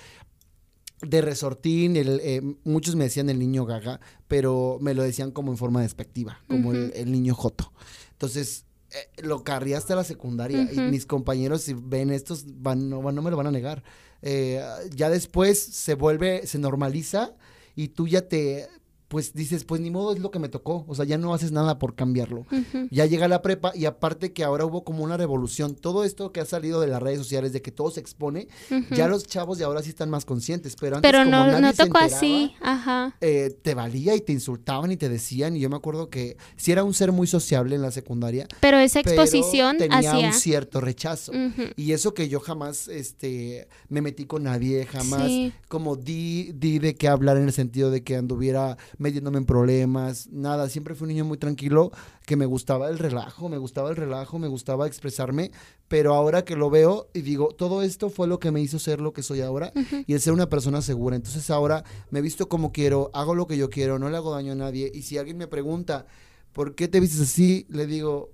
de 1.03 1.23
resortín, 1.23 1.97
el, 1.97 2.21
eh, 2.23 2.43
muchos 2.65 2.95
me 2.95 3.05
decían 3.05 3.31
el 3.31 3.39
niño 3.39 3.65
gaga, 3.65 4.01
pero 4.29 4.77
me 4.83 4.93
lo 4.93 5.03
decían 5.03 5.31
como 5.31 5.51
en 5.51 5.57
forma 5.57 5.81
despectiva, 5.81 6.41
como 6.47 6.73
el, 6.73 7.11
niño 7.11 7.35
joto. 7.35 7.73
Entonces, 8.13 8.67
eh, 8.91 9.23
lo 9.23 9.43
carrí 9.43 9.73
hasta 9.73 9.97
la 9.97 10.05
secundaria 10.05 10.71
y 10.71 10.79
mis 10.81 11.07
compañeros 11.07 11.63
si 11.63 11.73
ven 11.75 12.11
estos 12.11 12.45
van, 12.61 12.91
no, 12.91 13.01
van- 13.01 13.15
no 13.15 13.23
me 13.23 13.31
lo 13.31 13.37
van 13.39 13.47
a 13.47 13.51
negar. 13.51 13.83
Eh, 14.21 14.63
ya 14.95 15.09
después 15.09 15.59
se 15.59 15.95
vuelve, 15.95 16.47
se 16.47 16.59
normaliza 16.59 17.35
y 17.75 17.89
tú 17.89 18.07
ya 18.07 18.29
te, 18.29 18.69
pues 19.11 19.35
dices, 19.35 19.65
pues 19.65 19.81
ni 19.81 19.91
modo 19.91 20.13
es 20.13 20.21
lo 20.21 20.31
que 20.31 20.39
me 20.39 20.49
tocó, 20.49 20.85
o 20.87 20.95
sea, 20.95 21.05
ya 21.05 21.19
no 21.19 21.35
haces 21.35 21.51
nada 21.51 21.81
por 21.81 21.97
cambiarlo. 21.97 22.47
Ya 22.93 23.07
llega 23.07 23.27
la 23.27 23.43
prepa 23.43 23.73
y 23.75 23.87
aparte 23.87 24.33
que 24.33 24.45
ahora 24.45 24.65
hubo 24.65 24.85
como 24.85 25.03
una 25.03 25.17
revolución, 25.17 25.75
todo 25.75 26.05
esto 26.05 26.31
que 26.31 26.39
ha 26.39 26.45
salido 26.45 26.81
de 26.81 26.87
las 26.87 27.03
redes 27.03 27.19
sociales, 27.19 27.53
de 27.53 27.61
que 27.61 27.73
todo 27.73 27.91
se 27.91 27.99
expone, 27.99 28.47
ya 28.93 29.09
los 29.09 29.25
chavos 29.27 29.59
de 29.59 29.65
ahora 29.65 29.83
sí 29.83 29.89
están 29.89 30.11
más 30.11 30.25
conscientes, 30.25 30.77
pero 30.79 30.95
antes 30.97 31.11
Pero 31.11 31.25
como 31.25 31.31
no, 31.37 31.47
nadie 31.49 31.61
no 31.61 31.71
se 31.73 31.77
tocó 31.79 31.99
enteraba, 31.99 32.17
así. 32.17 32.53
Ajá. 32.63 33.17
eh, 33.21 33.51
te 33.63 33.75
valía 33.75 34.15
y 34.15 34.21
te 34.21 34.33
insultaban 34.33 34.93
y 34.93 34.97
te 34.97 35.09
decían, 35.09 35.57
y 35.57 35.61
yo 35.61 35.69
me 35.69 35.77
acuerdo 35.77 36.09
que 36.09 36.37
si 36.57 36.71
era 36.71 36.85
un 36.85 36.95
ser 36.95 37.11
muy 37.11 37.27
sociable 37.27 37.75
en 37.75 37.83
la 37.83 37.91
secundaria, 37.91 38.47
Pero 38.61 38.79
esa 38.79 39.03
pero 39.03 39.21
exposición 39.21 39.77
tenía 39.77 39.99
hacia. 39.99 40.29
un 40.29 40.33
cierto 40.35 40.81
rechazo. 40.81 41.33
Y 41.75 41.91
eso 41.93 42.15
que 42.15 42.29
yo 42.29 42.39
jamás 42.39 42.87
este, 42.87 43.67
me 43.89 44.03
metí 44.03 44.25
con 44.27 44.45
nadie, 44.45 44.87
jamás 44.87 45.27
Sí. 45.27 45.53
como 45.67 45.97
di, 45.97 46.53
di 46.55 46.79
de 46.79 46.95
qué 46.95 47.09
hablar 47.09 47.37
en 47.39 47.45
el 47.45 47.53
sentido 47.53 47.91
de 47.91 48.05
que 48.05 48.15
anduviera 48.17 48.77
metiéndome 49.01 49.39
en 49.39 49.47
problemas, 49.47 50.29
nada, 50.31 50.69
siempre 50.69 50.95
fui 50.95 51.07
un 51.07 51.15
niño 51.15 51.25
muy 51.25 51.39
tranquilo, 51.39 51.91
que 52.27 52.37
me 52.37 52.45
gustaba 52.45 52.91
el 52.91 52.99
relajo, 52.99 53.49
me 53.49 53.57
gustaba 53.57 53.89
el 53.91 53.97
relajo, 53.97 54.39
me 54.39 54.47
gustaba 54.47 54.87
expresarme, 54.87 55.51
pero 55.89 56.15
ahora 56.15 56.45
que 56.45 56.55
lo 56.55 56.69
veo 56.69 57.09
y 57.15 57.23
digo, 57.23 57.49
todo 57.49 57.83
esto 57.83 58.11
fue 58.11 58.29
lo 58.29 58.39
que 58.39 58.51
me 58.51 58.61
hizo 58.61 58.79
ser 58.79 59.01
lo 59.01 59.13
que 59.13 59.23
soy 59.23 59.41
ahora 59.41 59.73
y 60.07 60.13
el 60.13 60.21
ser 60.21 60.35
una 60.35 60.51
persona 60.51 60.83
segura. 60.83 61.17
Entonces 61.17 61.51
ahora 61.51 61.83
me 62.11 62.19
he 62.19 62.23
visto 62.23 62.49
como 62.49 62.73
quiero, 62.73 63.11
hago 63.15 63.35
lo 63.35 63.47
que 63.47 63.57
yo 63.57 63.71
quiero, 63.71 63.99
no 63.99 64.11
le 64.11 64.19
hago 64.19 64.33
daño 64.33 64.53
a 64.53 64.57
nadie 64.57 64.93
y 64.95 65.03
si 65.03 65.17
alguien 65.17 65.39
me 65.39 65.47
pregunta, 65.47 66.05
¿por 66.53 66.75
qué 66.75 66.87
te 66.87 67.01
vistes 67.01 67.21
así? 67.21 67.67
Le 67.71 67.87
digo, 67.87 68.31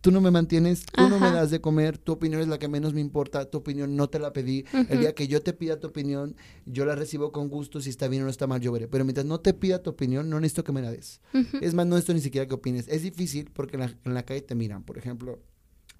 tú 0.00 0.10
no 0.10 0.20
me 0.20 0.30
mantienes, 0.30 0.84
tú 0.86 1.08
no 1.08 1.18
me 1.18 1.30
das 1.30 1.50
de 1.50 1.60
comer, 1.60 1.98
tu 1.98 2.12
opinión 2.12 2.40
es 2.40 2.48
la 2.48 2.58
que 2.58 2.68
menos 2.68 2.94
me 2.94 3.00
importa, 3.00 3.44
tu 3.50 3.58
opinión 3.58 3.96
no 3.96 4.08
te 4.08 4.18
la 4.18 4.32
pedí. 4.32 4.64
El 4.88 5.00
día 5.00 5.14
que 5.14 5.28
yo 5.28 5.42
te 5.42 5.52
pida 5.52 5.80
tu 5.80 5.88
opinión, 5.88 6.36
yo 6.66 6.84
la 6.84 6.94
recibo 6.94 7.32
con 7.32 7.48
gusto, 7.48 7.80
si 7.80 7.90
está 7.90 8.08
bien 8.08 8.22
o 8.22 8.24
no 8.26 8.30
está 8.30 8.46
mal, 8.46 8.60
yo 8.60 8.72
veré. 8.72 8.88
Pero 8.88 9.04
mientras 9.04 9.26
no 9.26 9.40
te 9.40 9.54
pida 9.54 9.82
tu 9.82 9.90
opinión, 9.90 10.28
no 10.30 10.40
necesito 10.40 10.64
que 10.64 10.72
me 10.72 10.82
la 10.82 10.90
des. 10.90 11.20
Es 11.60 11.74
más, 11.74 11.86
no 11.86 11.96
necesito 11.96 12.14
ni 12.14 12.20
siquiera 12.20 12.46
que 12.46 12.54
opines. 12.54 12.88
Es 12.88 13.02
difícil 13.02 13.50
porque 13.52 13.76
en 13.76 13.80
la, 13.80 13.96
en 14.04 14.14
la 14.14 14.22
calle 14.24 14.42
te 14.42 14.54
miran, 14.54 14.82
por 14.84 14.98
ejemplo. 14.98 15.40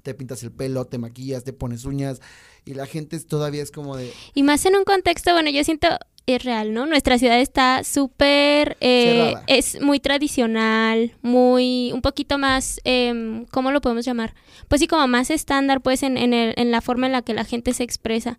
Te 0.03 0.15
pintas 0.15 0.43
el 0.43 0.53
pelo, 0.53 0.85
te 0.87 0.99
maquillas, 0.99 1.45
te 1.45 1.53
pones 1.53 1.85
uñas 1.85 2.21
y 2.65 2.75
la 2.75 2.87
gente 2.87 3.19
todavía 3.21 3.63
es 3.63 3.71
como 3.71 3.97
de... 3.97 4.13
Y 4.35 4.43
más 4.43 4.65
en 4.67 4.77
un 4.77 4.85
contexto, 4.85 5.33
bueno, 5.33 5.51
yo 5.51 5.63
siento 5.65 5.89
es 6.27 6.45
real, 6.45 6.75
¿no? 6.75 6.85
Nuestra 6.85 7.19
ciudad 7.19 7.41
está 7.41 7.83
súper, 7.85 8.77
eh, 8.81 9.35
es 9.47 9.81
muy 9.81 9.99
tradicional, 9.99 11.15
muy, 11.23 11.91
un 11.93 12.03
poquito 12.03 12.37
más, 12.37 12.81
em, 12.85 13.47
¿cómo 13.47 13.71
lo 13.73 13.81
podemos 13.81 14.05
llamar? 14.05 14.35
Pues 14.69 14.81
sí, 14.83 14.87
como 14.87 15.09
más 15.09 15.31
estándar, 15.31 15.81
pues, 15.81 16.03
en, 16.03 16.19
en, 16.19 16.35
el- 16.35 16.53
en 16.59 16.71
la 16.71 16.83
forma 16.83 17.07
en 17.07 17.13
la 17.13 17.23
que 17.23 17.33
la 17.33 17.45
gente 17.45 17.73
se 17.73 17.83
expresa. 17.83 18.39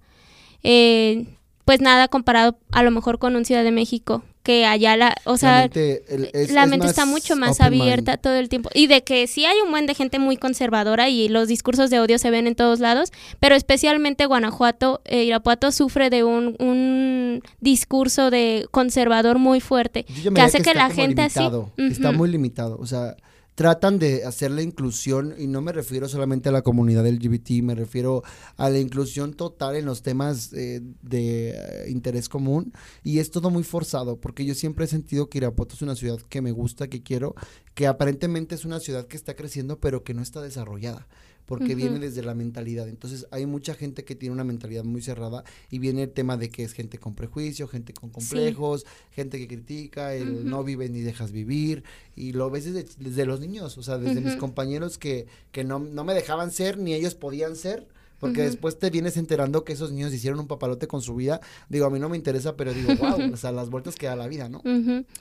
Eh, 0.63 1.26
pues 1.65 1.82
nada 1.82 2.08
comparado 2.08 2.58
a 2.72 2.84
lo 2.84 2.91
mejor 2.91 3.19
con 3.19 3.36
un 3.36 3.45
Ciudad 3.45 3.63
de 3.63 3.72
México, 3.72 4.24
que 4.49 4.65
allá 4.65 4.97
la, 4.97 5.15
o 5.25 5.38
sea, 5.38 5.51
la 5.51 5.62
mente, 5.62 6.03
el- 6.09 6.29
es- 6.33 6.51
la 6.51 6.63
es 6.63 6.69
mente 6.71 6.88
está 6.88 7.05
mucho 7.05 7.35
más 7.35 7.59
mind. 7.59 7.81
abierta 7.81 8.17
todo 8.17 8.33
el 8.33 8.49
tiempo. 8.49 8.71
Y 8.73 8.88
de 8.88 9.03
que 9.03 9.27
sí 9.27 9.45
hay 9.45 9.55
un 9.63 9.69
buen 9.69 9.85
de 9.85 9.93
gente 9.93 10.17
muy 10.17 10.38
conservadora 10.38 11.07
y 11.07 11.29
los 11.29 11.47
discursos 11.47 11.91
de 11.91 11.99
odio 11.99 12.17
se 12.17 12.31
ven 12.31 12.47
en 12.47 12.55
todos 12.55 12.79
lados, 12.79 13.12
pero 13.39 13.53
especialmente 13.55 14.25
Guanajuato, 14.25 15.01
eh, 15.05 15.23
Irapuato 15.25 15.71
sufre 15.71 16.09
de 16.09 16.23
un, 16.23 16.55
un 16.57 17.43
discurso 17.59 18.31
de 18.31 18.65
conservador 18.71 19.38
muy 19.38 19.59
fuerte. 19.59 20.05
Que 20.33 20.41
hace 20.41 20.62
que 20.63 20.73
la 20.73 20.89
gente 20.89 21.21
así- 21.21 21.39
Está 21.77 22.12
muy 22.12 22.29
limitado. 22.31 22.77
O 22.79 22.88
sea, 22.88 23.15
tratan 23.60 24.00
de 24.00 24.24
hacer 24.24 24.52
la 24.52 24.62
inclusión, 24.62 25.36
y 25.38 25.48
no 25.48 25.60
me 25.60 25.74
refiero 25.74 26.08
solamente 26.08 26.48
a 26.48 26.54
la 26.54 26.62
comunidad 26.62 27.06
LGBT, 27.06 27.62
me 27.62 27.76
refiero 27.76 28.24
a 28.56 28.69
la 28.69 28.80
inclusión 28.80 29.34
total 29.34 29.76
en 29.76 29.84
los 29.84 30.02
temas 30.02 30.54
eh, 30.54 30.80
de 31.02 31.50
eh, 31.50 31.89
interés 31.89 32.30
común. 32.30 32.72
Y 33.04 33.19
es 33.19 33.32
todo 33.32 33.50
muy 33.50 33.63
forzado, 33.63 34.15
porque 34.15 34.45
yo 34.45 34.56
siempre 34.56 34.86
he 34.86 34.88
sentido 34.88 35.28
que 35.28 35.39
Irapuato 35.39 35.76
es 35.76 35.82
una 35.82 35.98
ciudad 35.98 36.22
que 36.30 36.41
me 36.41 36.54
gusta, 36.54 36.88
que 36.88 37.04
quiero, 37.04 37.36
que 37.74 37.86
aparentemente 37.86 38.56
es 38.56 38.63
una 38.63 38.80
ciudad 38.80 39.08
que 39.08 39.17
está 39.17 39.36
creciendo, 39.36 39.78
pero 39.78 40.06
que 40.06 40.13
no 40.13 40.22
está 40.22 40.41
desarrollada 40.41 41.10
porque 41.49 41.73
viene 41.73 41.97
desde 41.97 42.21
la 42.21 42.35
mentalidad. 42.35 42.88
Entonces 42.88 43.25
hay 43.31 43.47
mucha 43.47 43.73
gente 43.73 44.05
que 44.05 44.13
tiene 44.13 44.33
una 44.33 44.43
mentalidad 44.43 44.83
muy 44.83 45.01
cerrada 45.01 45.43
y 45.71 45.79
viene 45.79 46.03
el 46.03 46.12
tema 46.12 46.38
de 46.38 46.49
que 46.49 46.63
es 46.63 46.73
gente 46.73 46.99
con 46.99 47.15
prejuicio, 47.15 47.67
gente 47.67 47.91
con 47.91 48.12
complejos, 48.12 48.85
gente 49.09 49.39
que 49.39 49.47
critica, 49.47 50.13
el 50.13 50.47
no 50.47 50.63
vives 50.63 50.91
ni 50.91 51.01
dejas 51.01 51.31
vivir. 51.31 51.83
Y 52.15 52.33
lo 52.33 52.51
ves 52.51 52.65
desde, 52.65 52.85
desde 52.99 53.25
los 53.25 53.39
niños, 53.39 53.79
o 53.79 53.81
sea, 53.81 53.97
desde 53.97 54.21
mis 54.21 54.35
compañeros 54.35 54.99
que, 54.99 55.25
que 55.51 55.63
no, 55.63 55.79
no 55.79 56.03
me 56.03 56.13
dejaban 56.13 56.51
ser 56.51 56.77
ni 56.77 56.93
ellos 56.93 57.15
podían 57.15 57.55
ser 57.55 57.88
porque 58.19 58.43
después 58.43 58.77
te 58.77 58.89
vienes 58.89 59.17
enterando 59.17 59.63
que 59.63 59.73
esos 59.73 59.91
niños 59.91 60.13
hicieron 60.13 60.39
un 60.39 60.47
papalote 60.47 60.88
con 60.88 61.01
su 61.01 61.15
vida. 61.15 61.39
Digo, 61.69 61.86
a 61.86 61.89
mí 61.89 61.99
no 61.99 62.10
me 62.10 62.17
interesa, 62.17 62.55
pero 62.55 62.73
digo, 62.73 62.93
wow, 62.95 63.17
o 63.34 63.38
sea, 63.38 63.51
las 63.51 63.69
vueltas 63.69 63.95
que 63.95 64.08
da 64.08 64.15
la 64.15 64.27
vida, 64.27 64.49
¿no? 64.49 64.62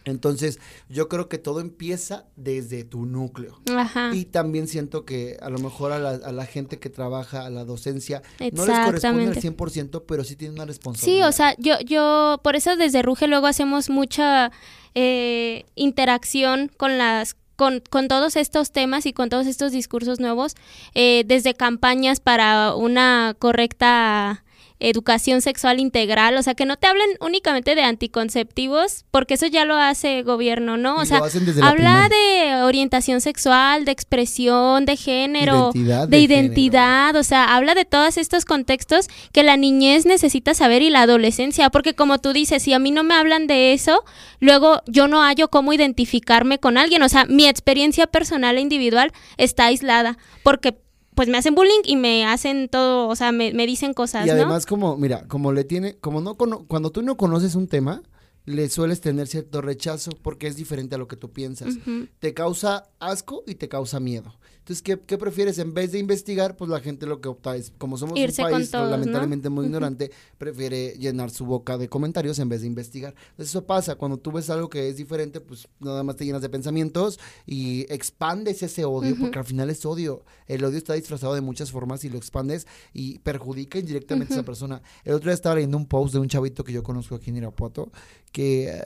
Entonces, 0.05 0.59
yo 0.89 1.09
creo 1.09 1.29
que 1.29 1.39
todo 1.39 1.61
empieza 1.61 2.27
desde 2.37 2.85
tu 2.85 3.07
núcleo. 3.07 3.61
Ajá. 3.75 4.11
Y 4.15 4.25
también 4.25 4.69
siento 4.69 5.05
que 5.05 5.37
a 5.41 5.51
lo 5.51 5.59
mejor 5.59 5.93
a 5.93 5.99
la, 5.99 6.11
a 6.11 6.33
la 6.33 6.47
gente 6.47 6.79
que 6.79 6.91
trabaja, 6.91 7.47
a 7.47 7.51
la 7.51 7.65
docencia, 7.65 8.23
no 8.53 8.67
les 8.67 8.79
corresponde 8.79 9.27
al 9.27 9.37
100%, 9.37 10.05
pero 10.07 10.25
sí 10.25 10.37
tienen 10.37 10.57
una 10.57 10.65
responsabilidad. 10.65 11.27
Sí, 11.27 11.29
o 11.29 11.33
sea, 11.33 11.55
yo, 11.59 11.79
yo, 11.85 12.41
por 12.43 12.57
eso 12.57 12.77
desde 12.77 13.03
Ruge 13.03 13.27
luego 13.29 13.47
hacemos 13.47 13.91
mucha 13.91 14.51
eh, 14.95 15.65
interacción 15.75 16.71
con 16.77 16.99
las 16.99 17.37
con, 17.59 17.83
con, 17.91 18.07
todos 18.07 18.37
estos 18.37 18.71
temas 18.71 19.05
y 19.05 19.13
con 19.13 19.31
todos 19.31 19.49
estos 19.49 19.73
discursos 19.73 20.21
nuevos, 20.21 20.55
eh, 20.95 21.25
desde 21.27 21.55
campañas 21.55 22.21
para 22.21 22.77
una 22.77 23.35
correcta 23.37 24.45
educación 24.81 25.43
sexual 25.43 25.81
integral, 25.81 26.37
o 26.37 26.43
sea, 26.43 26.55
que 26.55 26.65
no 26.65 26.77
te 26.77 26.87
hablen 26.87 27.09
únicamente 27.21 27.75
de 27.75 27.83
anticonceptivos, 27.83 29.05
porque 29.11 29.35
eso 29.35 29.47
ya 29.47 29.65
lo 29.65 29.77
hace 29.77 30.23
gobierno, 30.23 30.77
¿no? 30.77 30.97
O 30.97 31.05
sea, 31.05 31.21
habla 31.63 32.09
de 32.09 32.63
orientación 32.63 33.21
sexual, 33.21 33.85
de 33.85 33.93
expresión, 33.93 34.85
de 34.85 34.97
género, 34.97 35.73
de, 35.73 36.21
identidad, 36.21 37.17
o 37.17 37.23
sea, 37.23 37.57
habla 37.57 37.75
de 37.75 37.85
todos 37.85 38.17
estos 38.19 38.45
contextos 38.45 39.09
que 39.33 39.43
la 39.43 39.57
niñez 39.57 40.07
necesita 40.07 40.55
saber 40.55 40.83
y 40.83 40.91
la 40.91 41.03
adolescencia, 41.03 41.71
porque 41.71 41.95
como 41.95 42.19
tú 42.19 42.33
dices, 42.33 42.63
si 42.63 42.73
a 42.73 42.79
mí 42.79 42.91
no 42.91 43.03
me 43.03 43.15
hablan 43.15 43.47
de 43.47 43.73
eso, 43.73 44.05
luego 44.39 44.83
yo 44.87 45.09
no 45.09 45.23
hallo 45.23 45.49
cómo 45.49 45.73
identificarme 45.73 46.59
con 46.59 46.79
alguien, 46.79 47.03
o 47.03 47.09
sea, 47.09 47.25
mi 47.25 47.47
experiencia 47.47 48.07
personal 48.07 48.59
e 48.59 48.61
individual 48.61 49.13
está 49.37 49.67
aislada, 49.67 50.19
porque 50.43 50.77
pues 51.19 51.27
me 51.27 51.37
hacen 51.37 51.57
bullying 51.57 51.81
y 51.83 51.97
me 51.97 52.25
hacen 52.25 52.69
todo, 52.69 53.09
o 53.09 53.17
sea, 53.17 53.33
me, 53.33 53.51
dicen 53.51 53.93
cosas, 53.93 54.25
Y 54.25 54.31
además 54.31 54.67
como, 54.67 54.97
mira, 54.97 55.27
como 55.27 55.51
le 55.51 55.65
tiene, 55.65 55.97
como 55.97 56.21
no, 56.21 56.37
cuando 56.37 56.93
tú 56.93 57.03
no 57.03 57.17
conoces 57.17 57.57
un 57.57 57.67
tema, 57.67 58.05
le 58.45 58.69
sueles 58.69 59.01
tener 59.01 59.27
cierto 59.27 59.61
rechazo 59.61 60.13
porque 60.23 60.47
es 60.47 60.55
diferente 60.55 60.95
a 60.95 60.99
lo 60.99 61.09
que 61.09 61.17
tú 61.17 61.33
piensas. 61.33 61.75
Te 62.21 62.35
causa 62.35 62.85
asco 63.01 63.43
y 63.49 63.57
te 63.57 63.69
causa 63.69 63.99
miedo. 63.99 64.39
Entonces, 64.69 64.99
¿qué, 65.07 65.17
prefieres? 65.17 65.59
En 65.59 65.73
vez 65.73 65.93
de 65.93 65.99
investigar, 65.99 66.55
pues 66.55 66.69
la 66.69 66.79
gente 66.81 67.07
lo 67.07 67.23
que 67.23 67.29
opta 67.31 67.57
es, 67.57 67.73
como 67.79 67.97
somos 67.97 68.19
un 68.19 68.27
país 68.51 68.71
lamentablemente 68.71 69.49
muy 69.49 69.65
ignorante, 69.65 70.11
prefiere 70.37 70.91
llenar 70.99 71.31
su 71.31 71.47
boca 71.47 71.79
de 71.79 71.89
comentarios 71.89 72.39
en 72.39 72.51
vez 72.51 72.61
de 72.61 72.67
investigar. 72.67 73.15
Entonces, 73.31 73.49
eso 73.49 73.65
pasa, 73.65 73.95
cuando 73.95 74.19
tú 74.19 74.31
ves 74.31 74.51
algo 74.51 74.69
que 74.69 74.91
es 74.91 74.99
diferente, 74.99 75.41
pues 75.41 75.69
nada 75.81 76.03
más 76.03 76.17
te 76.17 76.27
llenas 76.27 76.43
de 76.43 76.51
pensamientos 76.51 77.19
y 77.47 77.91
expandes 77.91 78.63
ese 78.63 78.85
odio, 78.85 79.17
porque 79.19 79.39
al 79.39 79.47
final 79.47 79.71
es 79.71 79.87
odio. 79.87 80.23
El 80.47 80.63
odio 80.63 80.77
está 80.77 80.93
disfrazado 80.93 81.35
de 81.35 81.41
muchas 81.41 81.73
formas 81.73 82.05
y 82.05 82.11
lo 82.11 82.19
expandes 82.19 82.67
y 82.93 83.21
perjudica 83.21 83.79
indirectamente 83.79 84.35
a 84.35 84.37
esa 84.37 84.45
persona. 84.45 84.83
El 85.03 85.15
otro 85.15 85.31
día 85.31 85.35
estaba 85.35 85.55
leyendo 85.55 85.79
un 85.79 85.87
post 85.87 86.13
de 86.13 86.19
un 86.21 86.29
chavito 86.29 86.63
que 86.63 86.75
yo 86.75 86.83
conozco 86.83 87.15
aquí 87.15 87.31
en 87.31 87.39
Irapuato, 87.39 87.91
que... 88.33 88.83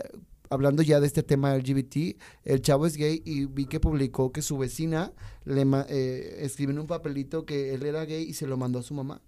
Hablando 0.52 0.82
ya 0.82 1.00
de 1.00 1.06
este 1.06 1.22
tema 1.22 1.56
LGBT, 1.56 2.20
el 2.44 2.60
chavo 2.60 2.84
es 2.84 2.98
gay 2.98 3.22
y 3.24 3.46
vi 3.46 3.64
que 3.64 3.80
publicó 3.80 4.32
que 4.32 4.42
su 4.42 4.58
vecina 4.58 5.14
le 5.46 5.62
eh, 5.88 6.44
escribió 6.44 6.74
en 6.74 6.80
un 6.80 6.86
papelito 6.86 7.46
que 7.46 7.72
él 7.72 7.86
era 7.86 8.04
gay 8.04 8.22
y 8.22 8.34
se 8.34 8.46
lo 8.46 8.58
mandó 8.58 8.80
a 8.80 8.82
su 8.82 8.92
mamá. 8.92 9.22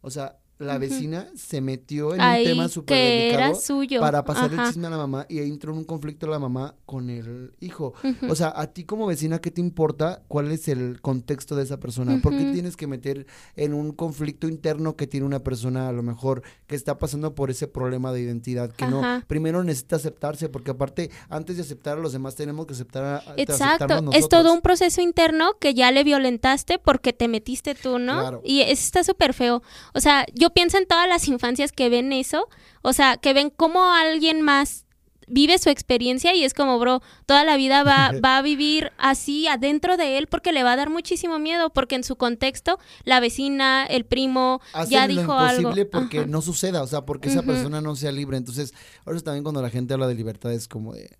O 0.00 0.10
sea, 0.10 0.41
la 0.58 0.78
vecina 0.78 1.28
se 1.34 1.60
metió 1.60 2.14
en 2.14 2.20
un 2.20 2.44
tema 2.44 2.68
súper 2.68 2.96
delicado 2.96 3.54
suyo. 3.54 4.00
para 4.00 4.24
pasar 4.24 4.52
el 4.52 4.60
chisme 4.66 4.86
a 4.86 4.90
la 4.90 4.96
mamá 4.96 5.26
y 5.28 5.38
entró 5.40 5.72
en 5.72 5.78
un 5.78 5.84
conflicto 5.84 6.26
la 6.26 6.38
mamá 6.38 6.74
con 6.86 7.10
el 7.10 7.52
hijo. 7.60 7.94
O 8.28 8.34
sea, 8.34 8.52
a 8.54 8.68
ti 8.68 8.84
como 8.84 9.06
vecina, 9.06 9.40
¿qué 9.40 9.50
te 9.50 9.60
importa 9.60 10.22
cuál 10.28 10.50
es 10.52 10.68
el 10.68 11.00
contexto 11.00 11.56
de 11.56 11.64
esa 11.64 11.78
persona? 11.78 12.20
¿Por 12.22 12.36
qué 12.36 12.44
tienes 12.52 12.76
que 12.76 12.86
meter 12.86 13.26
en 13.56 13.74
un 13.74 13.92
conflicto 13.92 14.48
interno 14.48 14.96
que 14.96 15.06
tiene 15.06 15.26
una 15.26 15.42
persona 15.42 15.88
a 15.88 15.92
lo 15.92 16.02
mejor 16.02 16.42
que 16.66 16.76
está 16.76 16.98
pasando 16.98 17.34
por 17.34 17.50
ese 17.50 17.66
problema 17.66 18.12
de 18.12 18.20
identidad? 18.20 18.70
Que 18.72 18.86
no, 18.86 19.02
primero 19.26 19.64
necesita 19.64 19.96
aceptarse, 19.96 20.48
porque 20.48 20.70
aparte, 20.70 21.10
antes 21.28 21.56
de 21.56 21.62
aceptar 21.62 21.98
a 21.98 22.00
los 22.00 22.12
demás, 22.12 22.34
tenemos 22.34 22.66
que 22.66 22.74
aceptar 22.74 23.04
a 23.04 23.34
Exacto, 23.36 24.10
es 24.12 24.28
todo 24.28 24.52
un 24.52 24.60
proceso 24.60 25.00
interno 25.00 25.52
que 25.58 25.74
ya 25.74 25.90
le 25.90 26.04
violentaste 26.04 26.78
porque 26.78 27.12
te 27.12 27.28
metiste 27.28 27.74
tú, 27.74 27.98
¿no? 27.98 28.40
Y 28.44 28.60
eso 28.60 28.72
está 28.72 29.04
súper 29.04 29.34
feo. 29.34 29.62
O 29.94 30.00
sea, 30.00 30.24
yo 30.34 30.41
pienso 30.50 30.78
en 30.78 30.86
todas 30.86 31.08
las 31.08 31.28
infancias 31.28 31.72
que 31.72 31.88
ven 31.88 32.12
eso, 32.12 32.48
o 32.82 32.92
sea, 32.92 33.16
que 33.16 33.32
ven 33.32 33.50
cómo 33.50 33.92
alguien 33.92 34.42
más 34.42 34.86
vive 35.28 35.58
su 35.58 35.70
experiencia 35.70 36.34
y 36.34 36.44
es 36.44 36.52
como, 36.52 36.78
bro, 36.78 37.00
toda 37.26 37.44
la 37.44 37.56
vida 37.56 37.84
va, 37.84 38.12
va 38.24 38.38
a 38.38 38.42
vivir 38.42 38.92
así 38.98 39.46
adentro 39.46 39.96
de 39.96 40.18
él 40.18 40.26
porque 40.26 40.52
le 40.52 40.62
va 40.62 40.72
a 40.72 40.76
dar 40.76 40.90
muchísimo 40.90 41.38
miedo, 41.38 41.70
porque 41.70 41.94
en 41.94 42.04
su 42.04 42.16
contexto 42.16 42.78
la 43.04 43.20
vecina, 43.20 43.84
el 43.86 44.04
primo, 44.04 44.60
ya 44.88 45.08
dijo 45.08 45.32
algo. 45.32 45.72
porque 45.90 46.26
no 46.26 46.42
suceda, 46.42 46.82
o 46.82 46.86
sea, 46.86 47.04
porque 47.04 47.28
esa 47.28 47.42
persona 47.42 47.80
no 47.80 47.96
sea 47.96 48.12
libre. 48.12 48.36
Entonces, 48.36 48.74
ahora 49.04 49.20
también 49.20 49.42
cuando 49.42 49.62
la 49.62 49.70
gente 49.70 49.94
habla 49.94 50.06
de 50.06 50.14
libertad 50.14 50.52
es 50.52 50.68
como 50.68 50.92
de 50.92 51.16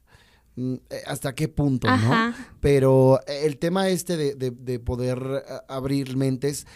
Mm, 0.54 0.74
eh, 0.90 1.02
hasta 1.06 1.34
qué 1.34 1.48
punto, 1.48 1.88
¿no? 1.88 2.34
Pero 2.60 3.20
el 3.26 3.56
tema 3.56 3.88
este 3.88 4.18
de, 4.34 4.78
poder 4.80 5.18
eh, 5.48 5.54
abrir 5.66 6.14
mentes, 6.16 6.66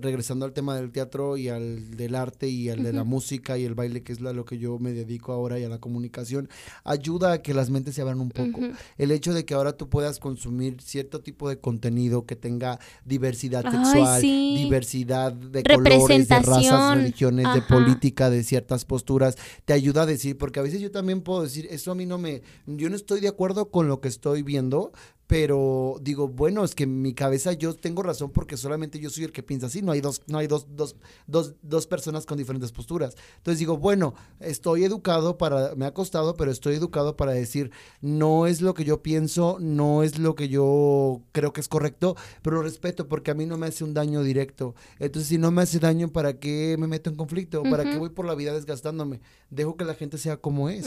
regresando 0.00 0.44
al 0.44 0.52
tema 0.52 0.76
del 0.76 0.90
teatro 0.92 1.36
y 1.36 1.48
al 1.48 1.96
del 1.96 2.14
arte 2.14 2.48
y 2.48 2.68
al 2.68 2.82
de 2.82 2.92
la 2.92 3.04
música 3.04 3.58
y 3.58 3.64
el 3.64 3.74
baile, 3.74 4.02
que 4.02 4.12
es 4.12 4.20
lo 4.20 4.44
que 4.44 4.58
yo 4.58 4.78
me 4.78 4.92
dedico 4.92 5.32
ahora 5.32 5.58
y 5.58 5.64
a 5.64 5.68
la 5.68 5.78
comunicación, 5.78 6.48
ayuda 6.84 7.32
a 7.32 7.42
que 7.42 7.54
las 7.54 7.70
mentes 7.70 7.94
se 7.94 8.02
abran 8.02 8.20
un 8.20 8.30
poco. 8.30 8.60
El 8.98 9.10
hecho 9.10 9.34
de 9.34 9.44
que 9.44 9.54
ahora 9.54 9.76
tú 9.76 9.88
puedas 9.88 10.18
consumir 10.18 10.80
cierto 10.80 11.20
tipo 11.20 11.48
de 11.48 11.58
contenido 11.58 12.26
que 12.26 12.36
tenga 12.36 12.78
diversidad 13.04 13.62
sexual, 13.62 14.20
diversidad 14.20 15.32
de 15.32 15.62
colores, 15.62 16.28
de 16.28 16.40
razas, 16.40 16.96
religiones, 16.96 17.46
de 17.54 17.62
política, 17.62 18.30
de 18.30 18.42
ciertas 18.42 18.84
posturas, 18.84 19.36
te 19.64 19.72
ayuda 19.72 20.02
a 20.02 20.06
decir, 20.06 20.36
porque 20.38 20.60
a 20.60 20.62
veces 20.62 20.80
yo 20.80 20.90
también 20.90 21.20
puedo 21.20 21.42
decir, 21.42 21.66
eso 21.70 21.92
a 21.92 21.94
mí 21.94 22.06
no 22.06 22.18
me, 22.18 22.42
yo 22.66 22.90
no 22.90 22.96
estoy 22.96 23.20
de 23.20 23.28
acuerdo 23.28 23.70
con 23.70 23.88
lo 23.88 24.00
que 24.00 24.08
estoy 24.08 24.42
viendo, 24.42 24.92
pero 25.26 25.96
digo, 26.00 26.28
bueno, 26.28 26.64
es 26.64 26.74
que 26.74 26.84
en 26.84 27.02
mi 27.02 27.12
cabeza 27.12 27.52
yo 27.52 27.74
tengo 27.74 28.02
razón 28.02 28.30
porque 28.30 28.56
solamente 28.56 29.00
yo 29.00 29.10
soy 29.10 29.24
el 29.24 29.32
que 29.32 29.42
piensa 29.42 29.66
así, 29.66 29.82
no 29.82 29.92
hay 29.92 30.00
dos, 30.00 30.22
no 30.26 30.38
hay 30.38 30.46
dos, 30.46 30.66
dos, 30.70 30.96
dos, 31.26 31.54
dos 31.62 31.86
personas 31.86 32.26
con 32.26 32.38
diferentes 32.38 32.70
posturas. 32.70 33.16
Entonces 33.38 33.58
digo, 33.58 33.76
bueno, 33.76 34.14
estoy 34.40 34.84
educado 34.84 35.36
para, 35.36 35.74
me 35.74 35.84
ha 35.84 35.94
costado, 35.94 36.36
pero 36.36 36.50
estoy 36.50 36.76
educado 36.76 37.16
para 37.16 37.32
decir, 37.32 37.72
no 38.00 38.46
es 38.46 38.60
lo 38.60 38.74
que 38.74 38.84
yo 38.84 39.02
pienso, 39.02 39.58
no 39.60 40.02
es 40.02 40.18
lo 40.18 40.34
que 40.36 40.48
yo 40.48 41.22
creo 41.32 41.52
que 41.52 41.60
es 41.60 41.68
correcto, 41.68 42.16
pero 42.42 42.62
respeto 42.62 43.08
porque 43.08 43.32
a 43.32 43.34
mí 43.34 43.46
no 43.46 43.58
me 43.58 43.66
hace 43.66 43.82
un 43.82 43.94
daño 43.94 44.22
directo. 44.22 44.74
Entonces, 44.98 45.28
si 45.28 45.38
no 45.38 45.50
me 45.50 45.62
hace 45.62 45.80
daño, 45.80 46.08
¿para 46.08 46.38
qué 46.38 46.76
me 46.78 46.86
meto 46.86 47.10
en 47.10 47.16
conflicto? 47.16 47.62
¿Para 47.64 47.84
qué 47.84 47.98
voy 47.98 48.10
por 48.10 48.26
la 48.26 48.34
vida 48.34 48.52
desgastándome? 48.52 49.20
Dejo 49.50 49.76
que 49.76 49.84
la 49.84 49.94
gente 49.94 50.18
sea 50.18 50.36
como 50.36 50.68
es. 50.68 50.86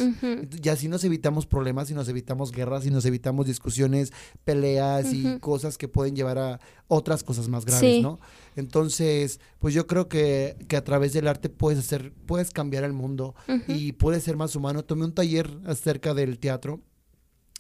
Y 0.63 0.69
así 0.69 0.87
nos 0.87 1.03
evitamos 1.03 1.45
problemas 1.45 1.91
y 1.91 1.93
nos 1.93 2.07
evitamos 2.07 2.51
guerras 2.51 2.85
y 2.85 2.91
nos 2.91 3.05
evitamos 3.05 3.45
discusiones 3.45 4.11
peleas 4.43 5.13
y 5.13 5.39
cosas 5.39 5.77
que 5.77 5.87
pueden 5.87 6.15
llevar 6.15 6.37
a 6.37 6.59
otras 6.87 7.23
cosas 7.23 7.47
más 7.47 7.65
graves, 7.65 8.01
¿no? 8.01 8.19
Entonces, 8.55 9.39
pues 9.59 9.73
yo 9.73 9.87
creo 9.87 10.09
que, 10.09 10.57
que, 10.67 10.75
a 10.75 10.83
través 10.83 11.13
del 11.13 11.27
arte 11.27 11.49
puedes 11.49 11.79
hacer, 11.79 12.13
puedes 12.25 12.51
cambiar 12.51 12.83
el 12.83 12.93
mundo 12.93 13.35
y 13.67 13.93
puedes 13.93 14.23
ser 14.23 14.37
más 14.37 14.55
humano. 14.55 14.83
Tomé 14.83 15.05
un 15.05 15.13
taller 15.13 15.49
acerca 15.65 16.13
del 16.13 16.39
teatro 16.39 16.81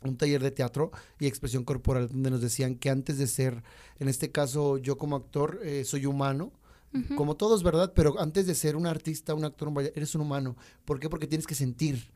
un 0.03 0.17
taller 0.17 0.41
de 0.41 0.51
teatro 0.51 0.91
y 1.19 1.27
expresión 1.27 1.63
corporal 1.63 2.07
donde 2.07 2.31
nos 2.31 2.41
decían 2.41 2.75
que 2.75 2.89
antes 2.89 3.17
de 3.17 3.27
ser, 3.27 3.63
en 3.99 4.07
este 4.07 4.31
caso 4.31 4.77
yo 4.77 4.97
como 4.97 5.15
actor, 5.15 5.59
eh, 5.63 5.83
soy 5.83 6.05
humano 6.05 6.53
como 7.15 7.35
todos, 7.35 7.63
¿verdad? 7.63 7.93
Pero 7.95 8.19
antes 8.19 8.47
de 8.47 8.55
ser 8.55 8.75
un 8.75 8.87
artista, 8.87 9.35
un 9.35 9.45
actor, 9.45 9.67
un 9.67 9.79
eres 9.79 10.15
un 10.15 10.21
humano. 10.21 10.55
¿Por 10.85 10.99
qué? 10.99 11.09
Porque 11.09 11.27
tienes 11.27 11.45
que 11.45 11.55
sentir. 11.55 12.11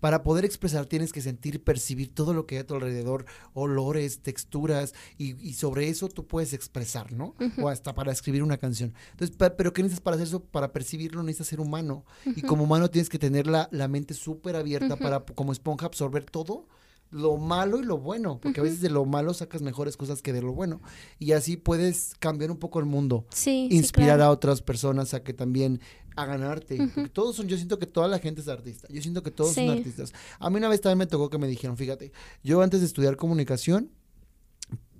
Para 0.00 0.22
poder 0.22 0.44
expresar 0.44 0.86
tienes 0.86 1.12
que 1.12 1.20
sentir, 1.20 1.62
percibir 1.62 2.14
todo 2.14 2.34
lo 2.34 2.46
que 2.46 2.56
hay 2.56 2.60
a 2.62 2.66
tu 2.66 2.74
alrededor, 2.74 3.26
olores, 3.54 4.20
texturas, 4.20 4.94
y, 5.16 5.52
sobre 5.54 5.88
eso 5.88 6.08
tú 6.08 6.26
puedes 6.26 6.52
expresar, 6.52 7.12
¿no? 7.12 7.34
O 7.60 7.68
hasta 7.68 7.94
para 7.94 8.12
escribir 8.12 8.42
una 8.42 8.58
canción. 8.58 8.94
Entonces, 9.12 9.36
pero 9.56 9.72
¿qué 9.72 9.82
necesitas 9.82 10.02
para 10.02 10.16
hacer 10.16 10.28
eso? 10.28 10.40
Para 10.44 10.72
percibirlo 10.72 11.22
necesitas 11.22 11.48
ser 11.48 11.60
humano. 11.60 12.04
Y 12.24 12.42
como 12.42 12.64
humano 12.64 12.90
tienes 12.90 13.08
que 13.08 13.18
tener 13.18 13.46
la, 13.46 13.68
la 13.72 13.88
mente 13.88 14.14
súper 14.14 14.56
abierta 14.56 14.96
para, 14.96 15.20
como 15.20 15.52
esponja, 15.52 15.86
absorber 15.86 16.24
todo 16.24 16.66
lo 17.10 17.36
malo 17.36 17.78
y 17.78 17.84
lo 17.84 17.98
bueno, 17.98 18.38
porque 18.40 18.60
a 18.60 18.62
veces 18.62 18.80
de 18.80 18.90
lo 18.90 19.04
malo 19.04 19.32
sacas 19.34 19.62
mejores 19.62 19.96
cosas 19.96 20.22
que 20.22 20.32
de 20.32 20.42
lo 20.42 20.52
bueno. 20.52 20.80
Y 21.18 21.32
así 21.32 21.56
puedes 21.56 22.14
cambiar 22.18 22.50
un 22.50 22.58
poco 22.58 22.78
el 22.78 22.86
mundo. 22.86 23.26
Sí, 23.30 23.68
inspirar 23.70 24.20
a 24.20 24.30
otras 24.30 24.62
personas 24.62 25.14
a 25.14 25.22
que 25.22 25.32
también 25.32 25.80
hagan 26.16 26.42
arte. 26.42 26.78
todos 27.12 27.36
son, 27.36 27.48
yo 27.48 27.56
siento 27.56 27.78
que 27.78 27.86
toda 27.86 28.08
la 28.08 28.18
gente 28.18 28.40
es 28.40 28.48
artista. 28.48 28.88
Yo 28.90 29.00
siento 29.00 29.22
que 29.22 29.30
todos 29.30 29.54
son 29.54 29.70
artistas. 29.70 30.12
A 30.38 30.50
mí 30.50 30.56
una 30.56 30.68
vez 30.68 30.80
también 30.80 30.98
me 30.98 31.06
tocó 31.06 31.30
que 31.30 31.38
me 31.38 31.46
dijeron, 31.46 31.76
fíjate, 31.76 32.12
yo 32.42 32.60
antes 32.60 32.80
de 32.80 32.86
estudiar 32.86 33.16
comunicación, 33.16 33.90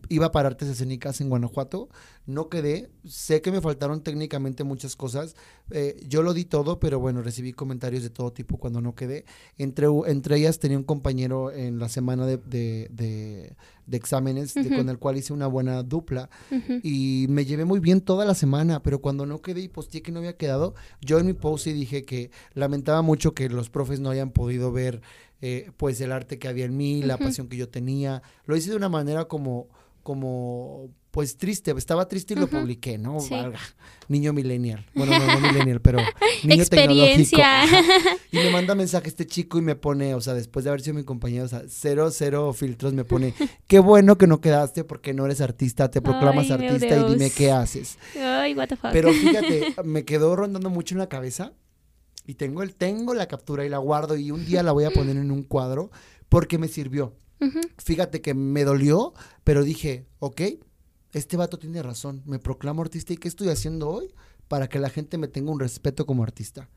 iba 0.09 0.33
para 0.33 0.49
artes 0.49 0.69
escénicas 0.69 1.21
en 1.21 1.29
Guanajuato, 1.29 1.89
no 2.27 2.49
quedé, 2.49 2.91
sé 3.07 3.41
que 3.41 3.51
me 3.51 3.61
faltaron 3.61 4.03
técnicamente 4.03 4.65
muchas 4.65 4.97
cosas, 4.97 5.35
eh, 5.71 6.01
yo 6.07 6.23
lo 6.23 6.35
di 6.35 6.45
todo, 6.45 6.79
pero 6.79 7.01
bueno, 7.01 7.23
recibí 7.23 7.53
comentarios 7.53 8.03
de 8.03 8.11
todo 8.11 8.33
tipo 8.33 8.59
cuando 8.59 8.81
no 8.81 8.95
quedé, 8.95 9.25
entre, 9.57 9.87
entre 10.07 10.37
ellas 10.37 10.59
tenía 10.59 10.79
un 10.79 10.85
compañero 10.85 11.51
en 11.51 11.79
la 11.79 11.89
semana 11.89 12.27
de, 12.27 12.39
de, 12.39 13.57
exámenes 13.91 14.53
con 14.53 14.91
el 14.91 14.99
cual 14.99 15.17
hice 15.17 15.33
una 15.33 15.47
buena 15.47 15.83
dupla 15.83 16.29
y 16.83 17.25
me 17.31 17.47
llevé 17.47 17.65
muy 17.65 17.81
bien 17.81 18.03
toda 18.03 18.27
la 18.27 18.35
semana, 18.35 18.83
pero 18.83 19.01
cuando 19.01 19.25
no 19.25 19.41
quedé 19.41 19.63
y 19.63 19.69
posteé 19.69 20.03
que 20.03 20.13
no 20.13 20.19
había 20.19 20.37
quedado, 20.37 20.75
yo 21.01 21.19
en 21.19 21.27
mi 21.27 21.33
post 21.33 21.65
sí 21.65 21.73
dije 21.73 22.05
que 22.05 22.31
lamentaba 22.53 23.01
mucho 23.01 23.33
que 23.33 23.49
los 23.49 23.71
profes 23.71 24.01
no 24.01 24.11
hayan 24.11 24.31
podido 24.31 24.73
ver 24.73 25.01
eh, 25.41 25.71
pues 25.77 26.01
el 26.01 26.11
arte 26.11 26.39
que 26.39 26.49
había 26.49 26.65
en 26.65 26.77
mí, 26.77 27.03
la 27.03 27.17
pasión 27.17 27.49
que 27.49 27.57
yo 27.57 27.69
tenía. 27.69 28.23
Lo 28.45 28.57
hice 28.57 28.71
de 28.71 28.77
una 28.77 28.89
manera 28.89 29.27
como, 29.27 29.69
como 30.09 30.89
pues 31.11 31.37
triste, 31.37 31.75
estaba 31.77 32.09
triste 32.09 32.33
y 32.33 32.39
lo 32.39 32.47
publiqué, 32.47 32.97
¿no? 32.97 33.19
Valga, 33.29 33.61
niño 34.09 34.33
millennial. 34.33 34.87
Bueno, 34.95 35.19
no, 35.19 35.27
no 35.35 35.41
millennial, 35.41 35.83
pero 35.83 35.99
niño 36.45 36.63
Experiencia. 36.63 37.65
Y 38.33 38.39
me 38.39 38.51
manda 38.51 38.75
mensaje 38.75 39.09
este 39.09 39.27
chico 39.27 39.59
y 39.59 39.61
me 39.61 39.77
pone, 39.77 40.15
o 40.15 40.23
sea, 40.23 40.33
después 40.33 40.65
de 40.65 40.71
haber 40.71 40.81
sido 40.81 40.95
mi 40.95 41.05
compañero, 41.05 41.45
o 41.45 41.49
sea, 41.49 41.65
cero, 41.69 42.11
cero 42.11 42.55
filtros, 42.55 42.95
me 42.95 43.05
pone, 43.05 43.35
qué 43.67 43.81
bueno 43.81 44.17
que 44.17 44.27
no 44.27 44.41
quedaste 44.41 44.83
porque 44.83 45.13
no 45.13 45.27
eres 45.27 45.43
artista, 45.43 45.91
te 45.91 46.01
proclamas 46.01 46.51
artista 46.51 46.97
y 46.97 47.13
dime 47.13 47.31
qué 47.31 47.51
haces. 47.51 47.99
Ay, 48.19 48.55
what 48.55 48.69
the 48.69 48.77
fuck. 48.77 48.93
Pero 48.93 49.13
fíjate, 49.13 49.75
me 49.85 50.07
quedó 50.07 50.37
rondando 50.37 50.71
mucho 50.71 50.95
en 50.95 51.01
la 51.01 51.11
cabeza 51.11 51.53
y 52.27 52.35
tengo, 52.35 52.63
el, 52.63 52.75
tengo 52.75 53.13
la 53.13 53.29
captura 53.29 53.67
y 53.67 53.69
la 53.69 53.79
guardo 53.79 54.17
y 54.17 54.31
un 54.31 54.47
día 54.47 54.63
la 54.63 54.73
voy 54.73 54.85
a 54.85 54.91
poner 54.91 55.19
en 55.19 55.31
un 55.31 55.43
cuadro 55.43 55.91
porque 56.31 56.57
me 56.57 56.69
sirvió. 56.69 57.15
Fíjate 57.79 58.21
que 58.21 58.35
me 58.35 58.65
dolió, 58.65 59.15
pero 59.45 59.63
dije, 59.63 60.07
ok, 60.19 60.43
este 61.13 61.37
vato 61.37 61.59
tiene 61.59 61.83
razón, 61.83 62.23
me 62.27 62.39
proclamo 62.39 62.83
artista 62.83 63.13
y 63.13 63.17
¿qué 63.17 63.29
estoy 63.29 63.49
haciendo 63.49 63.89
hoy? 63.89 64.13
Para 64.49 64.69
que 64.69 64.79
la 64.79 64.91
gente 64.91 65.19
me 65.19 65.29
tenga 65.29 65.51
un 65.51 65.61
respeto 65.61 66.07
como 66.07 66.23
artista. 66.23 66.69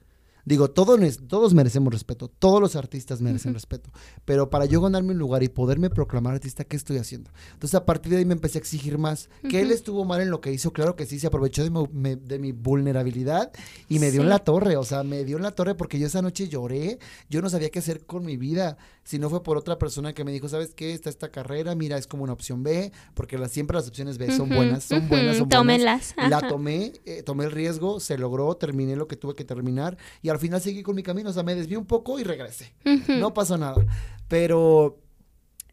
Digo, 0.46 0.70
todos, 0.72 1.00
todos 1.28 1.54
merecemos 1.54 1.94
respeto, 1.94 2.28
todos 2.28 2.60
los 2.60 2.76
artistas 2.76 3.22
merecen 3.22 3.54
respeto, 3.54 3.92
pero 4.26 4.50
para 4.50 4.66
yo 4.66 4.82
ganarme 4.82 5.12
un 5.12 5.20
lugar 5.20 5.44
y 5.44 5.50
poderme 5.50 5.90
proclamar 5.90 6.34
artista, 6.36 6.64
¿qué 6.64 6.76
estoy 6.76 6.98
haciendo? 6.98 7.32
Entonces 7.54 7.76
a 7.76 7.86
partir 7.86 8.12
de 8.12 8.20
ahí 8.20 8.26
me 8.26 8.34
empecé 8.34 8.58
a 8.58 8.62
exigir 8.62 8.98
más. 8.98 9.30
Que 9.50 9.62
él 9.62 9.72
estuvo 9.72 10.06
mal 10.06 10.22
en 10.22 10.30
lo 10.30 10.42
que 10.42 10.52
hizo, 10.52 10.72
claro 10.72 10.96
que 10.96 11.06
sí, 11.06 11.20
se 11.20 11.28
aprovechó 11.28 11.64
de 11.64 12.40
mi, 12.40 12.52
vulnerabilidad 12.52 13.52
y 13.88 14.00
me 14.00 14.12
dio 14.12 14.22
en 14.22 14.30
la 14.30 14.40
torre, 14.40 14.78
o 14.78 14.84
sea, 14.84 15.04
me 15.04 15.24
dio 15.24 15.38
en 15.38 15.44
la 15.44 15.52
torre 15.52 15.76
porque 15.76 16.00
yo 16.00 16.08
esa 16.08 16.22
noche 16.22 16.48
lloré, 16.48 17.00
yo 17.30 17.42
no 17.42 17.50
sabía 17.50 17.70
qué 17.70 17.80
hacer 17.80 18.06
con 18.06 18.26
mi 18.26 18.38
vida, 18.38 18.78
si 19.04 19.20
no 19.20 19.30
fue 19.30 19.44
por 19.44 19.58
otra 19.58 19.78
persona 19.78 20.14
que 20.14 20.24
me 20.24 20.32
dijo, 20.32 20.48
¿sabes 20.48 20.74
qué? 20.74 20.94
Está 20.94 21.10
esta 21.10 21.30
carrera, 21.30 21.76
mira, 21.76 21.98
es 21.98 22.08
como 22.08 22.24
una 22.24 22.34
opción 22.34 22.64
B, 22.64 22.92
porque 23.14 23.38
siempre 23.50 23.76
las 23.76 23.88
opciones 23.88 24.18
B 24.18 24.36
son 24.36 24.50
buenas, 24.50 24.84
son 24.84 25.08
buenas, 25.08 25.38
son 25.38 25.50
Tómenlas. 25.50 26.14
La 26.18 26.48
tomé, 26.48 26.94
eh, 27.06 27.24
tomé 27.24 27.46
el 27.46 27.52
riesgo, 27.52 28.00
se 28.00 28.18
logró, 28.18 28.56
terminé 28.56 28.96
lo 28.96 29.08
que 29.08 29.16
tuve 29.16 29.36
que 29.36 29.44
terminar 29.44 29.98
y 30.22 30.30
al 30.32 30.40
final 30.40 30.62
seguí 30.62 30.84
con 30.84 30.96
mi 30.96 31.04
camino, 31.04 31.30
o 31.30 31.34
sea, 31.34 31.44
me 31.44 31.56
desvié 31.56 31.78
un 31.78 31.86
poco 31.86 32.20
y 32.20 32.24
regresé. 32.24 32.74
No 33.08 33.34
pasó 33.34 33.58
nada. 33.58 33.86
Pero 34.28 35.00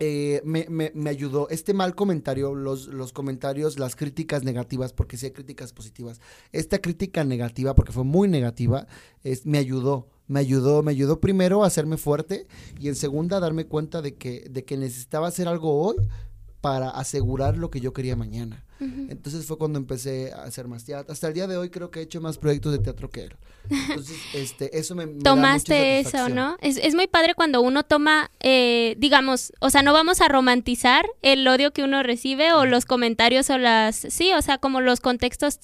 eh, 0.01 0.41
me, 0.45 0.67
me, 0.69 0.93
me, 0.95 1.11
ayudó. 1.11 1.49
Este 1.49 1.75
mal 1.75 1.95
comentario, 1.95 2.55
los, 2.55 2.87
los 2.87 3.13
comentarios, 3.13 3.79
las 3.79 3.97
críticas 3.97 4.45
negativas, 4.45 4.93
porque 4.93 5.17
sí 5.17 5.27
hay 5.27 5.33
críticas 5.33 5.73
positivas. 5.73 6.21
Esta 6.53 6.79
crítica 6.79 7.25
negativa, 7.25 7.75
porque 7.75 7.93
fue 7.93 8.05
muy 8.05 8.29
negativa, 8.29 8.87
es, 9.25 9.45
me 9.45 9.59
ayudó. 9.59 10.09
Me 10.29 10.41
ayudó, 10.41 10.83
me 10.83 10.91
ayudó 10.91 11.21
primero 11.21 11.65
a 11.65 11.67
hacerme 11.67 11.97
fuerte 11.97 12.47
y 12.79 12.89
en 12.89 12.97
segunda 12.97 13.39
a 13.39 13.41
darme 13.41 13.65
cuenta 13.65 14.03
de 14.03 14.15
que, 14.15 14.47
de 14.51 14.63
que 14.63 14.77
necesitaba 14.77 15.27
hacer 15.27 15.49
algo 15.49 15.83
hoy 15.83 15.97
para 16.61 16.91
asegurar 16.91 17.57
lo 17.57 17.71
que 17.71 17.81
yo 17.81 17.93
quería 17.93 18.17
mañana. 18.17 18.65
Entonces 18.81 19.45
fue 19.45 19.59
cuando 19.59 19.77
empecé 19.77 20.33
a 20.33 20.45
hacer 20.45 20.69
más 20.69 20.85
teatro. 20.85 21.13
Hasta 21.13 21.27
el 21.27 21.35
día 21.35 21.49
de 21.49 21.57
hoy 21.57 21.69
creo 21.69 21.91
que 21.91 21.99
he 21.99 22.03
hecho 22.05 22.21
más 22.21 22.39
proyectos 22.39 22.71
de 22.71 22.79
teatro 22.79 23.11
que 23.11 23.25
él. 23.25 23.37
Entonces, 23.69 24.17
este, 24.35 24.79
eso 24.79 24.95
me... 24.95 25.07
Tomaste 25.07 25.99
eso, 25.99 26.29
¿no? 26.29 26.57
Es, 26.61 26.77
es, 26.77 26.95
muy 26.95 27.09
padre 27.09 27.35
cuando 27.35 27.61
uno 27.61 27.83
toma, 27.83 28.31
eh, 28.39 28.95
digamos, 28.99 29.53
o 29.59 29.71
sea, 29.71 29.83
no 29.83 29.93
vamos 29.93 30.21
a 30.21 30.29
romantizar 30.29 31.07
el 31.23 31.47
odio 31.49 31.73
que 31.73 31.83
uno 31.83 32.05
recibe 32.05 32.53
o 32.53 32.67
los 32.67 32.85
comentarios 32.85 33.51
o 33.51 33.59
las... 33.59 33.97
Sí, 33.97 34.33
o 34.33 34.43
sea, 34.43 34.59
como 34.59 34.81
los 34.81 35.01
contextos 35.01 35.59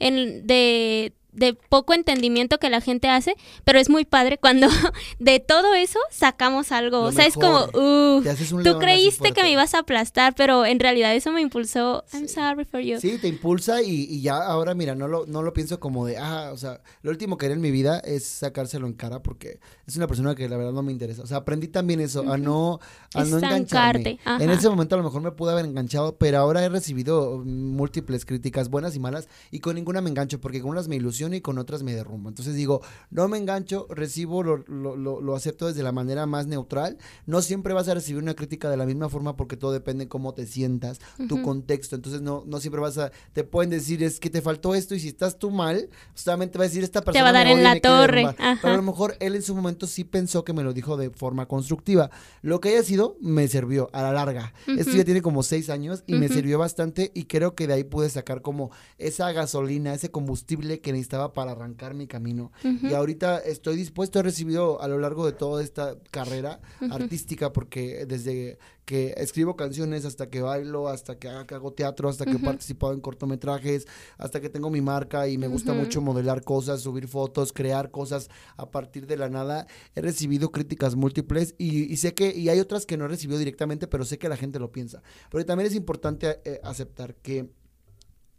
en, 0.00 0.44
de 0.46 1.12
de 1.36 1.54
poco 1.54 1.94
entendimiento 1.94 2.58
que 2.58 2.70
la 2.70 2.80
gente 2.80 3.08
hace, 3.08 3.36
pero 3.64 3.78
es 3.78 3.88
muy 3.88 4.04
padre 4.04 4.38
cuando 4.38 4.68
de 5.18 5.38
todo 5.38 5.74
eso 5.74 5.98
sacamos 6.10 6.72
algo. 6.72 7.02
o 7.02 7.12
sea, 7.12 7.26
es 7.26 7.34
como, 7.34 7.66
uh, 7.74 8.22
tú 8.64 8.78
creíste 8.78 9.32
que 9.32 9.42
me 9.42 9.52
ibas 9.52 9.74
a 9.74 9.80
aplastar, 9.80 10.34
pero 10.34 10.64
en 10.64 10.80
realidad 10.80 11.14
eso 11.14 11.30
me 11.32 11.42
impulsó. 11.42 12.04
I'm 12.12 12.28
sorry 12.28 12.64
for 12.64 12.80
you. 12.80 12.98
Sí, 12.98 13.18
te 13.18 13.28
impulsa 13.28 13.82
y, 13.82 14.20
ya 14.22 14.38
ahora, 14.38 14.74
mira, 14.74 14.94
no 14.94 15.08
lo, 15.08 15.26
no 15.26 15.42
lo 15.42 15.52
pienso 15.52 15.78
como 15.78 16.06
de, 16.06 16.16
ah, 16.16 16.50
o 16.52 16.56
sea, 16.56 16.80
lo 17.02 17.10
último 17.10 17.36
que 17.36 17.46
haré 17.46 17.54
en 17.54 17.60
mi 17.60 17.70
vida 17.70 18.00
es 18.00 18.24
sacárselo 18.24 18.86
en 18.86 18.94
cara 18.94 19.22
porque 19.22 19.60
es 19.86 19.96
una 19.96 20.06
persona 20.06 20.34
que 20.34 20.48
la 20.48 20.56
verdad 20.56 20.72
no 20.72 20.82
me 20.82 20.92
interesa. 20.92 21.22
O 21.22 21.26
sea, 21.26 21.38
aprendí 21.38 21.68
también 21.68 22.00
eso, 22.00 22.32
a 22.32 22.38
no, 22.38 22.80
a 23.14 23.24
no 23.24 23.36
engancharme. 23.36 24.18
En 24.40 24.50
ese 24.50 24.70
momento 24.70 24.94
a 24.94 24.98
lo 24.98 25.04
mejor 25.04 25.20
me 25.20 25.32
pude 25.32 25.52
haber 25.52 25.66
enganchado, 25.66 26.16
pero 26.16 26.38
ahora 26.38 26.64
he 26.64 26.68
recibido 26.70 27.42
múltiples 27.44 28.24
críticas, 28.24 28.70
buenas 28.70 28.96
y 28.96 29.00
malas, 29.00 29.28
y 29.50 29.60
con 29.60 29.74
ninguna 29.74 30.00
me 30.00 30.08
engancho 30.08 30.40
porque 30.40 30.62
con 30.62 30.70
unas 30.70 30.88
me 30.88 30.96
ilusiono 30.96 31.25
y 31.34 31.40
con 31.40 31.58
otras 31.58 31.82
me 31.82 31.94
derrumbo. 31.94 32.28
Entonces 32.28 32.54
digo, 32.54 32.82
no 33.10 33.28
me 33.28 33.38
engancho, 33.38 33.86
recibo, 33.90 34.42
lo, 34.42 34.58
lo, 34.66 34.96
lo, 34.96 35.36
acepto 35.36 35.66
desde 35.66 35.82
la 35.82 35.92
manera 35.92 36.26
más 36.26 36.46
neutral. 36.46 36.98
No 37.26 37.42
siempre 37.42 37.74
vas 37.74 37.88
a 37.88 37.94
recibir 37.94 38.22
una 38.22 38.34
crítica 38.34 38.70
de 38.70 38.76
la 38.76 38.86
misma 38.86 39.08
forma 39.08 39.36
porque 39.36 39.56
todo 39.56 39.72
depende 39.72 40.04
de 40.04 40.08
cómo 40.08 40.34
te 40.34 40.46
sientas, 40.46 41.00
tu 41.28 41.42
contexto. 41.42 41.96
Entonces 41.96 42.22
no, 42.22 42.44
no 42.46 42.60
siempre 42.60 42.80
vas 42.80 42.98
a, 42.98 43.10
te 43.32 43.44
pueden 43.44 43.70
decir 43.70 44.02
es 44.02 44.20
que 44.20 44.30
te 44.30 44.42
faltó 44.42 44.74
esto 44.74 44.94
y 44.94 45.00
si 45.00 45.08
estás 45.08 45.38
tú 45.38 45.50
mal, 45.50 45.88
solamente 46.14 46.58
va 46.58 46.64
a 46.64 46.68
decir 46.68 46.84
esta 46.84 47.02
persona. 47.02 47.18
Te 47.18 47.22
va 47.22 47.28
a 47.28 47.44
dar 47.44 47.46
en 47.46 47.62
la 47.62 47.80
torre. 47.80 48.26
Pero 48.62 48.74
a 48.74 48.76
lo 48.76 48.82
mejor 48.82 49.16
él 49.20 49.34
en 49.34 49.42
su 49.42 49.54
momento 49.54 49.86
sí 49.86 50.04
pensó 50.04 50.44
que 50.44 50.52
me 50.52 50.62
lo 50.62 50.72
dijo 50.72 50.96
de 50.96 51.10
forma 51.10 51.46
constructiva. 51.46 52.10
Lo 52.42 52.60
que 52.60 52.70
haya 52.70 52.82
sido, 52.82 53.16
me 53.20 53.48
sirvió 53.48 53.88
a 53.92 54.02
la 54.02 54.12
larga. 54.12 54.52
Esto 54.66 54.92
ya 54.92 55.04
tiene 55.04 55.22
como 55.22 55.42
seis 55.42 55.70
años 55.70 56.04
y 56.06 56.14
me 56.14 56.28
sirvió 56.28 56.58
bastante 56.58 57.10
y 57.14 57.24
creo 57.24 57.54
que 57.54 57.66
de 57.66 57.74
ahí 57.74 57.84
pude 57.84 58.08
sacar 58.08 58.42
como 58.42 58.70
esa 58.98 59.32
gasolina, 59.32 59.94
ese 59.94 60.10
combustible 60.10 60.80
que 60.80 60.92
necesitaba 60.92 61.05
para 61.08 61.52
arrancar 61.52 61.94
mi 61.94 62.06
camino. 62.06 62.52
Y 62.62 62.92
ahorita 62.94 63.38
estoy 63.38 63.76
dispuesto, 63.76 64.18
he 64.18 64.22
recibido 64.22 64.80
a 64.80 64.88
lo 64.88 64.98
largo 64.98 65.26
de 65.26 65.32
toda 65.32 65.62
esta 65.62 65.96
carrera 66.10 66.60
artística, 66.90 67.52
porque 67.52 68.06
desde 68.06 68.58
que 68.84 69.14
escribo 69.16 69.56
canciones 69.56 70.04
hasta 70.04 70.30
que 70.30 70.40
bailo, 70.40 70.88
hasta 70.88 71.18
que 71.18 71.28
hago 71.28 71.72
teatro, 71.72 72.08
hasta 72.08 72.24
que 72.24 72.32
he 72.32 72.38
participado 72.38 72.92
en 72.92 73.00
cortometrajes, 73.00 73.86
hasta 74.16 74.40
que 74.40 74.48
tengo 74.48 74.70
mi 74.70 74.80
marca 74.80 75.26
y 75.28 75.38
me 75.38 75.48
gusta 75.48 75.72
mucho 75.72 76.00
modelar 76.00 76.42
cosas, 76.42 76.82
subir 76.82 77.08
fotos, 77.08 77.52
crear 77.52 77.90
cosas 77.90 78.30
a 78.56 78.70
partir 78.70 79.06
de 79.06 79.16
la 79.16 79.28
nada. 79.28 79.66
He 79.96 80.00
recibido 80.00 80.52
críticas 80.52 80.94
múltiples 80.94 81.54
y, 81.58 81.96
sé 81.96 82.14
que, 82.14 82.34
y 82.34 82.48
hay 82.48 82.60
otras 82.60 82.86
que 82.86 82.96
no 82.96 83.06
he 83.06 83.08
recibido 83.08 83.38
directamente, 83.38 83.88
pero 83.88 84.04
sé 84.04 84.18
que 84.18 84.28
la 84.28 84.36
gente 84.36 84.60
lo 84.60 84.70
piensa. 84.70 85.02
Pero 85.30 85.44
también 85.44 85.66
es 85.66 85.74
importante 85.74 86.40
eh, 86.44 86.60
aceptar 86.62 87.16
que 87.16 87.50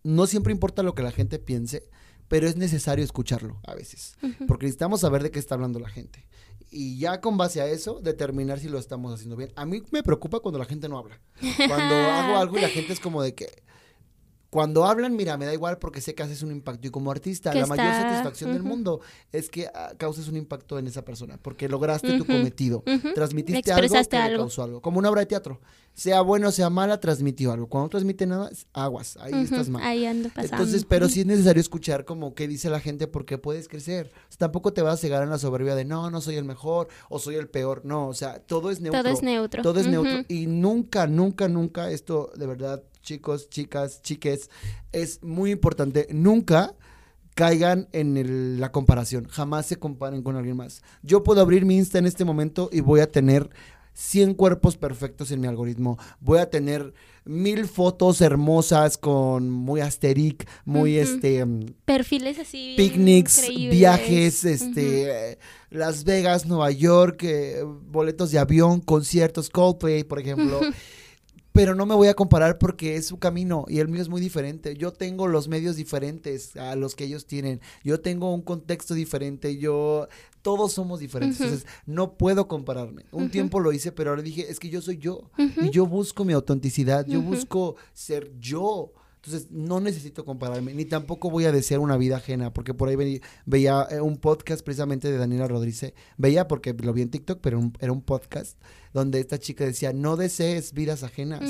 no 0.03 0.25
siempre 0.27 0.53
importa 0.53 0.81
lo 0.81 0.95
que 0.95 1.03
la 1.03 1.11
gente 1.11 1.39
piense, 1.39 1.89
pero 2.27 2.47
es 2.47 2.55
necesario 2.57 3.03
escucharlo 3.03 3.59
a 3.65 3.75
veces, 3.75 4.17
porque 4.47 4.65
necesitamos 4.65 5.01
saber 5.01 5.23
de 5.23 5.31
qué 5.31 5.39
está 5.39 5.55
hablando 5.55 5.79
la 5.79 5.89
gente. 5.89 6.27
Y 6.69 6.99
ya 6.99 7.21
con 7.21 7.37
base 7.37 7.61
a 7.61 7.67
eso, 7.67 8.01
determinar 8.01 8.59
si 8.59 8.67
lo 8.67 8.77
estamos 8.77 9.13
haciendo 9.13 9.37
bien. 9.37 9.53
A 9.55 9.65
mí 9.65 9.83
me 9.91 10.03
preocupa 10.03 10.41
cuando 10.41 10.59
la 10.59 10.65
gente 10.65 10.89
no 10.89 10.97
habla. 10.97 11.21
Cuando 11.67 11.95
hago 11.95 12.37
algo 12.37 12.57
y 12.57 12.61
la 12.61 12.69
gente 12.69 12.91
es 12.91 12.99
como 12.99 13.21
de 13.21 13.33
que, 13.33 13.63
cuando 14.57 14.85
hablan, 14.85 15.15
mira, 15.15 15.37
me 15.37 15.45
da 15.45 15.53
igual 15.53 15.77
porque 15.77 16.01
sé 16.01 16.15
que 16.15 16.23
haces 16.23 16.41
un 16.41 16.51
impacto. 16.51 16.87
Y 16.87 16.89
como 16.89 17.11
artista, 17.11 17.53
la 17.53 17.67
mayor 17.67 17.93
satisfacción 17.93 18.53
del 18.53 18.63
mundo 18.63 19.01
es 19.31 19.51
que 19.51 19.67
ah, 19.67 19.93
causes 19.99 20.29
un 20.29 20.35
impacto 20.35 20.79
en 20.79 20.87
esa 20.87 21.05
persona, 21.05 21.37
porque 21.39 21.69
lograste 21.69 22.17
tu 22.17 22.25
cometido. 22.25 22.83
Transmitiste 23.13 23.71
algo 23.71 23.93
que 24.09 24.17
algo. 24.17 24.39
causó 24.39 24.63
algo. 24.63 24.81
Como 24.81 24.97
una 24.97 25.11
obra 25.11 25.19
de 25.21 25.27
teatro. 25.27 25.61
Sea 25.93 26.21
bueno 26.21 26.47
o 26.47 26.51
sea 26.51 26.71
mala, 26.71 26.99
transmitió 26.99 27.51
algo. 27.51 27.67
Cuando 27.67 27.85
no 27.85 27.89
transmite 27.89 28.25
nada, 28.25 28.49
aguas, 28.73 29.17
ahí 29.21 29.43
estás 29.43 29.69
mal. 29.69 29.83
Ahí 29.83 30.07
ando 30.07 30.29
pasando. 30.29 30.55
Entonces, 30.55 30.85
pero 30.85 31.07
sí 31.07 31.19
es 31.19 31.27
necesario 31.27 31.61
escuchar 31.61 32.03
como 32.03 32.33
qué 32.33 32.47
dice 32.47 32.71
la 32.71 32.79
gente 32.79 33.05
porque 33.05 33.37
puedes 33.37 33.67
crecer. 33.67 34.11
tampoco 34.39 34.73
te 34.73 34.81
vas 34.81 34.95
a 34.95 34.97
cegar 34.97 35.21
en 35.21 35.29
la 35.29 35.37
soberbia 35.37 35.75
de 35.75 35.85
no, 35.85 36.09
no 36.09 36.19
soy 36.19 36.35
el 36.35 36.45
mejor 36.45 36.87
o 37.09 37.19
soy 37.19 37.35
el 37.35 37.47
peor. 37.47 37.85
No, 37.85 38.07
o 38.07 38.13
sea, 38.15 38.39
todo 38.39 38.71
es 38.71 38.81
neutro. 38.81 39.03
Todo 39.03 39.13
es 39.13 39.21
neutro. 39.21 39.61
Todo 39.61 39.79
es 39.79 39.85
neutro. 39.85 40.25
Y 40.27 40.47
nunca, 40.47 41.05
nunca, 41.05 41.47
nunca, 41.47 41.91
esto 41.91 42.31
de 42.35 42.47
verdad 42.47 42.81
chicos, 43.07 43.49
chicas, 43.49 44.01
chiques, 44.01 44.49
es 44.91 45.23
muy 45.23 45.51
importante. 45.51 46.07
Nunca 46.11 46.75
caigan 47.35 47.87
en 47.93 48.59
la 48.59 48.73
comparación. 48.73 49.27
Jamás 49.29 49.65
se 49.65 49.77
comparen 49.77 50.23
con 50.23 50.35
alguien 50.35 50.57
más. 50.57 50.81
Yo 51.03 51.23
puedo 51.23 51.39
abrir 51.39 51.63
mi 51.63 51.77
Insta 51.77 51.99
en 51.99 52.05
este 52.05 52.25
momento 52.25 52.69
y 52.69 52.81
voy 52.81 52.99
a 52.99 53.09
tener 53.09 53.49
100 53.93 54.33
cuerpos 54.33 54.75
perfectos 54.75 55.31
en 55.31 55.39
mi 55.39 55.47
algoritmo. 55.47 55.97
Voy 56.19 56.39
a 56.39 56.49
tener 56.49 56.93
mil 57.23 57.65
fotos 57.65 58.19
hermosas 58.19 58.97
con 58.97 59.49
muy 59.49 59.79
asteric, 59.79 60.45
muy 60.65 60.97
este 60.97 61.45
mm, 61.45 61.75
perfiles 61.85 62.39
así 62.39 62.73
picnics, 62.75 63.47
viajes, 63.47 64.43
este 64.43 65.39
Las 65.69 66.03
Vegas, 66.03 66.45
Nueva 66.45 66.71
York, 66.71 67.23
eh, 67.23 67.63
boletos 67.63 68.31
de 68.31 68.39
avión, 68.39 68.81
conciertos, 68.81 69.49
Coldplay, 69.49 70.03
por 70.03 70.19
ejemplo. 70.19 70.59
pero 71.57 71.73
no 71.73 71.87
me 71.87 71.95
voy 71.95 72.07
a 72.07 72.13
comparar 72.13 72.59
porque 72.59 72.97
es 72.97 73.07
su 73.07 73.17
camino 73.17 73.65
y 73.67 73.79
el 73.79 73.87
mío 73.87 73.99
es 73.99 74.09
muy 74.09 74.21
diferente. 74.21 74.75
Yo 74.77 74.93
tengo 74.93 75.27
los 75.27 75.47
medios 75.47 75.75
diferentes 75.75 76.55
a 76.55 76.75
los 76.75 76.93
que 76.93 77.05
ellos 77.05 77.25
tienen. 77.25 77.61
Yo 77.83 77.99
tengo 77.99 78.31
un 78.31 78.43
contexto 78.43 78.93
diferente. 78.93 79.57
Yo 79.57 80.07
todos 80.43 80.73
somos 80.73 80.99
diferentes. 80.99 81.41
Entonces, 81.41 81.67
no 81.87 82.13
puedo 82.13 82.47
compararme. 82.47 83.05
Un 83.11 83.31
tiempo 83.31 83.59
lo 83.59 83.73
hice, 83.73 83.91
pero 83.91 84.11
ahora 84.11 84.21
dije, 84.21 84.45
es 84.49 84.59
que 84.59 84.69
yo 84.69 84.81
soy 84.81 84.99
yo 84.99 85.31
y 85.37 85.71
yo 85.71 85.87
busco 85.87 86.23
mi 86.23 86.33
autenticidad, 86.33 87.07
yo 87.07 87.21
busco 87.21 87.75
ser 87.91 88.31
yo. 88.39 88.93
Entonces, 89.27 89.51
no 89.51 89.81
necesito 89.81 90.23
compararme, 90.23 90.73
ni 90.73 90.85
tampoco 90.85 91.29
voy 91.29 91.43
a 91.43 91.51
desear 91.51 91.81
una 91.81 91.97
vida 91.97 92.15
ajena, 92.15 92.53
porque 92.53 92.73
por 92.73 92.87
ahí 92.87 93.19
veía 93.45 93.85
eh, 93.91 93.99
un 93.99 94.15
podcast 94.15 94.63
precisamente 94.63 95.11
de 95.11 95.17
Daniela 95.17 95.49
Rodríguez. 95.49 95.93
Veía 96.15 96.47
porque 96.47 96.73
lo 96.73 96.93
vi 96.93 97.01
en 97.01 97.09
TikTok, 97.09 97.39
pero 97.41 97.59
era 97.81 97.91
un 97.91 98.01
podcast 98.01 98.57
donde 98.93 99.19
esta 99.19 99.37
chica 99.37 99.65
decía, 99.65 99.91
no 99.91 100.15
desees 100.15 100.71
vidas 100.71 101.03
ajenas. 101.03 101.41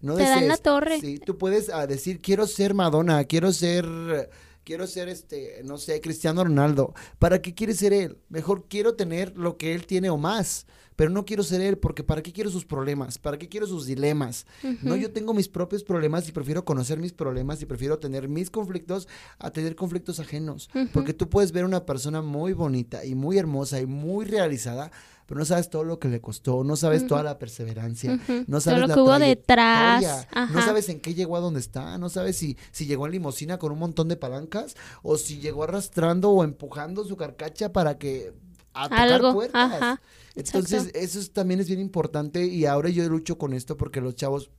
no 0.00 0.16
Te 0.16 0.22
dan 0.22 0.48
la 0.48 0.56
torre. 0.56 1.00
Sí, 1.02 1.18
tú 1.18 1.36
puedes 1.36 1.68
ah, 1.68 1.86
decir, 1.86 2.22
quiero 2.22 2.46
ser 2.46 2.72
Madonna, 2.72 3.22
quiero 3.24 3.52
ser 3.52 4.30
quiero 4.68 4.86
ser 4.86 5.08
este, 5.08 5.62
no 5.64 5.78
sé, 5.78 5.98
Cristiano 6.02 6.44
Ronaldo. 6.44 6.92
¿Para 7.18 7.40
qué 7.40 7.54
quiere 7.54 7.72
ser 7.72 7.94
él? 7.94 8.18
Mejor 8.28 8.68
quiero 8.68 8.96
tener 8.96 9.34
lo 9.34 9.56
que 9.56 9.72
él 9.72 9.86
tiene 9.86 10.10
o 10.10 10.18
más, 10.18 10.66
pero 10.94 11.08
no 11.08 11.24
quiero 11.24 11.42
ser 11.42 11.62
él 11.62 11.78
porque 11.78 12.04
¿para 12.04 12.22
qué 12.22 12.34
quiero 12.34 12.50
sus 12.50 12.66
problemas? 12.66 13.16
¿Para 13.16 13.38
qué 13.38 13.48
quiero 13.48 13.66
sus 13.66 13.86
dilemas? 13.86 14.44
No, 14.82 14.94
yo 14.94 15.10
tengo 15.10 15.32
mis 15.32 15.48
propios 15.48 15.82
problemas 15.82 16.28
y 16.28 16.32
prefiero 16.32 16.66
conocer 16.66 16.98
mis 16.98 17.14
problemas 17.14 17.62
y 17.62 17.64
prefiero 17.64 17.98
tener 17.98 18.28
mis 18.28 18.50
conflictos 18.50 19.08
a 19.38 19.50
tener 19.50 19.74
conflictos 19.74 20.20
ajenos, 20.20 20.68
porque 20.92 21.14
tú 21.14 21.30
puedes 21.30 21.50
ver 21.50 21.64
una 21.64 21.86
persona 21.86 22.20
muy 22.20 22.52
bonita 22.52 23.06
y 23.06 23.14
muy 23.14 23.38
hermosa 23.38 23.80
y 23.80 23.86
muy 23.86 24.26
realizada, 24.26 24.90
pero 25.28 25.40
no 25.40 25.44
sabes 25.44 25.68
todo 25.68 25.84
lo 25.84 25.98
que 25.98 26.08
le 26.08 26.22
costó, 26.22 26.64
no 26.64 26.74
sabes 26.74 27.06
toda 27.06 27.22
la 27.22 27.38
perseverancia, 27.38 28.18
no 28.46 28.62
sabes 28.62 28.80
todo 28.80 28.88
lo 28.88 28.94
que 28.94 29.00
hubo 29.00 29.18
detrás, 29.18 30.26
no 30.34 30.62
sabes 30.62 30.88
en 30.88 31.00
qué 31.00 31.12
llegó 31.12 31.36
a 31.36 31.40
donde 31.40 31.60
está, 31.60 31.98
no 31.98 32.08
sabes 32.08 32.38
si, 32.38 32.56
si 32.72 32.86
llegó 32.86 33.04
en 33.04 33.12
limosina 33.12 33.58
con 33.58 33.70
un 33.70 33.78
montón 33.78 34.08
de 34.08 34.16
palancas 34.16 34.74
o 35.02 35.18
si 35.18 35.38
llegó 35.38 35.64
arrastrando 35.64 36.30
o 36.30 36.44
empujando 36.44 37.04
su 37.04 37.18
carcacha 37.18 37.74
para 37.74 37.98
que 37.98 38.32
a 38.72 38.88
tocar 38.88 39.34
puertas. 39.34 39.98
Entonces, 40.34 40.90
eso 40.94 41.20
también 41.30 41.60
es 41.60 41.66
bien 41.66 41.80
importante 41.80 42.46
y 42.46 42.64
ahora 42.64 42.88
yo 42.88 43.06
lucho 43.06 43.36
con 43.36 43.52
esto 43.52 43.76
porque 43.76 44.00
los 44.00 44.14
chavos 44.14 44.50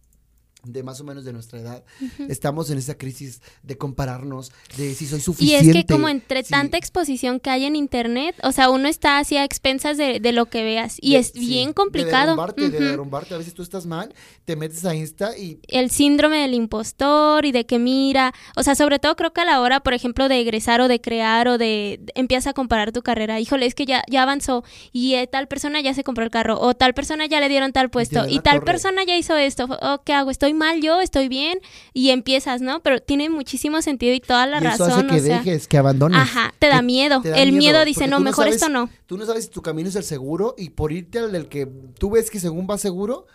de 0.64 0.84
más 0.84 1.00
o 1.00 1.04
menos 1.04 1.24
de 1.24 1.34
nuestra 1.34 1.60
edad, 1.60 1.84
estamos 2.28 2.70
en 2.70 2.78
esa 2.78 2.98
crisis 2.98 3.42
de 3.64 3.78
compararnos, 3.78 4.52
de 4.78 4.94
si 4.94 5.08
soy 5.08 5.22
suficiente. 5.22 5.66
Y 5.66 5.70
es 5.70 5.86
que 5.86 5.94
como 5.94 6.10
entre 6.10 6.44
tanta 6.44 6.78
exposición 6.78 7.40
que 7.40 7.50
hay 7.50 7.66
en 7.66 7.76
internet, 7.76 8.36
o 8.44 8.52
sea, 8.52 8.70
uno 8.70 8.88
está 8.88 9.20
así 9.20 9.38
a 9.38 9.44
expensas 9.44 9.98
de, 9.98 10.20
lo 10.30 10.46
que 10.46 10.64
veas 10.64 10.98
y 11.02 11.16
es 11.16 11.34
bien 11.34 11.74
complicado. 11.74 12.36
De 12.56 12.70
derrumbarte, 12.70 13.30
de 13.30 13.36
a 13.36 13.38
veces 13.40 13.54
tú 13.54 13.64
estás 13.64 13.86
mal, 13.86 14.14
te 14.46 14.56
metes 14.56 14.86
a 14.86 14.94
Insta 14.94 15.36
y... 15.38 15.60
El 15.68 15.90
síndrome 15.90 16.38
del 16.42 16.54
impostor 16.54 17.46
y 17.46 17.52
de 17.52 17.66
que 17.66 17.80
mira, 17.80 18.34
o 18.56 18.64
sea, 18.64 18.76
sobre 18.76 19.00
todo 19.00 19.16
creo 19.16 19.34
que 19.34 19.42
a 19.42 19.46
la 19.46 19.62
hora, 19.62 19.80
por 19.80 19.94
ejemplo, 19.94 20.28
de 20.28 20.40
egresar 20.40 20.82
o 20.82 20.88
de 20.88 21.02
crear 21.02 21.48
o 21.48 21.58
de, 21.58 22.02
empiezas 22.16 22.48
a 22.48 22.54
comparar 22.54 22.92
tu 22.92 23.02
carrera, 23.02 23.40
híjole, 23.40 23.66
es 23.66 23.76
que 23.76 23.86
ya, 23.86 24.04
ya 24.10 24.24
avanzó 24.24 24.64
y 24.92 25.16
eh, 25.16 25.26
tal 25.26 25.48
persona 25.48 25.82
ya 25.82 25.94
se 25.94 26.04
compró 26.04 26.24
el 26.24 26.30
carro 26.30 26.60
o 26.60 26.76
tal 26.76 26.94
persona 26.94 27.26
ya 27.26 27.40
le 27.40 27.50
dieron 27.50 27.72
tal 27.72 27.90
puesto 27.90 28.28
y, 28.28 28.40
tal 28.40 28.62
persona 28.62 29.04
ya 29.04 29.18
hizo 29.18 29.36
esto, 29.36 29.66
o 29.82 30.04
¿qué 30.04 30.14
hago? 30.14 30.32
Estoy 30.32 30.49
mal 30.54 30.82
yo, 30.82 31.02
estoy 31.02 31.28
bien, 31.28 31.60
y 31.94 32.10
empiezas, 32.10 32.62
¿no? 32.62 32.82
Pero 32.82 33.02
tiene 33.02 33.30
muchísimo 33.30 33.82
sentido 33.82 34.14
y 34.14 34.20
toda 34.20 34.46
la 34.46 34.60
razón. 34.60 34.90
Eso 34.90 35.00
hace 35.00 35.08
que 35.08 35.22
dejes, 35.22 35.68
que 35.68 35.78
abandones. 35.78 36.20
Ajá, 36.20 36.54
te 36.60 36.68
da 36.68 36.82
miedo. 36.82 37.22
el 37.24 37.52
miedo, 37.52 37.84
dice, 37.86 38.08
no, 38.08 38.20
mejor 38.20 38.48
esto 38.48 38.70
no. 38.70 38.90
Tú 39.06 39.18
no 39.18 39.26
sabes 39.26 39.46
si 39.46 39.50
tu 39.50 39.62
camino 39.62 39.90
es 39.90 39.96
el 39.96 40.04
seguro 40.04 40.56
y 40.58 40.72
por 40.72 40.92
irte 40.92 41.20
al 41.20 41.32
del 41.32 41.48
que 41.48 41.68
tú 41.98 42.12
ves 42.12 42.30
que 42.30 42.40
según 42.40 42.68
va 42.70 42.78
seguro, 42.78 43.26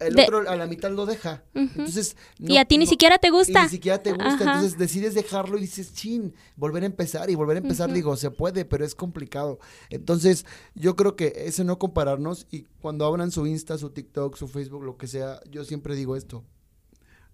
el 0.00 0.18
otro 0.18 0.48
a 0.48 0.56
la 0.56 0.66
mitad 0.66 0.90
lo 0.90 1.06
deja. 1.06 1.44
Entonces, 1.54 2.16
y 2.38 2.56
a 2.56 2.64
ti 2.64 2.78
ni 2.78 2.86
siquiera 2.86 3.18
te 3.18 3.30
gusta. 3.30 3.64
ni 3.64 3.68
siquiera 3.68 4.02
te 4.02 4.12
gusta. 4.12 4.32
Entonces 4.32 4.78
decides 4.78 5.14
dejarlo 5.14 5.58
y 5.58 5.62
dices, 5.62 5.92
chin, 5.92 6.34
volver 6.56 6.82
a 6.82 6.86
empezar. 6.86 7.30
Y 7.30 7.34
volver 7.34 7.58
a 7.58 7.60
empezar, 7.60 7.92
digo, 7.92 8.16
se 8.16 8.30
puede, 8.30 8.64
pero 8.64 8.84
es 8.84 8.94
complicado. 8.94 9.58
Entonces, 9.90 10.46
yo 10.74 10.96
creo 10.96 11.16
que 11.16 11.32
ese 11.44 11.64
no 11.64 11.78
compararnos. 11.78 12.46
Y 12.50 12.62
cuando 12.80 13.04
abran 13.04 13.30
su 13.30 13.46
Insta, 13.46 13.76
su 13.76 13.90
TikTok, 13.90 14.36
su 14.36 14.48
Facebook, 14.48 14.84
lo 14.84 14.96
que 14.96 15.06
sea, 15.06 15.40
yo 15.50 15.64
siempre 15.64 15.94
digo 15.94 16.16
esto 16.16 16.44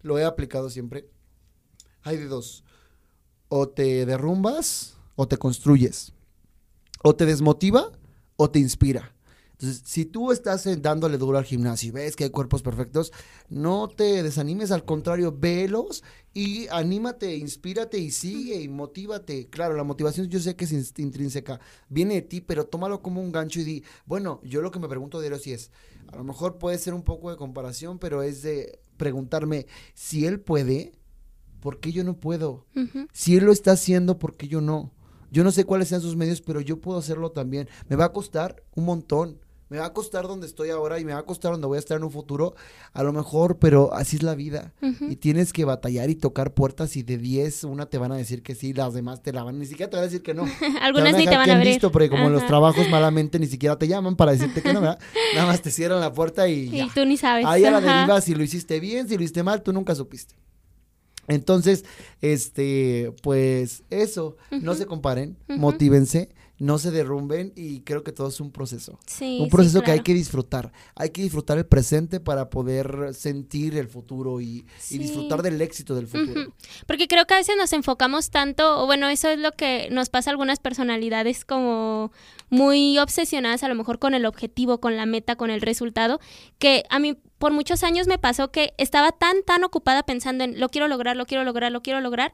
lo 0.03 0.19
he 0.19 0.25
aplicado 0.25 0.71
siempre. 0.71 1.09
Hay 2.03 2.17
de 2.17 2.27
dos. 2.27 2.65
O 3.49 3.69
te 3.69 4.07
derrumbas 4.07 4.97
o 5.15 5.29
te 5.29 5.37
construyes. 5.37 6.13
O 7.03 7.15
te 7.15 7.27
desmotiva 7.27 7.93
o 8.37 8.51
te 8.51 8.59
inspira. 8.59 9.17
Entonces, 9.59 9.83
si 9.87 10.05
tú 10.05 10.33
estás 10.33 10.69
dándole 10.83 11.17
duro 11.17 11.39
al 11.39 11.45
gimnasio 11.45 11.89
y 11.89 11.93
ves 11.93 12.15
que 12.15 12.25
hay 12.25 12.31
cuerpos 12.31 12.63
perfectos, 12.63 13.11
no 13.49 13.89
te 13.89 14.23
desanimes, 14.23 14.71
al 14.71 14.85
contrario, 14.85 15.35
velos 15.35 16.05
y 16.35 16.69
anímate, 16.69 17.37
inspírate 17.37 17.97
y 17.97 18.11
sigue 18.11 18.61
y 18.61 18.69
motívate. 18.69 19.49
Claro, 19.49 19.75
la 19.75 19.83
motivación 19.83 20.29
yo 20.29 20.41
sé 20.41 20.57
que 20.57 20.67
es 20.67 20.99
intrínseca, 20.99 21.59
viene 21.89 22.17
de 22.17 22.23
ti, 22.23 22.43
pero 22.43 22.67
tómalo 22.67 23.01
como 23.01 23.23
un 23.23 23.33
gancho 23.33 23.61
y 23.61 23.65
di, 23.65 23.85
bueno, 24.05 24.43
yo 24.45 24.61
lo 24.61 24.71
que 24.71 24.79
me 24.79 24.89
pregunto 24.89 25.21
de 25.21 25.39
si 25.39 25.53
es, 25.55 25.71
a 26.13 26.17
lo 26.17 26.25
mejor 26.25 26.59
puede 26.59 26.79
ser 26.79 26.95
un 26.95 27.03
poco 27.03 27.31
de 27.31 27.37
comparación, 27.37 27.99
pero 27.99 28.23
es 28.23 28.43
de 28.43 28.81
preguntarme, 28.97 29.67
si 29.95 30.27
él 30.27 30.41
puede, 30.41 30.93
¿por 31.61 31.81
qué 31.81 31.93
yo 31.93 32.05
no 32.05 32.19
puedo? 32.19 32.67
Si 33.13 33.37
él 33.37 33.45
lo 33.45 33.53
está 33.53 33.73
haciendo, 33.73 34.19
¿por 34.19 34.37
qué 34.37 34.49
yo 34.49 34.61
no? 34.61 34.93
Yo 35.31 35.45
no 35.45 35.51
sé 35.51 35.65
cuáles 35.65 35.89
sean 35.89 36.01
sus 36.01 36.17
medios, 36.17 36.41
pero 36.41 36.61
yo 36.61 36.81
puedo 36.81 36.99
hacerlo 36.99 37.33
también. 37.33 37.69
Me 37.89 37.97
va 37.97 38.07
a 38.07 38.13
costar 38.13 38.63
un 38.75 38.85
montón 38.85 39.41
me 39.69 39.79
va 39.79 39.87
a 39.87 39.93
costar 39.93 40.29
donde 40.29 40.47
estoy 40.47 40.71
ahora 40.71 41.01
y 41.01 41.05
me 41.05 41.13
va 41.13 41.21
a 41.21 41.25
costar 41.25 41.53
donde 41.53 41.67
voy 41.67 41.77
a 41.77 41.81
estar 41.81 41.97
en 41.97 42.05
un 42.05 42.11
futuro, 42.11 42.55
a 42.93 43.03
lo 43.03 43.13
mejor, 43.13 43.59
pero 43.59 43.93
así 43.95 44.17
es 44.17 44.23
la 44.23 44.35
vida. 44.35 44.73
Y 45.01 45.17
tienes 45.17 45.53
que 45.53 45.65
batallar 45.65 46.09
y 46.09 46.15
tocar 46.15 46.55
puertas 46.55 46.97
y 46.97 47.03
de 47.03 47.19
10 47.19 47.65
una 47.65 47.87
te 47.87 47.99
van 47.99 48.13
a 48.13 48.17
decir 48.17 48.43
que 48.43 48.55
sí, 48.55 48.73
las 48.73 48.95
demás 48.95 49.23
te 49.23 49.33
la 49.33 49.43
van, 49.43 49.59
ni 49.59 49.67
siquiera 49.67 49.91
te 49.91 49.97
van 49.97 50.05
a 50.05 50.07
decir 50.07 50.23
que 50.23 50.35
no. 50.35 50.47
Algunas 50.81 51.15
ni 51.17 51.25
te 51.25 51.37
van 51.37 51.51
a 51.51 51.55
abrir. 51.55 51.73
Listo, 51.73 51.91
porque 51.91 52.09
como 52.09 52.31
los 52.31 52.47
trabajos 52.47 52.89
malamente 52.91 53.39
ni 53.39 53.47
siquiera 53.47 53.77
te 53.77 53.89
llaman 53.89 54.15
para 54.17 54.33
decirte 54.33 54.63
que 54.63 54.73
no, 54.73 54.81
¿verdad? 54.81 54.99
Nada 55.35 55.47
más 55.47 55.61
te 55.63 55.71
cierran 55.71 56.01
la 56.01 56.13
puerta 56.13 56.49
y 56.49 56.81
Y 56.81 56.89
tú 56.91 57.05
ni 57.05 57.17
sabes. 57.17 57.45
Ahí 57.47 57.65
a 57.65 57.71
la 57.71 57.81
deriva, 57.81 58.21
si 58.21 58.35
lo 58.35 58.45
hiciste 58.45 58.79
bien, 58.79 59.09
si 59.09 59.17
lo 59.17 59.23
hiciste 59.23 59.43
mal, 59.43 59.63
tú 59.63 59.73
nunca 59.73 59.95
supiste. 59.95 60.37
Entonces, 61.29 61.85
este, 62.21 63.13
pues 63.23 63.83
eso, 63.91 64.37
no 64.51 64.75
se 64.77 64.87
comparen, 64.87 65.37
motívense 65.49 66.31
no 66.59 66.79
se 66.79 66.91
derrumben 66.91 67.53
y 67.55 67.81
creo 67.81 68.03
que 68.03 68.13
todo 68.13 68.29
es 68.29 68.41
un 68.41 68.51
proceso. 68.51 68.99
Sí, 69.07 69.39
un 69.41 69.49
proceso 69.49 69.83
que 69.83 69.91
hay 69.91 70.01
que 70.01 70.15
disfrutar. 70.15 70.73
Hay 70.95 71.11
que 71.11 71.23
disfrutar 71.23 71.59
el 71.59 71.67
presente 71.67 72.21
para 72.21 72.49
poder 72.51 73.15
sentir 73.15 73.77
el 73.77 73.89
futuro 73.89 74.41
y, 74.41 74.67
disfrutar 74.91 75.43
del 75.43 75.61
éxito 75.61 75.95
del 75.95 76.07
futuro. 76.07 76.55
Porque 76.87 77.09
creo 77.09 77.27
que 77.27 77.35
a 77.35 77.39
veces 77.39 77.57
nos 77.57 77.73
enfocamos 77.73 78.31
tanto, 78.31 78.83
o 78.83 78.87
bueno, 78.87 79.09
eso 79.09 79.29
es 79.29 79.39
lo 79.39 79.53
que 79.53 79.89
nos 79.91 80.09
pasa 80.09 80.31
a 80.31 80.33
algunas 80.33 80.59
personalidades 80.59 81.45
como 81.45 82.13
muy 82.49 82.99
obsesionadas 82.99 83.63
a 83.63 83.69
lo 83.69 83.75
mejor 83.75 83.99
con 83.99 84.15
el 84.15 84.25
objetivo, 84.25 84.81
con 84.81 84.97
la 84.97 85.07
meta, 85.07 85.37
con 85.37 85.51
el 85.51 85.61
resultado, 85.61 86.21
que 86.59 86.85
a 86.91 86.99
mí 86.99 87.19
por 87.39 87.53
muchos 87.53 87.83
años 87.83 88.07
me 88.07 88.19
pasó 88.19 88.51
que 88.51 88.73
estaba 88.79 89.13
tan, 89.13 89.43
tan 89.43 89.63
ocupada 89.65 90.05
pensando 90.05 90.45
en 90.45 90.59
lo 90.59 90.69
quiero 90.69 90.89
lograr, 90.89 91.17
lo 91.17 91.27
quiero 91.27 91.45
lograr, 91.45 91.71
lo 91.71 91.83
quiero 91.83 92.01
lograr, 92.01 92.33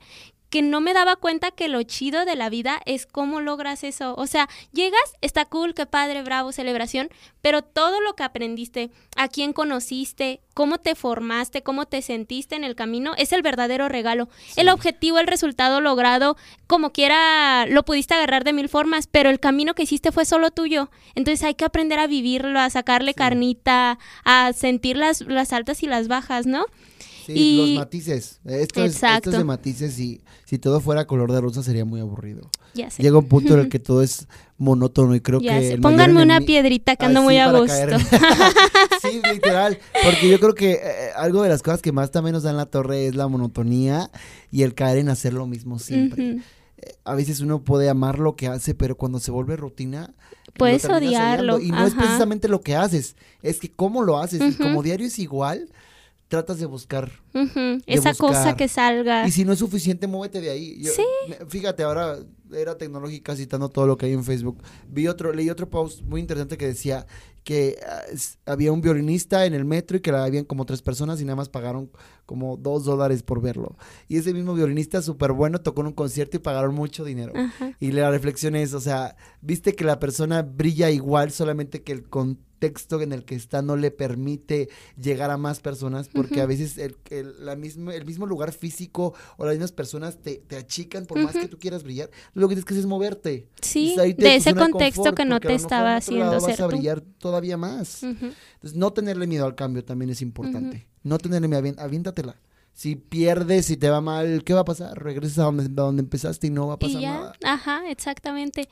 que 0.52 0.60
no 0.60 0.82
me 0.82 0.92
daba 0.92 1.16
cuenta 1.16 1.50
que 1.50 1.68
lo 1.68 1.82
chido 1.82 2.26
de 2.26 2.36
la 2.36 2.50
vida 2.50 2.82
es 2.84 3.06
cómo 3.06 3.40
logras 3.40 3.84
eso. 3.84 4.14
O 4.18 4.26
sea, 4.26 4.50
llegas, 4.70 5.00
está 5.22 5.46
cool, 5.46 5.72
qué 5.72 5.86
padre, 5.86 6.22
bravo, 6.22 6.52
celebración, 6.52 7.08
pero 7.40 7.62
todo 7.62 8.02
lo 8.02 8.14
que 8.16 8.22
aprendiste, 8.22 8.90
a 9.16 9.28
quién 9.28 9.54
conociste, 9.54 10.42
cómo 10.52 10.76
te 10.76 10.94
formaste, 10.94 11.62
cómo 11.62 11.86
te 11.86 12.02
sentiste 12.02 12.54
en 12.54 12.64
el 12.64 12.74
camino, 12.74 13.14
es 13.16 13.32
el 13.32 13.40
verdadero 13.40 13.88
regalo. 13.88 14.28
El 14.56 14.68
objetivo, 14.68 15.18
el 15.18 15.26
resultado 15.26 15.80
logrado, 15.80 16.36
como 16.66 16.92
quiera, 16.92 17.64
lo 17.64 17.82
pudiste 17.86 18.12
agarrar 18.12 18.44
de 18.44 18.52
mil 18.52 18.68
formas, 18.68 19.06
pero 19.06 19.30
el 19.30 19.40
camino 19.40 19.72
que 19.72 19.84
hiciste 19.84 20.12
fue 20.12 20.26
solo 20.26 20.50
tuyo. 20.50 20.90
Entonces 21.14 21.44
hay 21.44 21.54
que 21.54 21.64
aprender 21.64 21.98
a 21.98 22.06
vivirlo, 22.06 22.60
a 22.60 22.68
sacarle 22.68 23.14
carnita, 23.14 23.98
a 24.26 24.52
sentir 24.52 24.98
las, 24.98 25.22
las 25.22 25.54
altas 25.54 25.82
y 25.82 25.86
las 25.86 26.08
bajas, 26.08 26.44
¿no? 26.44 26.66
Sí, 27.26 27.56
los 27.56 27.84
matices. 27.84 28.40
Esto 28.44 28.84
es, 28.84 29.00
de 29.00 29.44
matices 29.44 29.98
y 29.98 30.20
si 30.44 30.58
todo 30.58 30.80
fuera 30.80 31.06
color 31.06 31.32
de 31.32 31.40
rosa 31.40 31.62
sería 31.62 31.84
muy 31.84 32.00
aburrido. 32.00 32.50
Ya 32.74 32.90
sé. 32.90 33.02
Llega 33.02 33.18
un 33.18 33.28
punto 33.28 33.54
en 33.54 33.60
el 33.60 33.68
que 33.68 33.78
todo 33.78 34.02
es 34.02 34.26
monótono 34.58 35.14
y 35.14 35.20
creo 35.20 35.40
que... 35.40 35.78
Pónganme 35.80 36.22
una 36.22 36.40
piedrita 36.40 36.96
que 36.96 37.06
ando 37.06 37.22
muy 37.22 37.38
a 37.38 37.52
gusto. 37.52 37.98
sí, 39.02 39.20
literal. 39.32 39.78
Porque 40.04 40.28
yo 40.28 40.40
creo 40.40 40.54
que 40.54 40.72
eh, 40.72 41.10
algo 41.16 41.42
de 41.42 41.48
las 41.48 41.62
cosas 41.62 41.82
que 41.82 41.92
más 41.92 42.10
también 42.10 42.34
nos 42.34 42.42
da 42.42 42.50
en 42.50 42.56
la 42.56 42.66
torre 42.66 43.06
es 43.06 43.14
la 43.14 43.28
monotonía 43.28 44.10
y 44.50 44.62
el 44.62 44.74
caer 44.74 44.98
en 44.98 45.08
hacer 45.08 45.32
lo 45.32 45.46
mismo 45.46 45.78
siempre. 45.78 46.38
Eh, 46.78 46.94
a 47.04 47.14
veces 47.14 47.40
uno 47.40 47.62
puede 47.62 47.88
amar 47.88 48.18
lo 48.18 48.36
que 48.36 48.46
hace, 48.48 48.74
pero 48.74 48.96
cuando 48.96 49.20
se 49.20 49.30
vuelve 49.30 49.56
rutina... 49.56 50.14
Puedes 50.54 50.84
odiarlo. 50.84 51.58
Y 51.58 51.70
no 51.70 51.86
es 51.86 51.94
precisamente 51.94 52.46
lo 52.46 52.60
que 52.60 52.76
haces, 52.76 53.16
es 53.42 53.58
que 53.58 53.70
cómo 53.70 54.02
lo 54.02 54.18
haces. 54.18 54.42
Y 54.54 54.54
como 54.58 54.82
diario 54.82 55.06
es 55.06 55.18
igual, 55.18 55.70
tratas 56.32 56.58
de 56.58 56.64
buscar. 56.64 57.12
Esa 57.84 58.14
cosa 58.14 58.56
que 58.56 58.66
salga. 58.66 59.28
Y 59.28 59.30
si 59.30 59.44
no 59.44 59.52
es 59.52 59.58
suficiente, 59.58 60.06
muévete 60.06 60.40
de 60.40 60.48
ahí. 60.48 60.82
sí. 60.82 61.04
Fíjate, 61.46 61.82
ahora 61.82 62.20
era 62.50 62.78
tecnológica 62.78 63.36
citando 63.36 63.68
todo 63.68 63.86
lo 63.86 63.98
que 63.98 64.06
hay 64.06 64.14
en 64.14 64.24
Facebook. 64.24 64.62
Vi 64.88 65.08
otro, 65.08 65.34
leí 65.34 65.50
otro 65.50 65.68
post 65.68 66.00
muy 66.00 66.22
interesante 66.22 66.56
que 66.56 66.68
decía 66.68 67.06
que 67.44 67.76
ah, 67.86 68.00
había 68.46 68.72
un 68.72 68.80
violinista 68.80 69.44
en 69.44 69.52
el 69.52 69.66
metro 69.66 69.98
y 69.98 70.00
que 70.00 70.10
la 70.10 70.24
habían 70.24 70.46
como 70.46 70.64
tres 70.64 70.80
personas 70.80 71.20
y 71.20 71.26
nada 71.26 71.36
más 71.36 71.50
pagaron 71.50 71.90
como 72.24 72.56
dos 72.56 72.86
dólares 72.86 73.22
por 73.22 73.42
verlo. 73.42 73.76
Y 74.08 74.16
ese 74.16 74.32
mismo 74.32 74.54
violinista 74.54 75.02
súper 75.02 75.32
bueno 75.32 75.60
tocó 75.60 75.82
en 75.82 75.88
un 75.88 75.92
concierto 75.92 76.38
y 76.38 76.40
pagaron 76.40 76.74
mucho 76.74 77.04
dinero. 77.04 77.34
Ajá. 77.36 77.76
Y 77.78 77.92
la 77.92 78.10
reflexión 78.10 78.56
es, 78.56 78.72
o 78.72 78.80
sea, 78.80 79.16
viste 79.42 79.74
que 79.74 79.84
la 79.84 79.98
persona 79.98 80.40
brilla 80.40 80.88
igual, 80.88 81.30
solamente 81.30 81.82
que 81.82 81.92
el 81.92 82.08
contexto 82.08 82.51
en 82.66 83.12
el 83.12 83.24
que 83.24 83.34
está 83.34 83.62
no 83.62 83.76
le 83.76 83.90
permite 83.90 84.68
llegar 85.00 85.30
a 85.30 85.36
más 85.36 85.60
personas, 85.60 86.08
porque 86.08 86.40
a 86.40 86.46
veces 86.46 86.78
el, 86.78 86.96
el- 87.10 87.44
la 87.44 87.56
misma, 87.56 87.94
el 87.94 88.04
mismo 88.04 88.26
lugar 88.26 88.52
físico 88.52 89.14
o 89.36 89.44
las 89.44 89.54
mismas 89.54 89.72
personas 89.72 90.18
te, 90.20 90.36
te 90.36 90.56
achican 90.56 91.06
por 91.06 91.18
más 91.18 91.34
que 91.36 91.48
tú 91.48 91.58
quieras 91.58 91.82
brillar. 91.82 92.10
Lo 92.34 92.48
que 92.48 92.54
tienes 92.54 92.64
que 92.64 92.74
hacer 92.74 92.80
es 92.80 92.86
moverte. 92.86 93.48
Sí, 93.60 93.94
de 93.96 94.36
ese 94.36 94.54
contexto 94.54 95.02
confort, 95.02 95.16
que 95.16 95.24
no 95.24 95.40
te 95.40 95.54
estaba 95.54 95.96
haciendo 95.96 96.40
ser 96.40 96.50
vas 96.50 96.60
a 96.60 96.64
tú. 96.64 96.68
brillar 96.76 97.00
todavía 97.00 97.56
más. 97.56 98.02
Entonces, 98.02 98.74
no 98.76 98.92
tenerle 98.92 99.26
miedo 99.26 99.44
al 99.46 99.54
cambio 99.54 99.84
también 99.84 100.10
es 100.10 100.22
importante. 100.22 100.86
No 101.02 101.18
tenerle 101.18 101.48
miedo, 101.48 101.74
aviéntatela. 101.78 102.36
Si 102.72 102.96
pierdes, 102.96 103.66
si 103.66 103.76
te 103.76 103.90
va 103.90 104.00
mal, 104.00 104.42
¿qué 104.44 104.54
va 104.54 104.60
a 104.60 104.64
pasar? 104.64 105.02
Regresas 105.02 105.38
a 105.40 105.42
donde, 105.44 105.64
a 105.64 105.68
donde 105.68 106.02
empezaste 106.02 106.46
y 106.46 106.50
no 106.50 106.68
va 106.68 106.74
a 106.74 106.78
pasar 106.78 106.96
Y 106.98 107.02
ya, 107.02 107.12
nada. 107.14 107.32
ajá, 107.44 107.82
exactamente. 107.90 108.68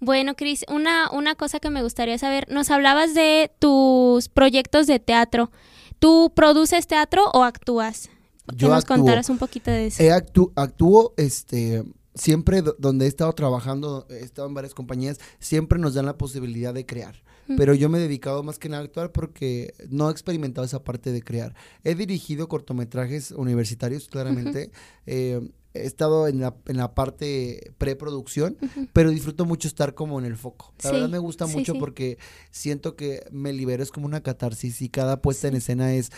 Bueno, 0.00 0.34
Cris, 0.34 0.64
una, 0.68 1.10
una 1.10 1.34
cosa 1.36 1.60
que 1.60 1.70
me 1.70 1.82
gustaría 1.82 2.18
saber, 2.18 2.46
nos 2.50 2.70
hablabas 2.70 3.14
de 3.14 3.50
tus 3.58 4.28
proyectos 4.28 4.86
de 4.86 4.98
teatro. 5.00 5.50
¿Tú 5.98 6.32
produces 6.34 6.86
teatro 6.86 7.30
o 7.32 7.44
actúas? 7.44 8.08
Que 8.48 8.56
Yo 8.56 8.68
nos 8.68 8.78
actúo. 8.84 8.96
contaras 8.98 9.28
un 9.30 9.38
poquito 9.38 9.70
de 9.70 9.86
eso. 9.88 10.02
Eh, 10.02 10.10
actú- 10.12 10.52
actúo, 10.56 11.14
este, 11.16 11.82
siempre 12.14 12.62
do- 12.62 12.76
donde 12.78 13.04
he 13.06 13.08
estado 13.08 13.32
trabajando, 13.32 14.06
he 14.10 14.18
estado 14.20 14.48
en 14.48 14.54
varias 14.54 14.74
compañías, 14.74 15.18
siempre 15.40 15.78
nos 15.78 15.94
dan 15.94 16.06
la 16.06 16.16
posibilidad 16.18 16.72
de 16.74 16.84
crear. 16.86 17.22
Pero 17.56 17.74
yo 17.74 17.88
me 17.88 17.98
he 17.98 18.00
dedicado 18.00 18.42
más 18.42 18.58
que 18.58 18.68
nada 18.68 18.82
a 18.82 18.86
actuar 18.86 19.12
porque 19.12 19.74
no 19.88 20.08
he 20.08 20.12
experimentado 20.12 20.64
esa 20.64 20.82
parte 20.82 21.12
de 21.12 21.22
crear. 21.22 21.54
He 21.84 21.94
dirigido 21.94 22.48
cortometrajes 22.48 23.30
universitarios, 23.30 24.08
claramente. 24.08 24.70
Eh, 25.06 25.40
he 25.74 25.84
estado 25.86 26.26
en 26.26 26.40
la, 26.40 26.56
en 26.66 26.78
la 26.78 26.94
parte 26.94 27.72
preproducción, 27.78 28.56
pero 28.92 29.10
disfruto 29.10 29.44
mucho 29.44 29.68
estar 29.68 29.94
como 29.94 30.18
en 30.18 30.24
el 30.24 30.36
foco. 30.36 30.72
La 30.82 30.88
Sí, 30.90 30.94
verdad 30.96 31.08
me 31.10 31.18
gusta 31.18 31.46
sí, 31.46 31.56
mucho 31.56 31.74
sí. 31.74 31.78
porque 31.78 32.18
siento 32.50 32.96
que 32.96 33.24
me 33.30 33.52
libero, 33.52 33.82
es 33.82 33.90
como 33.90 34.06
una 34.06 34.22
catarsis 34.22 34.80
y 34.82 34.88
cada 34.88 35.20
puesta 35.20 35.48
en 35.48 35.54
escena 35.56 35.92
es 35.94 36.10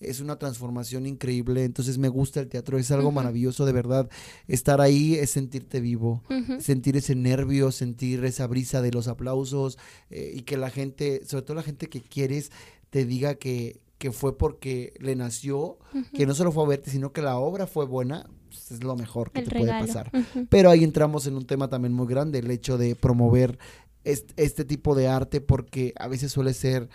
es 0.00 0.20
una 0.20 0.38
transformación 0.38 1.06
increíble, 1.06 1.64
entonces 1.64 1.98
me 1.98 2.08
gusta 2.08 2.40
el 2.40 2.48
teatro, 2.48 2.78
es 2.78 2.90
algo 2.90 3.12
maravilloso 3.12 3.66
de 3.66 3.72
verdad. 3.72 4.08
Estar 4.48 4.80
ahí 4.80 5.14
es 5.14 5.30
sentirte 5.30 5.80
vivo, 5.80 6.22
sentir 6.58 6.96
ese 6.96 7.14
nervio, 7.14 7.70
sentir 7.70 8.24
esa 8.24 8.46
brisa 8.46 8.80
de 8.82 8.90
los 8.92 9.08
aplausos 9.08 9.78
eh, 10.10 10.32
y 10.34 10.42
que 10.42 10.56
la 10.56 10.70
gente, 10.70 11.22
sobre 11.26 11.42
todo 11.42 11.54
la 11.56 11.62
gente 11.62 11.88
que 11.88 12.00
quieres, 12.00 12.50
te 12.88 13.04
diga 13.04 13.34
que, 13.34 13.80
que 13.98 14.10
fue 14.10 14.36
porque 14.38 14.94
le 14.98 15.14
nació, 15.16 15.78
que 16.14 16.24
no 16.26 16.34
solo 16.34 16.50
fue 16.52 16.64
a 16.64 16.68
verte, 16.68 16.90
sino 16.90 17.12
que 17.12 17.20
la 17.22 17.36
obra 17.38 17.66
fue 17.66 17.84
buena, 17.84 18.26
pues, 18.48 18.72
es 18.72 18.82
lo 18.82 18.96
mejor 18.96 19.30
que 19.30 19.40
El 19.40 19.48
te 19.48 19.54
regalo. 19.54 19.84
puede 19.86 19.86
pasar. 19.86 20.46
Pero 20.48 20.70
ahí 20.70 20.82
entramos 20.82 21.26
en 21.26 21.36
un 21.36 21.44
tema 21.46 21.68
también 21.68 21.92
muy 21.92 22.06
grande, 22.06 22.38
el 22.38 22.50
hecho 22.50 22.78
de 22.78 22.96
promover 22.96 23.58
est- 24.02 24.32
este, 24.38 24.64
tipo 24.64 24.94
de 24.94 25.08
arte 25.08 25.42
porque 25.42 25.92
a 25.98 26.08
veces 26.08 26.32
suele 26.32 26.54
ser 26.54 26.88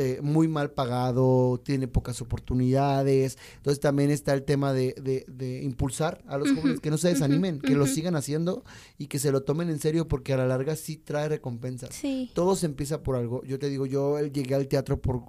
eh, 0.00 0.20
muy 0.22 0.48
mal 0.48 0.70
pagado, 0.70 1.60
tiene 1.64 1.88
pocas 1.88 2.20
oportunidades. 2.20 3.38
Entonces 3.56 3.80
también 3.80 4.10
está 4.10 4.34
el 4.34 4.42
tema 4.44 4.72
de, 4.72 4.94
de- 5.00 5.24
de 5.28 5.62
impulsar 5.62 6.22
a 6.26 6.38
los 6.38 6.50
jóvenes 6.52 6.80
que 6.80 6.90
no 6.90 6.98
se 6.98 7.08
desanimen, 7.08 7.60
que 7.60 7.74
lo 7.74 7.86
sigan 7.86 8.16
haciendo 8.16 8.64
y 8.98 9.06
que 9.06 9.18
se 9.18 9.30
lo 9.32 9.42
tomen 9.42 9.70
en 9.70 9.78
serio 9.78 10.08
porque 10.08 10.32
a 10.32 10.36
la 10.36 10.46
larga 10.46 10.76
sí 10.76 10.96
trae 10.96 11.28
recompensas. 11.28 11.94
Sí. 11.94 12.30
Todo 12.34 12.56
se 12.56 12.66
empieza 12.66 13.02
por 13.02 13.16
algo. 13.16 13.42
Yo 13.44 13.58
te 13.58 13.68
digo, 13.68 13.86
yo 13.86 14.18
eh, 14.18 14.30
llegué 14.32 14.54
al 14.54 14.68
teatro 14.68 15.00
por, 15.00 15.22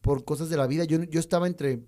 por 0.00 0.24
cosas 0.24 0.48
de 0.48 0.56
la 0.56 0.66
vida. 0.66 0.84
Yo, 0.84 1.02
yo 1.04 1.20
estaba 1.20 1.46
entre 1.46 1.80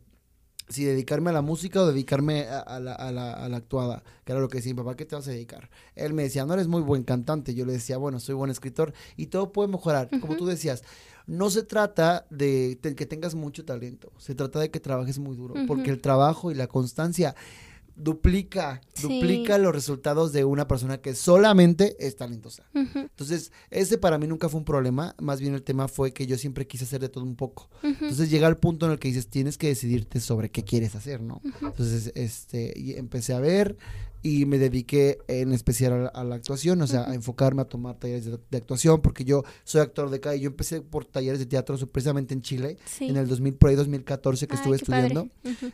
si 0.69 0.85
dedicarme 0.85 1.31
a 1.31 1.33
la 1.33 1.43
música 1.43 1.81
o 1.83 1.87
dedicarme 1.87 2.47
a, 2.47 2.61
a 2.61 2.79
la, 2.81 2.93
a 2.93 3.11
la- 3.13 3.33
a 3.33 3.49
la 3.49 3.57
actuada, 3.57 4.03
que 4.25 4.33
era 4.33 4.41
lo 4.41 4.49
que 4.49 4.59
decía 4.59 4.73
mi 4.75 4.79
papá, 4.79 4.97
¿qué 4.97 5.05
te 5.07 5.15
vas 5.17 5.27
a 5.29 5.31
dedicar? 5.31 5.71
Él 5.95 6.13
me 6.13 6.23
decía, 6.25 6.45
no 6.45 6.55
eres 6.55 6.69
muy 6.69 6.83
buen 6.83 7.05
cantante. 7.05 7.55
Yo 7.55 7.65
le 7.65 7.73
decía, 7.73 7.97
bueno, 7.97 8.21
soy 8.21 8.35
buen 8.35 8.51
escritor 8.51 8.93
y 9.17 9.27
todo 9.27 9.51
puede 9.53 9.69
mejorar. 9.69 10.09
Como 10.21 10.37
tú 10.37 10.47
decías, 10.47 10.83
no 11.27 11.51
se 11.51 11.63
trata 11.63 12.27
de, 12.31 12.79
que 12.97 13.07
tengas 13.07 13.35
mucho 13.35 13.65
talento, 13.65 14.13
se 14.19 14.35
trata 14.35 14.61
de 14.61 14.71
que 14.71 14.81
trabajes 14.81 15.19
muy 15.19 15.37
duro, 15.37 15.55
porque 15.67 15.91
el 15.91 16.01
trabajo 16.01 16.51
y 16.51 16.55
la 16.55 16.67
constancia 16.69 17.35
duplica, 17.99 18.81
Sí. 18.95 19.03
duplica 19.03 19.59
los 19.59 19.75
resultados 19.75 20.33
de 20.33 20.45
una 20.45 20.67
persona 20.67 20.99
que 20.99 21.15
solamente 21.15 21.97
es 21.99 22.17
talentosa. 22.17 22.65
Entonces, 22.75 23.53
ese 23.71 23.99
para 23.99 24.19
mí 24.19 24.27
nunca 24.27 24.49
fue 24.49 24.59
un 24.59 24.65
problema, 24.65 25.15
más 25.21 25.41
bien 25.41 25.55
el 25.55 25.63
tema 25.63 25.89
fue 25.89 26.13
que 26.13 26.27
yo 26.27 26.39
siempre 26.39 26.67
quise 26.67 26.85
hacer 26.85 27.01
de 27.01 27.09
todo 27.09 27.25
un 27.25 27.37
poco. 27.37 27.69
Entonces 27.83 28.31
llega 28.31 28.49
el 28.49 28.57
punto 28.57 28.87
en 28.87 28.93
el 28.93 28.99
que 28.99 29.09
dices, 29.09 29.29
tienes 29.29 29.59
que 29.59 29.69
decidirte 29.69 30.21
sobre 30.21 30.51
qué 30.51 30.65
quieres 30.65 30.95
hacer, 30.95 31.21
¿no? 31.21 31.43
Entonces, 31.61 32.13
este, 32.15 32.73
y 32.77 32.95
empecé 32.95 33.35
a 33.35 33.41
ver 33.41 33.77
y 34.23 34.47
me 34.47 34.59
dediqué 34.59 35.19
en 35.29 35.53
especial 35.53 35.93
a 35.93 35.99
la, 35.99 36.09
a 36.09 36.25
la 36.25 36.35
actuación, 36.35 36.83
o 36.83 36.87
sea, 36.87 37.09
a 37.09 37.15
enfocarme 37.15 37.63
a 37.63 37.65
tomar 37.67 37.97
talleres 37.99 38.25
de, 38.25 38.39
de 38.51 38.57
actuación, 38.59 39.01
porque 39.01 39.25
yo 39.25 39.45
soy 39.65 39.81
actor 39.81 40.11
de 40.11 40.21
calle, 40.21 40.41
yo 40.41 40.49
empecé 40.51 40.81
por 40.83 41.05
talleres 41.05 41.39
de 41.39 41.47
teatro 41.47 41.77
precisamente 41.87 42.35
en 42.35 42.43
Chile, 42.43 42.77
Sí. 42.85 43.07
en 43.09 43.17
el 43.17 43.29
2000, 43.29 43.55
por 43.55 43.71
ahí 43.71 43.77
2014 43.77 44.47
que 44.49 44.55
Ay, 44.55 44.59
estuve 44.59 44.77
estudiando, 44.77 45.29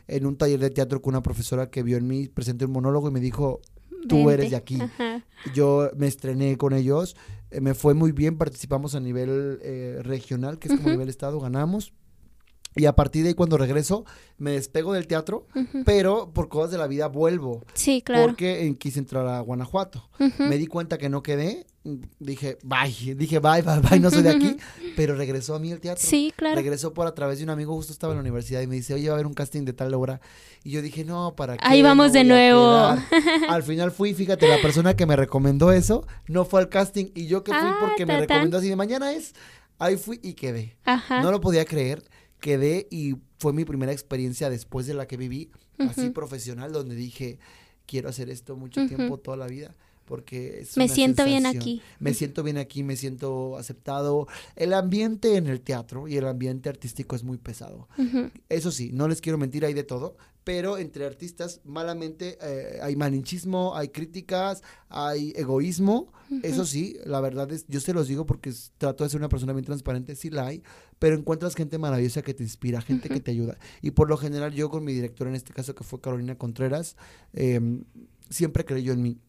en 0.07 0.25
un 0.25 0.35
taller 0.37 0.59
de 0.59 0.69
teatro 0.69 1.01
con 1.01 1.13
una 1.13 1.21
profesora 1.23 1.69
que 1.69 1.81
vio 1.83 1.97
en 1.97 2.07
mí, 2.07 2.27
presenté 2.27 2.65
un 2.65 2.71
monólogo 2.71 3.07
y 3.09 3.11
me 3.11 3.19
dijo, 3.19 3.61
tú 4.07 4.29
eres 4.29 4.51
de 4.51 4.55
aquí. 4.57 4.79
Ajá. 4.81 5.25
Yo 5.53 5.89
me 5.97 6.07
estrené 6.07 6.57
con 6.57 6.73
ellos, 6.73 7.15
eh, 7.51 7.61
me 7.61 7.73
fue 7.73 7.93
muy 7.93 8.11
bien, 8.11 8.37
participamos 8.37 8.95
a 8.95 8.99
nivel 8.99 9.59
eh, 9.61 9.99
regional, 10.01 10.59
que 10.59 10.67
es 10.67 10.73
como 10.75 10.87
Ujú. 10.87 10.91
nivel 10.91 11.09
estado, 11.09 11.39
ganamos. 11.39 11.93
Y 12.77 12.85
a 12.87 12.93
partir 12.93 13.23
de 13.23 13.29
ahí 13.29 13.33
cuando 13.35 13.57
regreso, 13.57 14.03
me 14.37 14.51
despego 14.51 14.91
del 14.93 15.07
teatro, 15.07 15.47
Ujú. 15.55 15.83
pero 15.85 16.31
por 16.33 16.49
cosas 16.49 16.71
de 16.71 16.77
la 16.77 16.87
vida 16.87 17.07
vuelvo, 17.07 17.63
Sí, 17.73 18.01
claro. 18.01 18.25
porque 18.25 18.65
eh, 18.67 18.75
quise 18.77 18.99
entrar 18.99 19.25
a 19.27 19.39
Guanajuato. 19.39 20.09
Ujú. 20.19 20.43
Me 20.43 20.57
di 20.57 20.67
cuenta 20.67 20.97
que 20.97 21.07
no 21.07 21.23
quedé, 21.23 21.65
dije, 22.19 22.57
bye, 22.63 23.15
dije, 23.15 23.39
bye, 23.39 23.61
bye, 23.61 23.79
bye, 23.79 23.99
no 23.99 24.11
soy 24.11 24.23
de 24.23 24.31
aquí, 24.31 24.57
pero 24.97 25.15
regresó 25.15 25.55
a 25.55 25.59
mí 25.59 25.71
el 25.71 25.79
teatro. 25.79 26.03
Sí, 26.05 26.33
claro. 26.35 26.55
Regresó 26.55 26.93
por 26.93 27.07
a 27.07 27.13
través 27.15 27.37
de 27.37 27.45
un 27.45 27.49
amigo, 27.51 27.73
justo 27.75 27.93
estaba 27.93 28.11
en 28.11 28.17
la 28.17 28.21
universidad 28.21 28.59
y 28.61 28.67
me 28.67 28.75
dice, 28.75 28.93
oye, 28.93 29.07
va 29.07 29.13
a 29.13 29.15
haber 29.15 29.27
un 29.27 29.33
casting 29.33 29.63
de 29.63 29.71
tal 29.71 29.93
obra. 29.93 30.19
Y 30.63 30.71
yo 30.71 30.81
dije, 30.81 31.05
no, 31.05 31.33
¿para 31.37 31.55
qué? 31.55 31.63
Ahí 31.65 31.81
vamos 31.81 32.07
No 32.07 32.13
de 32.13 32.23
nuevo. 32.25 32.71
quedar". 32.71 32.99
Al 33.49 33.63
final 33.63 33.91
fui, 33.91 34.13
fíjate, 34.13 34.49
la 34.49 34.61
persona 34.61 34.95
que 34.97 35.05
me 35.05 35.15
recomendó 35.15 35.71
eso 35.71 36.05
no 36.27 36.43
fue 36.43 36.59
al 36.59 36.67
casting 36.67 37.05
y 37.15 37.27
yo 37.27 37.43
que 37.45 37.51
fui 37.53 37.61
Ah, 37.63 37.77
porque 37.79 38.05
me 38.05 38.19
recomendó 38.19 38.57
así 38.57 38.67
de 38.67 38.75
mañana 38.75 39.13
es, 39.13 39.33
ahí 39.79 39.95
fui 39.95 40.19
y 40.23 40.33
quedé. 40.33 40.75
Ajá. 40.83 41.21
No 41.21 41.31
lo 41.31 41.39
podía 41.39 41.63
creer, 41.65 42.03
quedé 42.45 42.87
y 42.91 43.15
fue 43.39 43.53
mi 43.53 43.65
primera 43.65 43.91
experiencia 43.91 44.51
después 44.51 44.85
de 44.85 44.93
la 44.93 45.07
que 45.07 45.17
viví, 45.17 45.49
así 45.79 46.01
Ujú. 46.05 46.13
profesional, 46.13 46.71
donde 46.71 46.93
dije, 46.93 47.39
quiero 47.87 48.07
hacer 48.09 48.29
esto 48.29 48.55
mucho 48.55 48.81
Ujú. 48.81 48.95
tiempo, 48.95 49.17
toda 49.17 49.35
la 49.35 49.47
vida. 49.47 49.75
Porque 50.05 50.59
es 50.59 50.77
Me 50.77 50.83
una 50.85 50.93
siento 50.93 51.25
bien 51.25 51.37
sensación. 51.41 51.61
aquí. 51.63 51.81
Me 51.97 52.13
siento 52.13 52.43
bien 52.43 52.57
aquí, 52.59 52.83
me 52.83 52.95
siento 52.95 53.57
aceptado. 53.57 54.27
El 54.55 54.73
ambiente 54.73 55.35
en 55.37 55.47
el 55.47 55.61
teatro 55.61 56.07
y 56.07 56.15
el 56.17 56.27
ambiente 56.27 56.69
artístico 56.69 57.15
es 57.15 57.23
muy 57.23 57.39
pesado. 57.39 57.89
Ujú. 57.97 58.29
Eso 58.47 58.69
sí, 58.71 58.91
no 58.93 59.07
les 59.07 59.19
quiero 59.19 59.39
mentir, 59.39 59.65
hay 59.65 59.73
de 59.73 59.83
todo, 59.83 60.15
pero 60.45 60.77
entre 60.77 61.05
artistas 61.05 61.59
malamente 61.65 62.37
eh, 62.39 62.79
hay 62.81 62.95
malinchismo, 62.95 63.75
hay 63.75 63.89
críticas, 63.89 64.61
hay 64.87 65.33
egoísmo. 65.35 66.13
Eso 66.43 66.65
sí, 66.65 66.97
la 67.03 67.19
verdad 67.19 67.51
es, 67.51 67.65
yo 67.67 67.79
se 67.79 67.93
los 67.93 68.07
digo 68.07 68.25
porque 68.25 68.53
trato 68.77 69.03
de 69.03 69.09
ser 69.09 69.19
una 69.19 69.29
persona 69.29 69.53
bien 69.53 69.65
transparente, 69.65 70.15
sí 70.15 70.29
la 70.29 70.47
hay, 70.47 70.63
pero 70.99 71.15
encuentras 71.15 71.55
gente 71.55 71.77
maravillosa 71.77 72.21
que 72.21 72.33
te 72.33 72.43
inspira, 72.43 72.81
gente 72.81 73.09
que 73.09 73.19
te 73.19 73.31
ayuda. 73.31 73.57
Y 73.81 73.91
por 73.91 74.07
lo 74.07 74.17
general 74.17 74.53
yo 74.53 74.69
con 74.69 74.83
mi 74.83 74.93
directora, 74.93 75.31
en 75.31 75.35
este 75.35 75.51
caso 75.51 75.73
que 75.73 75.83
fue 75.83 75.99
Carolina 75.99 76.37
Contreras, 76.37 76.95
em, 77.33 77.83
siempre 78.29 78.65
creyó 78.65 78.93
en 78.93 79.01
mí. 79.01 79.19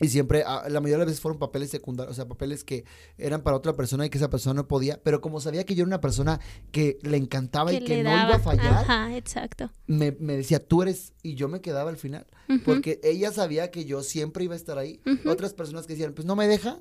Y 0.00 0.08
siempre, 0.08 0.42
ah, 0.46 0.64
la 0.68 0.80
mayoría 0.80 0.96
de 0.96 0.98
las 0.98 1.06
veces 1.06 1.20
fueron 1.22 1.38
papeles 1.38 1.70
secundarios, 1.70 2.12
o 2.12 2.14
sea, 2.14 2.28
papeles 2.28 2.62
que 2.62 2.84
eran 3.16 3.42
para 3.42 3.56
otra 3.56 3.74
persona 3.74 4.04
y 4.04 4.10
que 4.10 4.18
esa 4.18 4.28
persona 4.28 4.52
no 4.60 4.68
podía, 4.68 5.00
pero 5.02 5.22
como 5.22 5.40
sabía 5.40 5.64
que 5.64 5.74
yo 5.74 5.82
era 5.84 5.86
una 5.88 6.00
persona 6.02 6.40
que 6.72 6.98
le 7.02 7.16
encantaba 7.16 7.72
y 7.72 7.82
Que 7.82 8.02
no 8.02 8.10
daba. 8.10 8.28
iba 8.28 8.34
a 8.36 8.40
fallar, 8.40 8.74
Ajá, 8.74 9.16
exacto. 9.16 9.70
me, 9.86 10.12
me 10.20 10.36
decía, 10.36 10.62
tú 10.66 10.82
eres, 10.82 11.14
y 11.22 11.36
yo 11.36 11.48
me 11.48 11.62
quedaba 11.62 11.88
al 11.88 11.96
final, 11.96 12.26
porque 12.66 13.00
ella 13.02 13.32
sabía 13.32 13.70
que 13.70 13.86
yo 13.86 14.02
siempre 14.02 14.44
iba 14.44 14.52
a 14.52 14.58
estar 14.58 14.76
ahí. 14.76 15.00
Otras 15.24 15.54
personas 15.54 15.86
que 15.86 15.94
decían, 15.94 16.12
pues 16.12 16.26
no 16.26 16.36
me 16.36 16.46
deja, 16.48 16.78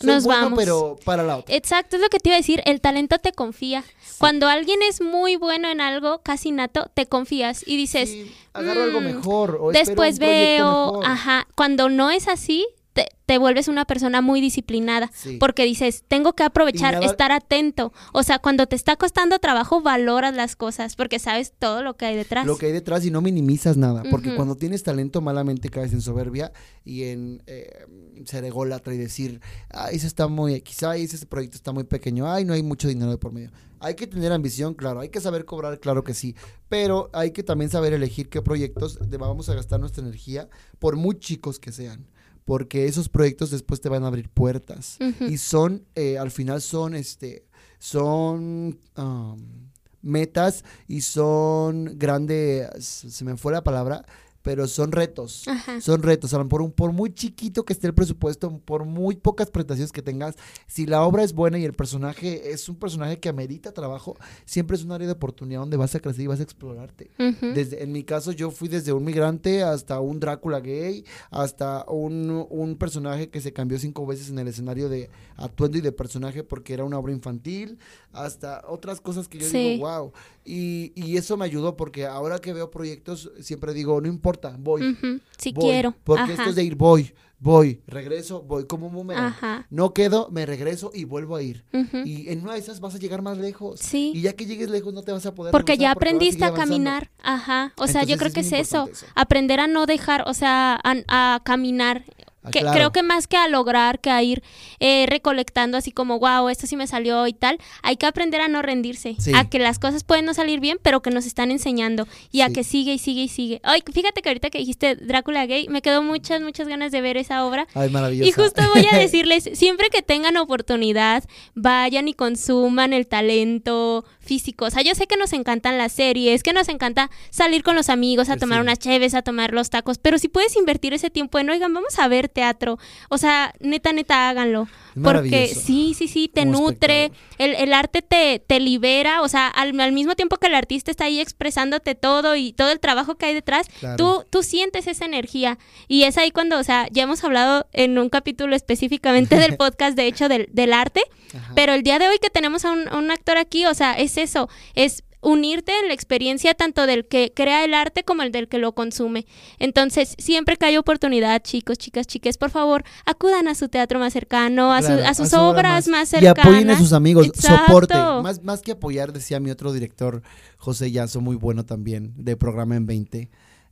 soy 0.00 0.06
Nos 0.08 0.24
bueno, 0.24 0.42
vamos. 0.42 0.58
pero 0.58 0.98
para 1.04 1.22
la 1.22 1.36
otra. 1.38 1.54
Exacto, 1.54 1.96
es 1.96 2.02
lo 2.02 2.08
que 2.08 2.18
te 2.18 2.28
iba 2.30 2.36
a 2.36 2.38
decir, 2.38 2.62
el 2.66 2.80
talento 2.80 3.18
te 3.18 3.32
confía. 3.32 3.84
Cuando 4.18 4.48
alguien 4.48 4.80
es 4.88 5.00
muy 5.00 5.36
bueno 5.36 5.68
en 5.70 5.80
algo, 5.80 6.20
casi 6.22 6.50
nato, 6.50 6.90
te 6.94 7.06
confías 7.06 7.62
y 7.66 7.76
dices, 7.76 8.10
Sí, 8.10 8.34
agarro 8.52 8.82
algo 8.84 9.00
"Mm, 9.00 9.04
mejor, 9.04 9.58
o 9.60 9.70
después 9.72 10.14
un 10.14 10.18
veo, 10.20 10.64
mejor". 10.92 11.06
ajá, 11.06 11.46
cuando 11.54 11.88
no 11.88 12.10
es 12.10 12.26
así, 12.28 12.66
te, 12.98 13.08
te 13.26 13.38
vuelves 13.38 13.68
una 13.68 13.84
persona 13.84 14.20
muy 14.20 14.40
disciplinada. 14.40 15.10
Sí. 15.14 15.36
Porque 15.38 15.64
dices, 15.64 16.04
tengo 16.08 16.32
que 16.34 16.42
aprovechar, 16.42 16.94
nada- 16.94 17.06
estar 17.06 17.30
atento. 17.30 17.92
O 18.12 18.22
sea, 18.22 18.38
cuando 18.38 18.66
te 18.66 18.74
está 18.74 18.96
costando 18.96 19.38
trabajo, 19.38 19.80
valoras 19.80 20.34
las 20.34 20.56
cosas 20.56 20.96
porque 20.96 21.18
sabes 21.18 21.52
todo 21.56 21.82
lo 21.82 21.96
que 21.96 22.06
hay 22.06 22.16
detrás. 22.16 22.46
lo 22.46 22.56
que 22.56 22.66
hay 22.66 22.72
detrás 22.72 23.04
y 23.04 23.10
no 23.10 23.20
minimizas 23.20 23.76
nada, 23.76 24.02
porque 24.10 24.34
cuando 24.34 24.56
tienes 24.56 24.82
talento 24.82 25.20
malamente 25.20 25.68
caes 25.68 25.92
en 25.92 26.00
soberbia 26.00 26.52
y 26.84 27.04
en 27.04 27.42
eh, 27.46 27.86
ser 28.24 28.44
ególatra 28.44 28.94
y 28.94 28.98
decir, 28.98 29.40
ay, 29.70 29.96
eso 29.96 30.06
está 30.06 30.26
muy 30.26 30.62
ay, 30.86 31.02
ese 31.04 31.26
proyecto 31.26 31.56
está 31.56 31.72
muy 31.72 31.84
pequeño, 31.84 32.30
ay, 32.30 32.44
no 32.44 32.54
hay 32.54 32.62
mucho 32.62 32.88
dinero 32.88 33.10
de 33.10 33.18
por 33.18 33.32
medio. 33.32 33.50
Hay 33.80 33.94
que 33.94 34.08
tener 34.08 34.32
ambición, 34.32 34.74
claro, 34.74 34.98
hay 35.00 35.08
que 35.08 35.20
saber 35.20 35.44
cobrar, 35.44 35.78
claro 35.78 36.02
que 36.02 36.12
sí, 36.14 36.34
pero 36.68 37.10
hay 37.12 37.30
que 37.30 37.44
también 37.44 37.70
saber 37.70 37.92
elegir 37.92 38.28
qué 38.28 38.42
proyectos 38.42 38.98
vamos 39.18 39.48
a 39.48 39.54
gastar 39.54 39.78
nuestra 39.78 40.02
energía, 40.02 40.48
por 40.80 40.96
muy 40.96 41.16
chicos 41.18 41.58
que 41.60 41.70
sean, 41.70 42.06
porque 42.48 42.86
esos 42.86 43.10
proyectos 43.10 43.50
después 43.50 43.78
te 43.78 43.90
van 43.90 44.04
a 44.04 44.06
abrir 44.06 44.30
puertas. 44.30 44.96
Y 45.20 45.36
son, 45.36 45.84
eh, 45.94 46.16
al 46.16 46.30
final 46.30 46.62
son, 46.62 46.94
este, 46.94 47.44
son 47.78 48.78
um, 48.96 49.68
metas 50.00 50.64
y 50.86 51.02
son 51.02 51.98
grandes, 51.98 52.70
se 52.78 53.24
me 53.26 53.36
fue 53.36 53.52
la 53.52 53.62
palabra, 53.62 54.06
pero 54.48 54.66
son 54.66 54.92
retos. 54.92 55.46
Ajá. 55.46 55.78
Son 55.82 56.02
retos, 56.02 56.32
a 56.32 56.38
lo 56.38 56.44
mejor 56.44 56.62
un- 56.62 56.72
por 56.72 56.90
muy 56.90 57.12
chiquito 57.12 57.66
que 57.66 57.74
esté 57.74 57.86
el 57.86 57.92
presupuesto, 57.92 58.58
por 58.64 58.86
muy 58.86 59.14
pocas 59.16 59.50
prestaciones 59.50 59.92
que 59.92 60.00
tengas, 60.00 60.36
si 60.66 60.86
la 60.86 61.02
obra 61.02 61.22
es 61.22 61.34
buena 61.34 61.58
y 61.58 61.66
el 61.66 61.74
personaje 61.74 62.50
es 62.50 62.66
un 62.70 62.76
personaje 62.76 63.20
que 63.20 63.28
amerita 63.28 63.72
trabajo, 63.72 64.16
siempre 64.46 64.74
es 64.78 64.84
un 64.84 64.92
área 64.92 65.06
de 65.06 65.12
oportunidad 65.12 65.60
donde 65.60 65.76
vas 65.76 65.94
a 65.94 66.00
crecer 66.00 66.22
y 66.22 66.28
vas 66.28 66.40
a 66.40 66.44
explorarte. 66.44 67.10
Ujú. 67.18 67.52
Desde, 67.54 67.82
en 67.82 67.92
mi 67.92 68.04
caso, 68.04 68.32
yo 68.32 68.50
fui 68.50 68.68
desde 68.68 68.94
un 68.94 69.04
migrante 69.04 69.62
hasta 69.62 70.00
un 70.00 70.18
Drácula 70.18 70.60
gay, 70.60 71.04
hasta 71.30 71.84
un, 71.86 72.46
un 72.48 72.76
personaje 72.76 73.28
que 73.28 73.42
se 73.42 73.52
cambió 73.52 73.78
cinco 73.78 74.06
veces 74.06 74.30
en 74.30 74.38
el 74.38 74.48
escenario 74.48 74.88
de 74.88 75.10
atuendo 75.36 75.76
y 75.76 75.82
de 75.82 75.92
personaje 75.92 76.42
porque 76.42 76.72
era 76.72 76.84
una 76.84 76.98
obra 76.98 77.12
infantil, 77.12 77.78
hasta 78.12 78.62
otras 78.66 79.02
cosas 79.02 79.28
que 79.28 79.38
yo 79.40 79.46
Sí. 79.46 79.58
digo, 79.72 79.86
wow. 79.86 80.12
Y, 80.44 80.92
y 80.94 81.18
eso 81.18 81.36
me 81.36 81.44
ayudó 81.44 81.76
porque 81.76 82.06
ahora 82.06 82.38
que 82.38 82.54
veo 82.54 82.70
proyectos, 82.70 83.30
siempre 83.40 83.74
digo, 83.74 84.00
no 84.00 84.08
importa, 84.08 84.37
voy. 84.58 84.96
Si 85.36 85.52
voy, 85.52 85.64
quiero. 85.64 85.94
Porque 86.04 86.22
Ajá. 86.22 86.32
esto 86.32 86.50
es 86.50 86.56
de 86.56 86.64
ir, 86.64 86.76
voy, 86.76 87.12
voy, 87.38 87.82
regreso, 87.86 88.42
voy 88.42 88.66
como 88.66 88.86
un. 88.88 89.10
Ajá. 89.12 89.66
No 89.70 89.92
quedo, 89.94 90.28
me 90.30 90.46
regreso 90.46 90.90
y 90.94 91.04
vuelvo 91.04 91.36
a 91.36 91.42
ir. 91.42 91.64
Y 92.04 92.30
en 92.30 92.42
una 92.42 92.54
de 92.54 92.58
esas 92.58 92.80
vas 92.80 92.94
a 92.94 92.98
llegar 92.98 93.22
más 93.22 93.38
lejos. 93.38 93.80
Sí. 93.80 94.12
Y 94.14 94.22
ya 94.22 94.32
que 94.34 94.46
llegues 94.46 94.70
lejos 94.70 94.92
no 94.94 95.02
te 95.02 95.12
vas 95.12 95.26
a 95.26 95.34
poder 95.34 95.52
Porque 95.52 95.76
ya 95.76 95.94
porque 95.94 96.08
aprendiste 96.08 96.44
a 96.44 96.54
caminar. 96.54 97.10
Ajá. 97.22 97.72
O 97.76 97.86
sea, 97.86 98.04
yo 98.04 98.16
creo 98.16 98.28
es 98.28 98.34
que 98.34 98.40
es 98.40 98.52
eso. 98.52 98.88
Aprender 99.14 99.60
a 99.60 99.66
no 99.66 99.86
dejar, 99.86 100.24
o 100.26 100.34
sea, 100.34 100.78
a, 100.82 100.94
a 101.08 101.40
caminar. 101.44 102.04
Ah, 102.42 102.50
Que, 102.50 102.60
claro. 102.60 102.74
Creo 102.76 102.92
que 102.92 103.02
más 103.02 103.26
que 103.26 103.36
a 103.36 103.48
lograr, 103.48 103.98
que 104.00 104.10
a 104.10 104.22
ir 104.22 104.42
eh, 104.80 105.06
recolectando 105.08 105.76
así 105.76 105.90
como, 105.90 106.18
wow, 106.18 106.48
esto 106.48 106.66
sí 106.66 106.76
me 106.76 106.86
salió 106.86 107.26
y 107.26 107.32
tal, 107.32 107.58
hay 107.82 107.96
que 107.96 108.06
aprender 108.06 108.40
a 108.40 108.48
no 108.48 108.62
rendirse, 108.62 109.16
Sí. 109.18 109.32
a 109.34 109.48
que 109.48 109.58
las 109.58 109.78
cosas 109.78 110.04
pueden 110.04 110.24
no 110.24 110.34
salir 110.34 110.60
bien, 110.60 110.78
pero 110.82 111.02
que 111.02 111.10
nos 111.10 111.26
están 111.26 111.50
enseñando 111.50 112.06
y 112.30 112.42
a 112.42 112.50
que 112.50 112.62
sigue 112.64 112.92
y 112.94 112.98
sigue 112.98 113.22
y 113.22 113.28
sigue. 113.28 113.60
Ay, 113.64 113.82
fíjate 113.92 114.22
que 114.22 114.28
ahorita 114.28 114.50
que 114.50 114.58
dijiste 114.58 114.94
Drácula 114.96 115.46
Gay, 115.46 115.66
me 115.68 115.82
quedó 115.82 116.02
muchas, 116.02 116.40
muchas 116.40 116.68
ganas 116.68 116.92
de 116.92 117.00
ver 117.00 117.16
esa 117.16 117.44
obra. 117.44 117.66
Ay, 117.74 117.90
maravilloso. 117.90 118.28
Y 118.28 118.32
justo 118.32 118.62
voy 118.74 118.86
a 118.90 118.96
decirles, 118.98 119.50
siempre 119.54 119.88
que 119.90 120.02
tengan 120.02 120.36
oportunidad, 120.36 121.24
vayan 121.54 122.08
y 122.08 122.14
consuman 122.14 122.92
el 122.92 123.06
talento 123.06 124.04
físico. 124.20 124.66
O 124.66 124.70
sea, 124.70 124.82
yo 124.82 124.94
sé 124.94 125.06
que 125.06 125.16
nos 125.16 125.32
encantan 125.32 125.78
las 125.78 125.92
series, 125.92 126.42
que 126.42 126.52
nos 126.52 126.68
encanta 126.68 127.10
salir 127.30 127.62
con 127.62 127.74
los 127.74 127.88
amigos 127.88 128.28
a 128.28 128.34
El 128.34 128.40
tomar 128.40 128.60
unas 128.60 128.78
cheves, 128.78 129.14
a 129.14 129.22
tomar 129.22 129.52
los 129.52 129.70
tacos, 129.70 129.98
pero 129.98 130.18
si 130.18 130.28
puedes 130.28 130.54
invertir 130.56 130.92
ese 130.94 131.10
tiempo 131.10 131.38
en, 131.38 131.48
oigan, 131.50 131.72
vamos 131.72 131.98
a 131.98 132.08
ver 132.08 132.27
teatro. 132.28 132.78
O 133.08 133.18
sea, 133.18 133.52
neta, 133.60 133.92
neta, 133.92 134.28
háganlo. 134.28 134.68
Porque 135.02 135.46
sí, 135.48 135.94
sí, 135.96 136.08
sí, 136.08 136.28
te 136.32 136.40
Como 136.44 136.58
nutre, 136.58 137.12
el, 137.38 137.54
el 137.54 137.72
arte 137.72 138.02
te, 138.02 138.40
te 138.44 138.58
libera, 138.58 139.22
o 139.22 139.28
sea, 139.28 139.46
al, 139.48 139.78
al 139.80 139.92
mismo 139.92 140.16
tiempo 140.16 140.38
que 140.38 140.48
el 140.48 140.54
artista 140.56 140.90
está 140.90 141.04
ahí 141.04 141.20
expresándote 141.20 141.94
todo 141.94 142.34
y 142.34 142.52
todo 142.52 142.70
el 142.70 142.80
trabajo 142.80 143.14
que 143.14 143.26
hay 143.26 143.34
detrás, 143.34 143.68
Claro. 143.78 143.96
tú, 143.96 144.26
tú 144.28 144.42
sientes 144.42 144.86
esa 144.88 145.04
energía. 145.04 145.58
Y 145.86 146.02
es 146.02 146.18
ahí 146.18 146.30
cuando, 146.32 146.58
o 146.58 146.64
sea, 146.64 146.88
ya 146.90 147.04
hemos 147.04 147.22
hablado 147.22 147.66
en 147.72 147.96
un 147.98 148.08
capítulo 148.08 148.56
específicamente 148.56 149.36
del 149.36 149.56
podcast, 149.56 149.96
de 149.96 150.06
hecho, 150.06 150.28
del, 150.28 150.48
del 150.52 150.72
arte, 150.72 151.02
Ajá. 151.34 151.52
pero 151.54 151.74
el 151.74 151.82
día 151.84 151.98
de 152.00 152.08
hoy 152.08 152.18
que 152.20 152.30
tenemos 152.30 152.64
a 152.64 152.72
un, 152.72 152.88
a 152.88 152.96
un 152.96 153.10
actor 153.12 153.38
aquí, 153.38 153.66
o 153.66 153.74
sea, 153.74 153.92
es 153.92 154.18
eso, 154.18 154.48
es 154.74 155.04
unirte 155.20 155.72
en 155.80 155.88
la 155.88 155.94
experiencia 155.94 156.54
tanto 156.54 156.86
del 156.86 157.06
que 157.06 157.32
crea 157.34 157.64
el 157.64 157.74
arte 157.74 158.04
como 158.04 158.22
el 158.22 158.30
del 158.32 158.48
que 158.48 158.58
lo 158.58 158.72
consume. 158.72 159.26
Entonces, 159.58 160.14
siempre 160.18 160.56
que 160.56 160.66
hay 160.66 160.76
oportunidad, 160.76 161.42
chicos, 161.42 161.76
chicas, 161.78 162.06
chiques, 162.06 162.38
por 162.38 162.50
favor, 162.50 162.84
acudan 163.04 163.48
a 163.48 163.54
su 163.54 163.68
teatro 163.68 163.98
más 163.98 164.12
cercano, 164.12 164.72
a, 164.72 164.82
su- 164.82 164.92
a 164.92 165.14
sus 165.14 165.30
su 165.30 165.36
obra 165.36 165.48
obras 165.50 165.88
más, 165.88 166.08
Y 166.08 166.10
cercanas. 166.18 166.38
apoyen 166.46 166.70
a 166.70 166.78
sus 166.78 166.92
amigos, 166.92 167.26
Exacto. 167.26 167.66
soporte. 167.66 167.94
Más, 167.94 168.42
más 168.44 168.62
que 168.62 168.72
apoyar, 168.72 169.12
decía 169.12 169.40
mi 169.40 169.50
otro 169.50 169.72
director, 169.72 170.22
José 170.56 170.90
Yazo, 170.92 171.20
muy 171.20 171.36
bueno 171.36 171.64
también, 171.64 172.12
de 172.16 172.36
programa 172.36 172.76
en 172.76 172.86
20. 172.86 173.30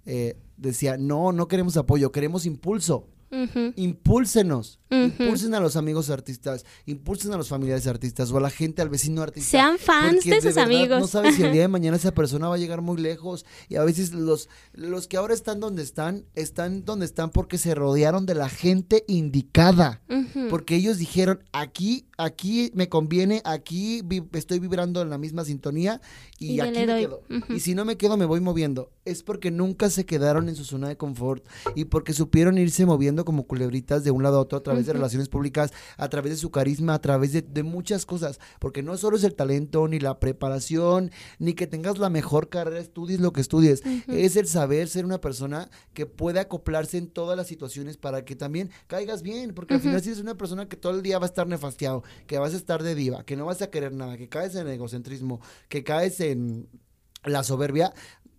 eh, 0.08 0.36
decía, 0.56 0.96
no, 0.96 1.32
no 1.32 1.48
queremos 1.48 1.76
apoyo, 1.76 2.12
queremos 2.12 2.46
impulso. 2.46 3.08
Impúlsenos, 3.76 4.78
Ujú. 4.90 5.04
impulsen 5.24 5.54
a 5.54 5.60
los 5.60 5.76
amigos 5.76 6.10
artistas, 6.10 6.64
impulsen 6.86 7.32
a 7.32 7.36
los 7.36 7.48
familiares 7.48 7.86
artistas 7.86 8.30
o 8.30 8.36
a 8.38 8.40
la 8.40 8.50
gente, 8.50 8.82
al 8.82 8.88
vecino 8.88 9.22
artista. 9.22 9.50
Sean 9.50 9.78
fans 9.78 10.14
Porque 10.16 10.30
de 10.30 10.36
sus 10.36 10.44
verdad 10.54 10.64
amigos. 10.64 11.00
No 11.00 11.06
sabes 11.06 11.34
si 11.36 11.42
el 11.42 11.52
día 11.52 11.62
de 11.62 11.68
mañana 11.76 11.96
esa 11.96 12.12
persona 12.12 12.48
va 12.48 12.54
a 12.54 12.58
llegar 12.58 12.82
muy 12.82 12.96
lejos. 12.98 13.44
Y 13.68 13.76
a 13.76 13.84
veces 13.84 14.12
los, 14.12 14.48
los 14.72 15.08
que 15.08 15.16
ahora 15.16 15.34
están 15.34 15.60
donde 15.60 15.82
están, 15.82 16.24
están 16.34 16.84
donde 16.84 17.04
están 17.06 17.30
porque 17.30 17.58
se 17.58 17.74
rodearon 17.74 18.26
de 18.26 18.34
la 18.34 18.48
gente 18.48 19.04
indicada. 19.08 20.02
Porque 20.50 20.76
ellos 20.76 20.98
dijeron, 20.98 21.42
aquí, 21.52 22.06
aquí 22.18 22.70
me 22.74 22.88
conviene, 22.88 23.42
aquí 23.44 24.02
vi- 24.04 24.22
estoy 24.32 24.58
vibrando 24.58 25.02
en 25.02 25.10
la 25.10 25.18
misma 25.18 25.44
sintonía 25.44 26.00
y, 26.38 26.60
aquí 26.60 26.78
me 26.86 26.86
quedo. 26.86 27.22
Y 27.48 27.60
si 27.60 27.74
no 27.74 27.84
me 27.84 27.96
quedo, 27.96 28.16
me 28.16 28.24
voy 28.24 28.40
moviendo. 28.40 28.90
Es 29.06 29.22
porque 29.22 29.50
nunca 29.50 29.88
se 29.88 30.04
quedaron 30.04 30.48
en 30.48 30.56
su 30.56 30.64
zona 30.64 30.88
de 30.88 30.96
confort 30.96 31.46
y 31.74 31.86
porque 31.86 32.12
supieron 32.12 32.58
irse 32.58 32.84
moviendo 32.86 33.24
como 33.24 33.46
culebritas 33.46 34.04
de 34.04 34.10
un 34.10 34.22
lado 34.22 34.38
a 34.38 34.40
otro 34.40 34.58
a 34.58 34.62
través 34.62 34.86
de 34.86 34.92
relaciones 34.92 35.28
públicas, 35.28 35.72
a 35.96 36.08
través 36.08 36.32
de 36.32 36.36
su 36.36 36.50
carisma, 36.50 36.94
a 36.94 37.00
través 37.00 37.32
de, 37.32 37.42
de 37.42 37.62
muchas 37.62 38.04
cosas. 38.04 38.40
Porque 38.58 38.82
no 38.82 38.96
solo 38.96 39.16
es 39.16 39.24
el 39.24 39.34
talento, 39.34 39.88
ni 39.88 40.00
la 40.00 40.18
preparación, 40.18 41.10
ni 41.38 41.54
que 41.54 41.66
tengas 41.66 41.98
la 41.98 42.10
mejor 42.10 42.48
carrera, 42.48 42.80
estudies 42.80 43.20
lo 43.20 43.32
que 43.32 43.40
estudies. 43.40 43.82
Es 44.08 44.36
el 44.36 44.46
saber 44.46 44.88
ser 44.88 45.04
una 45.04 45.20
persona 45.20 45.70
que 45.94 46.06
puede 46.06 46.40
acoplarse 46.40 46.98
en 46.98 47.08
todas 47.08 47.36
las 47.36 47.46
situaciones 47.46 47.96
para 47.96 48.24
que 48.24 48.36
también 48.36 48.70
caigas 48.86 49.22
bien. 49.22 49.54
Porque 49.54 49.74
al 49.74 49.80
final 49.80 50.00
si 50.02 50.08
eres 50.08 50.20
una 50.20 50.36
persona 50.36 50.68
que 50.68 50.76
todo 50.76 50.94
el 50.94 51.02
día 51.02 51.18
va 51.18 51.26
a 51.26 51.28
estar 51.28 51.46
nefastiado, 51.46 52.02
que 52.26 52.38
vas 52.38 52.54
a 52.54 52.56
estar 52.56 52.82
de 52.82 52.94
diva, 52.94 53.24
que 53.24 53.36
no 53.36 53.46
vas 53.46 53.62
a 53.62 53.70
querer 53.70 53.92
nada, 53.92 54.16
que 54.16 54.28
caes 54.28 54.54
en 54.54 54.68
egocentrismo, 54.68 55.40
que 55.68 55.84
caes 55.84 56.20
en 56.20 56.68
la 57.24 57.42
soberbia, 57.42 57.92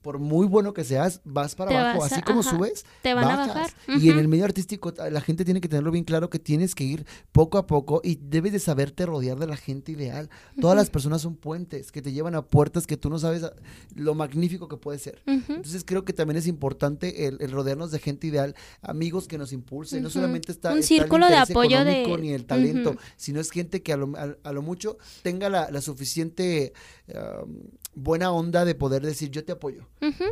por 0.08 0.20
muy 0.20 0.47
bueno 0.47 0.74
que 0.74 0.86
seas, 0.86 1.20
vas 1.26 1.53
para 1.53 1.70
Te 1.72 1.76
abajo. 1.78 1.99
vas 1.99 2.14
a- 2.14 2.16
Así 2.16 2.22
como 2.24 2.39
ajá. 2.39 2.49
subes, 2.51 2.86
Te 3.01 3.14
van 3.14 3.26
a 3.26 3.36
bajar. 3.36 3.70
Y 3.99 4.10
en 4.10 4.20
el 4.20 4.30
medio 4.30 4.45
artístico 4.45 4.93
la 5.12 5.20
gente 5.20 5.43
tiene 5.43 5.60
que 5.60 5.68
tenerlo 5.68 5.91
bien 5.91 6.05
claro 6.05 6.30
que 6.30 6.39
tienes 6.39 6.76
que 6.76 6.86
ir 6.86 7.05
poco 7.34 7.58
a 7.58 7.68
poco 7.68 7.99
y 8.05 8.16
debes 8.16 8.53
de 8.53 8.60
saberte 8.60 9.05
rodear 9.05 9.38
de 9.38 9.47
la 9.47 9.58
gente 9.58 9.91
ideal. 9.91 10.30
Todas 10.62 10.78
las 10.78 10.89
personas 10.89 11.22
son 11.24 11.36
puentes 11.36 11.91
que 11.91 12.01
te 12.01 12.14
llevan 12.14 12.36
a 12.36 12.41
puertas 12.41 12.88
que 12.88 12.95
tú 12.95 13.10
no 13.10 13.20
sabes 13.20 13.43
a- 13.43 13.51
lo 13.95 14.16
magnífico 14.16 14.70
que 14.70 14.78
puede 14.78 14.97
ser. 14.97 15.22
Entonces 15.26 15.84
creo 15.86 16.05
que 16.05 16.14
también 16.14 16.38
es 16.38 16.47
importante 16.47 17.28
el, 17.28 17.36
el 17.41 17.51
rodearnos 17.51 17.91
de 17.91 17.99
gente 17.99 18.28
ideal, 18.28 18.55
amigos 18.82 19.28
que 19.28 19.38
nos 19.38 19.51
impulsen. 19.51 20.01
No 20.03 20.10
solamente 20.10 20.53
está 20.53 20.72
Un 20.72 20.78
está 20.80 20.93
el 20.93 20.99
círculo 21.01 21.28
de 21.28 21.36
apoyo 21.36 21.84
de- 21.84 22.18
ni 22.22 22.32
el 22.32 22.45
talento, 22.45 22.95
sino 23.18 23.41
es 23.41 23.51
gente 23.51 23.84
que 23.84 23.91
a 23.91 23.97
lo, 23.97 24.16
a- 24.16 24.38
a 24.41 24.53
lo 24.53 24.62
mucho 24.62 24.97
tenga 25.22 25.49
la, 25.49 25.70
la 25.70 25.82
suficiente 25.82 26.72
buena 27.98 28.32
onda 28.32 28.64
de 28.64 28.76
poder 28.76 29.02
decir 29.02 29.30
yo 29.32 29.43
te 29.43 29.52
apoyo. 29.52 29.88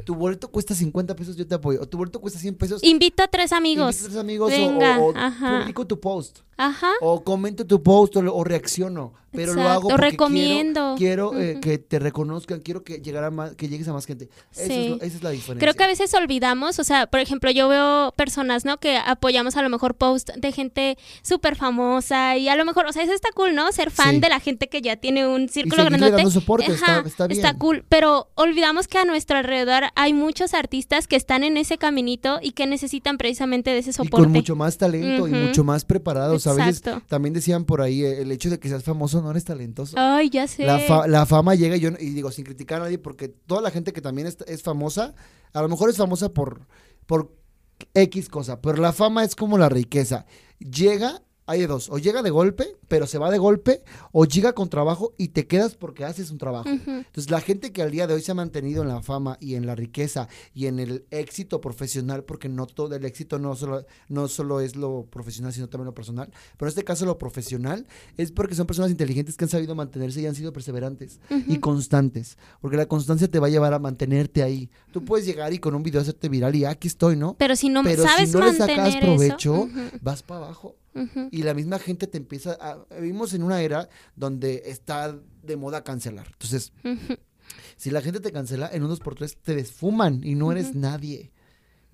Tu 0.05 0.13
boleto 0.15 0.47
cuesta 0.49 0.75
50 0.75 1.15
pesos, 1.15 1.35
yo 1.35 1.45
te 1.47 1.55
apoyo. 1.55 1.81
O 1.81 1.85
tu 1.87 1.97
boleto 1.97 2.21
cuesta 2.21 2.39
100 2.39 2.55
pesos. 2.55 2.83
Invito 2.83 3.23
a 3.23 3.27
tres 3.27 3.51
amigos. 3.51 3.95
invita 3.95 4.05
a 4.05 4.09
tus 4.09 4.17
amigos 4.19 4.51
o- 4.53 4.55
Venga, 4.55 4.99
o, 4.99 5.13
publico 5.59 5.85
tu 5.85 5.99
post. 5.99 6.39
Ajá. 6.57 6.91
O 7.01 7.21
comento 7.23 7.65
tu 7.65 7.81
post 7.81 8.15
o 8.17 8.43
reacciono. 8.43 9.13
Pero 9.35 9.53
lo 9.53 9.61
Exacto, 9.61 9.79
hago 9.79 9.89
porque 9.89 10.11
recomiendo. 10.11 10.95
quiero, 10.97 11.31
quiero, 11.31 11.41
eh, 11.41 11.59
que 11.61 11.77
te 11.77 11.99
reconozcan, 11.99 12.59
quiero 12.61 12.83
que, 12.83 12.99
llegara 12.99 13.31
más, 13.31 13.55
que 13.55 13.67
llegues 13.67 13.87
a 13.87 13.93
más 13.93 14.05
gente. 14.05 14.29
Eso 14.53 14.71
es 14.73 14.89
lo- 14.89 14.95
esa 14.97 15.05
es 15.17 15.23
la 15.23 15.29
diferencia. 15.31 15.59
Creo 15.59 15.73
que 15.73 15.83
a 15.83 15.87
veces 15.87 16.13
olvidamos, 16.13 16.79
o 16.79 16.83
sea, 16.83 17.07
por 17.07 17.19
ejemplo, 17.19 17.51
yo 17.51 17.67
veo 17.67 18.13
personas, 18.15 18.65
¿no? 18.65 18.77
Que 18.79 18.97
apoyamos 18.97 19.55
a 19.57 19.61
lo 19.61 19.69
mejor 19.69 19.95
post 19.95 20.29
de 20.35 20.51
gente 20.51 20.97
súper 21.21 21.55
famosa 21.55 22.37
y 22.37 22.47
a 22.49 22.55
lo 22.55 22.65
mejor, 22.65 22.85
o 22.85 22.91
sea, 22.93 23.03
eso 23.03 23.13
está 23.13 23.29
cool, 23.33 23.55
¿no? 23.55 23.71
Ser 23.71 23.91
fan 23.91 24.15
Sí. 24.15 24.19
de 24.21 24.29
la 24.29 24.39
gente 24.39 24.67
que 24.69 24.81
ya 24.81 24.95
tiene 24.95 25.27
un 25.27 25.43
y 25.43 25.47
círculo 25.49 25.83
seguirle 25.83 26.09
grandote. 26.09 26.31
soporte, 26.31 26.65
Ajá, 26.73 27.03
está, 27.05 27.25
está 27.25 27.27
bien. 27.27 27.57
cool, 27.59 27.85
pero 27.89 28.29
olvidamos 28.35 28.87
que 28.87 28.97
a 28.97 29.05
nuestro 29.05 29.37
alrededor 29.37 29.83
hay 29.95 30.13
muchos 30.13 30.53
artistas 30.53 31.07
que 31.07 31.15
están 31.15 31.43
en 31.43 31.57
ese 31.57 31.77
caminito 31.77 32.39
y 32.41 32.51
que 32.51 32.67
necesitan 32.67 33.17
precisamente 33.17 33.71
de 33.71 33.79
ese 33.79 33.89
y 33.91 33.93
soporte. 33.93 34.23
con 34.25 34.31
mucho 34.31 34.55
más 34.55 34.77
talento 34.77 35.27
y 35.27 35.31
mucho 35.31 35.63
más 35.63 35.85
preparados. 35.85 36.47
A 36.47 36.53
veces 36.53 36.77
Exacto. 36.79 37.05
también 37.07 37.33
decían 37.33 37.65
por 37.65 37.81
ahí, 37.81 38.03
eh, 38.03 38.21
el 38.21 38.31
hecho 38.31 38.49
de 38.49 38.59
que 38.59 38.69
seas 38.69 38.83
famoso 38.83 39.21
no 39.25 39.31
eres 39.31 39.43
talentoso. 39.43 39.95
Ay, 39.99 40.29
ya 40.29 40.47
sé. 40.47 40.63
La, 40.65 40.79
fa- 40.79 41.07
la 41.07 41.25
fama 41.25 41.55
llega 41.55 41.75
y 41.75 41.79
yo 41.81 41.89
y 41.99 42.11
digo 42.11 42.31
sin 42.31 42.45
criticar 42.45 42.79
a 42.81 42.85
nadie 42.85 42.97
porque 42.99 43.27
toda 43.27 43.61
la 43.61 43.71
gente 43.71 43.91
que 43.91 44.01
también 44.01 44.27
es, 44.27 44.37
es 44.47 44.61
famosa, 44.63 45.13
a 45.53 45.61
lo 45.61 45.67
mejor 45.69 45.89
es 45.89 45.97
famosa 45.97 46.29
por, 46.29 46.67
por 47.05 47.35
X 47.93 48.29
cosa, 48.29 48.61
pero 48.61 48.77
la 48.77 48.93
fama 48.93 49.23
es 49.23 49.35
como 49.35 49.57
la 49.57 49.67
riqueza. 49.69 50.25
Llega 50.59 51.21
hay 51.47 51.59
de 51.59 51.67
dos, 51.67 51.89
o 51.89 51.97
llega 51.97 52.23
de 52.23 52.29
golpe, 52.29 52.75
pero 52.87 53.05
se 53.07 53.17
va 53.17 53.29
de 53.29 53.37
golpe, 53.37 53.83
o 54.11 54.25
llega 54.25 54.53
con 54.53 54.69
trabajo 54.69 55.13
y 55.17 55.29
te 55.29 55.45
quedas 55.47 55.75
porque 55.75 56.03
haces 56.03 56.31
un 56.31 56.37
trabajo. 56.37 56.69
Entonces, 56.69 57.29
la 57.29 57.41
gente 57.41 57.71
que 57.71 57.81
al 57.81 57.91
día 57.91 58.07
de 58.07 58.15
hoy 58.15 58.21
se 58.21 58.31
ha 58.31 58.35
mantenido 58.35 58.81
en 58.81 58.89
la 58.89 59.01
fama 59.01 59.37
y 59.39 59.55
en 59.55 59.65
la 59.65 59.75
riqueza 59.75 60.27
y 60.53 60.65
en 60.67 60.79
el 60.79 61.05
éxito 61.11 61.61
profesional, 61.61 62.23
porque 62.23 62.49
no 62.49 62.65
todo 62.65 62.95
el 62.95 63.05
éxito 63.05 63.37
no 63.37 63.55
solo, 63.55 63.85
no 64.09 64.27
solo 64.27 64.59
es 64.59 64.75
lo 64.75 65.05
profesional, 65.05 65.53
sino 65.53 65.69
también 65.69 65.85
lo 65.85 65.93
personal, 65.93 66.31
pero 66.57 66.67
en 66.67 66.69
este 66.69 66.83
caso 66.83 67.05
lo 67.05 67.17
profesional 67.17 67.85
es 68.17 68.31
porque 68.31 68.55
son 68.55 68.65
personas 68.65 68.91
inteligentes 68.91 69.37
que 69.37 69.45
han 69.45 69.49
sabido 69.49 69.75
mantenerse 69.75 70.21
y 70.21 70.25
han 70.25 70.35
sido 70.35 70.51
perseverantes 70.51 71.19
y 71.47 71.57
constantes, 71.59 72.37
porque 72.61 72.77
la 72.77 72.87
constancia 72.87 73.29
te 73.29 73.39
va 73.39 73.47
a 73.47 73.51
llevar 73.51 73.73
a 73.73 73.79
mantenerte 73.79 74.41
ahí. 74.41 74.69
Tú 74.91 75.03
puedes 75.05 75.25
llegar 75.25 75.53
y 75.53 75.59
con 75.59 75.75
un 75.75 75.83
video 75.83 76.01
hacerte 76.01 76.29
viral 76.29 76.55
y 76.55 76.65
aquí 76.65 76.87
estoy, 76.87 77.15
¿no? 77.15 77.35
Pero 77.37 77.55
si 77.55 77.69
no 77.69 77.83
sabes 77.83 78.31
si 78.31 78.37
no 78.37 78.45
le 78.45 78.53
sacas 78.53 78.95
provecho, 78.97 79.69
vas 80.01 80.23
para 80.23 80.45
abajo. 80.45 80.75
Y 81.31 81.43
la 81.43 81.53
misma 81.53 81.79
gente 81.79 82.07
te 82.07 82.17
empieza 82.17 82.57
a... 82.59 82.85
Vivimos 82.99 83.33
en 83.33 83.43
una 83.43 83.61
era 83.61 83.89
donde 84.15 84.63
está 84.65 85.19
de 85.43 85.57
moda 85.57 85.83
cancelar. 85.83 86.27
Entonces, 86.31 86.71
si 87.75 87.91
la 87.91 88.01
gente 88.01 88.19
te 88.19 88.31
cancela, 88.31 88.69
en 88.71 88.83
unos 88.83 88.99
por 88.99 89.15
tres 89.15 89.37
te 89.37 89.55
desfuman 89.55 90.21
y 90.23 90.35
no 90.35 90.51
eres 90.51 90.73
nadie 90.73 91.31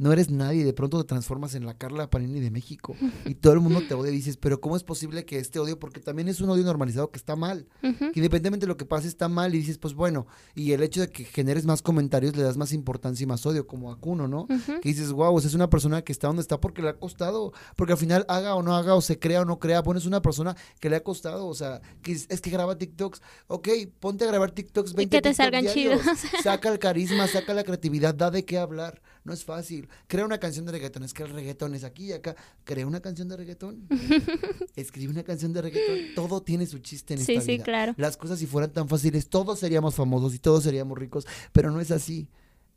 no 0.02 0.12
eres 0.12 0.32
nadie, 0.32 0.66
de 0.66 0.74
pronto 0.74 1.00
te 1.00 1.08
transformas 1.08 1.54
en 1.54 1.64
la 1.64 1.76
Carla 1.76 2.10
Panini 2.10 2.40
de 2.40 2.50
México 2.50 2.96
y 3.24 3.36
todo 3.36 3.54
el 3.54 3.60
mundo 3.60 3.84
te 3.88 3.94
odia 3.94 4.12
y 4.12 4.16
dices, 4.16 4.36
pero 4.36 4.60
¿cómo 4.60 4.76
es 4.76 4.84
posible 4.84 5.26
que 5.26 5.38
este 5.38 5.60
odio, 5.60 5.78
porque 5.78 6.00
también 6.00 6.28
es 6.28 6.42
un 6.42 6.50
odio 6.50 6.64
normalizado 6.64 7.12
que 7.12 7.20
está 7.20 7.36
mal, 7.36 7.68
que 7.82 8.12
independientemente 8.16 8.66
de 8.66 8.70
lo 8.70 8.78
que 8.78 8.86
pase 8.86 9.08
está 9.08 9.30
mal 9.30 9.54
y 9.54 9.60
dices, 9.60 9.78
pues 9.78 9.94
bueno, 9.94 10.26
y 10.56 10.72
el 10.72 10.82
hecho 10.82 11.02
de 11.02 11.10
que 11.10 11.24
generes 11.24 11.68
más 11.68 11.84
comentarios 11.84 12.36
le 12.36 12.42
das 12.42 12.58
más 12.58 12.74
importancia 12.74 13.24
y 13.24 13.28
más 13.28 13.46
odio, 13.46 13.68
como 13.68 13.92
a 13.92 14.00
Kuno, 14.00 14.28
¿no? 14.28 14.48
Que 14.48 14.90
dices, 14.90 15.12
wow, 15.12 15.38
es 15.38 15.54
una 15.54 15.70
persona 15.70 16.02
que 16.02 16.12
está 16.12 16.26
donde 16.26 16.42
está 16.42 16.60
porque 16.60 16.82
le 16.82 16.90
ha 16.90 16.98
costado, 16.98 17.54
porque 17.76 17.94
al 17.94 18.00
final 18.00 18.26
haga 18.28 18.56
o 18.56 18.64
no 18.64 18.76
haga, 18.76 18.96
o 18.96 19.02
se 19.02 19.20
crea 19.20 19.42
o 19.42 19.46
no 19.46 19.60
crea, 19.60 19.84
bueno, 19.84 20.00
es 20.00 20.08
una 20.08 20.24
persona 20.24 20.58
que 20.80 20.90
le 20.90 20.96
ha 20.96 21.04
costado, 21.04 21.46
o 21.46 21.54
sea, 21.54 21.80
que 22.02 22.14
es, 22.14 22.42
que 22.42 22.50
graba 22.50 22.76
TikToks, 22.76 23.22
ok, 23.46 23.70
ponte 24.00 24.24
a 24.24 24.28
grabar 24.30 24.50
TikToks 24.50 24.94
20 24.94 25.04
y 25.16 25.20
que 25.20 25.22
te 25.22 25.36
salgan 25.36 25.68
chidos. 25.68 26.02
Saca 26.42 26.70
el 26.70 26.80
carisma, 26.80 27.28
saca 27.28 27.54
la 27.54 27.64
creatividad, 27.64 28.16
da 28.16 28.32
de 28.32 28.46
qué 28.46 28.58
hablar, 28.58 29.00
no 29.24 29.34
es 29.34 29.44
fácil. 29.46 29.88
Crea 30.08 30.26
una 30.26 30.40
canción 30.40 30.66
de 30.66 30.72
reggaetón, 30.72 31.04
es 31.04 31.14
que 31.14 31.24
el 31.24 31.30
reggaetón 31.30 31.76
es 31.76 31.84
aquí 31.84 32.06
y 32.08 32.14
acá. 32.14 32.36
Crea 32.64 32.88
una 32.88 33.02
canción 33.02 33.28
de 33.28 33.38
reggaetón. 33.38 33.88
Escribe 34.76 35.12
una 35.12 35.24
canción 35.24 35.54
de 35.54 35.62
reggaetón. 35.62 36.16
Todo 36.16 36.42
tiene 36.42 36.66
su 36.66 36.80
chiste 36.80 37.14
en 37.14 37.22
esta 37.22 37.32
vida. 37.34 37.42
Sí, 37.42 37.58
sí, 37.58 37.60
claro. 37.60 37.94
Las 37.98 38.18
cosas 38.18 38.40
si 38.40 38.48
fueran 38.48 38.72
tan 38.72 38.88
fáciles, 38.88 39.30
todos 39.30 39.60
seríamos 39.60 39.96
famosos 39.96 40.34
y 40.34 40.40
todos 40.40 40.64
seríamos 40.64 40.98
ricos, 40.98 41.28
pero 41.52 41.72
no 41.72 41.80
es 41.82 41.92
así 41.92 42.28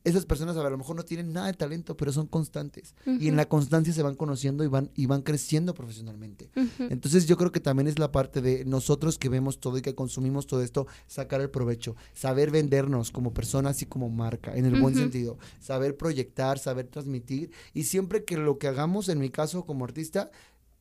esas 0.04 0.26
personas 0.26 0.56
a 0.56 0.68
lo 0.68 0.76
mejor 0.76 0.96
no 0.96 1.02
tienen 1.02 1.32
nada 1.32 1.46
de 1.46 1.54
talento, 1.54 1.96
pero 1.96 2.12
son 2.12 2.26
constantes. 2.26 2.94
Y 3.06 3.28
en 3.28 3.36
la 3.36 3.48
constancia 3.48 3.92
se 3.92 4.02
van 4.02 4.14
conociendo 4.14 4.62
y 4.62 4.68
van, 4.68 4.90
y 4.94 5.06
van 5.06 5.22
creciendo 5.22 5.74
profesionalmente. 5.74 6.50
Entonces 6.78 7.26
yo 7.26 7.38
creo 7.38 7.50
que 7.50 7.60
también 7.60 7.88
es 7.88 7.98
la 7.98 8.12
parte 8.12 8.42
de 8.42 8.66
nosotros 8.66 9.18
que 9.18 9.30
vemos 9.30 9.60
todo 9.60 9.78
y 9.78 9.82
que 9.82 9.94
consumimos 9.94 10.46
todo 10.46 10.62
esto, 10.62 10.86
sacar 11.06 11.40
el 11.40 11.50
provecho, 11.50 11.96
saber 12.12 12.50
vendernos 12.50 13.10
como 13.10 13.32
personas 13.32 13.80
y 13.80 13.86
como 13.86 14.10
marca, 14.10 14.54
en 14.54 14.66
el 14.66 14.80
buen 14.80 14.94
sentido, 14.94 15.38
saber 15.58 15.96
proyectar, 15.96 16.58
saber 16.58 16.86
transmitir. 16.86 17.50
Y 17.72 17.84
siempre 17.84 18.24
que 18.24 18.36
lo 18.36 18.58
que 18.58 18.68
hagamos, 18.68 19.08
en 19.08 19.18
mi 19.18 19.30
caso 19.30 19.64
como 19.64 19.84
artista, 19.84 20.30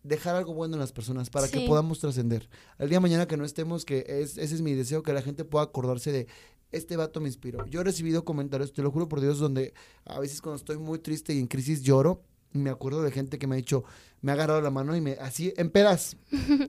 dejar 0.03 0.35
algo 0.35 0.53
bueno 0.53 0.75
en 0.75 0.81
las 0.81 0.91
personas 0.91 1.29
para 1.29 1.47
que 1.47 1.65
podamos 1.65 1.99
trascender. 1.99 2.49
El 2.77 2.89
día 2.89 2.97
de 2.97 3.01
mañana 3.01 3.25
que 3.25 3.37
no 3.37 3.45
estemos, 3.45 3.85
que 3.85 4.05
es, 4.05 4.37
ese 4.37 4.55
es 4.55 4.61
mi 4.61 4.73
deseo, 4.73 5.01
que 5.01 5.13
la 5.13 5.21
gente 5.21 5.45
pueda 5.45 5.63
acordarse 5.63 6.11
de 6.11 6.27
este 6.73 6.97
vato 6.97 7.21
me 7.21 7.27
inspiró. 7.27 7.65
Yo 7.67 7.81
he 7.81 7.83
recibido 7.83 8.25
comentarios, 8.25 8.73
te 8.73 8.81
lo 8.81 8.91
juro 8.91 9.07
por 9.07 9.21
Dios, 9.21 9.39
donde 9.39 9.73
a 10.05 10.19
veces 10.19 10.41
cuando 10.41 10.57
estoy 10.57 10.77
muy 10.77 10.99
triste 10.99 11.33
y 11.33 11.39
en 11.39 11.47
crisis 11.47 11.81
lloro, 11.81 12.23
me 12.51 12.69
acuerdo 12.69 13.01
de 13.01 13.11
gente 13.11 13.39
que 13.39 13.47
me 13.47 13.55
ha 13.55 13.57
dicho, 13.57 13.83
me 14.21 14.31
ha 14.31 14.35
agarrado 14.35 14.61
la 14.61 14.69
mano 14.69 14.95
y 14.95 15.01
me, 15.01 15.13
así, 15.13 15.53
en 15.57 15.69
pedas. 15.69 16.17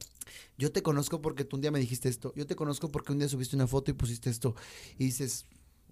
Yo 0.58 0.72
te 0.72 0.82
conozco 0.82 1.20
porque 1.20 1.44
tú 1.44 1.56
un 1.56 1.62
día 1.62 1.70
me 1.70 1.80
dijiste 1.80 2.08
esto. 2.08 2.32
Yo 2.36 2.46
te 2.46 2.56
conozco 2.56 2.90
porque 2.90 3.12
un 3.12 3.18
día 3.18 3.28
subiste 3.28 3.56
una 3.56 3.66
foto 3.66 3.90
y 3.90 3.94
pusiste 3.94 4.30
esto. 4.30 4.54
Y 4.98 5.06
dices, 5.06 5.46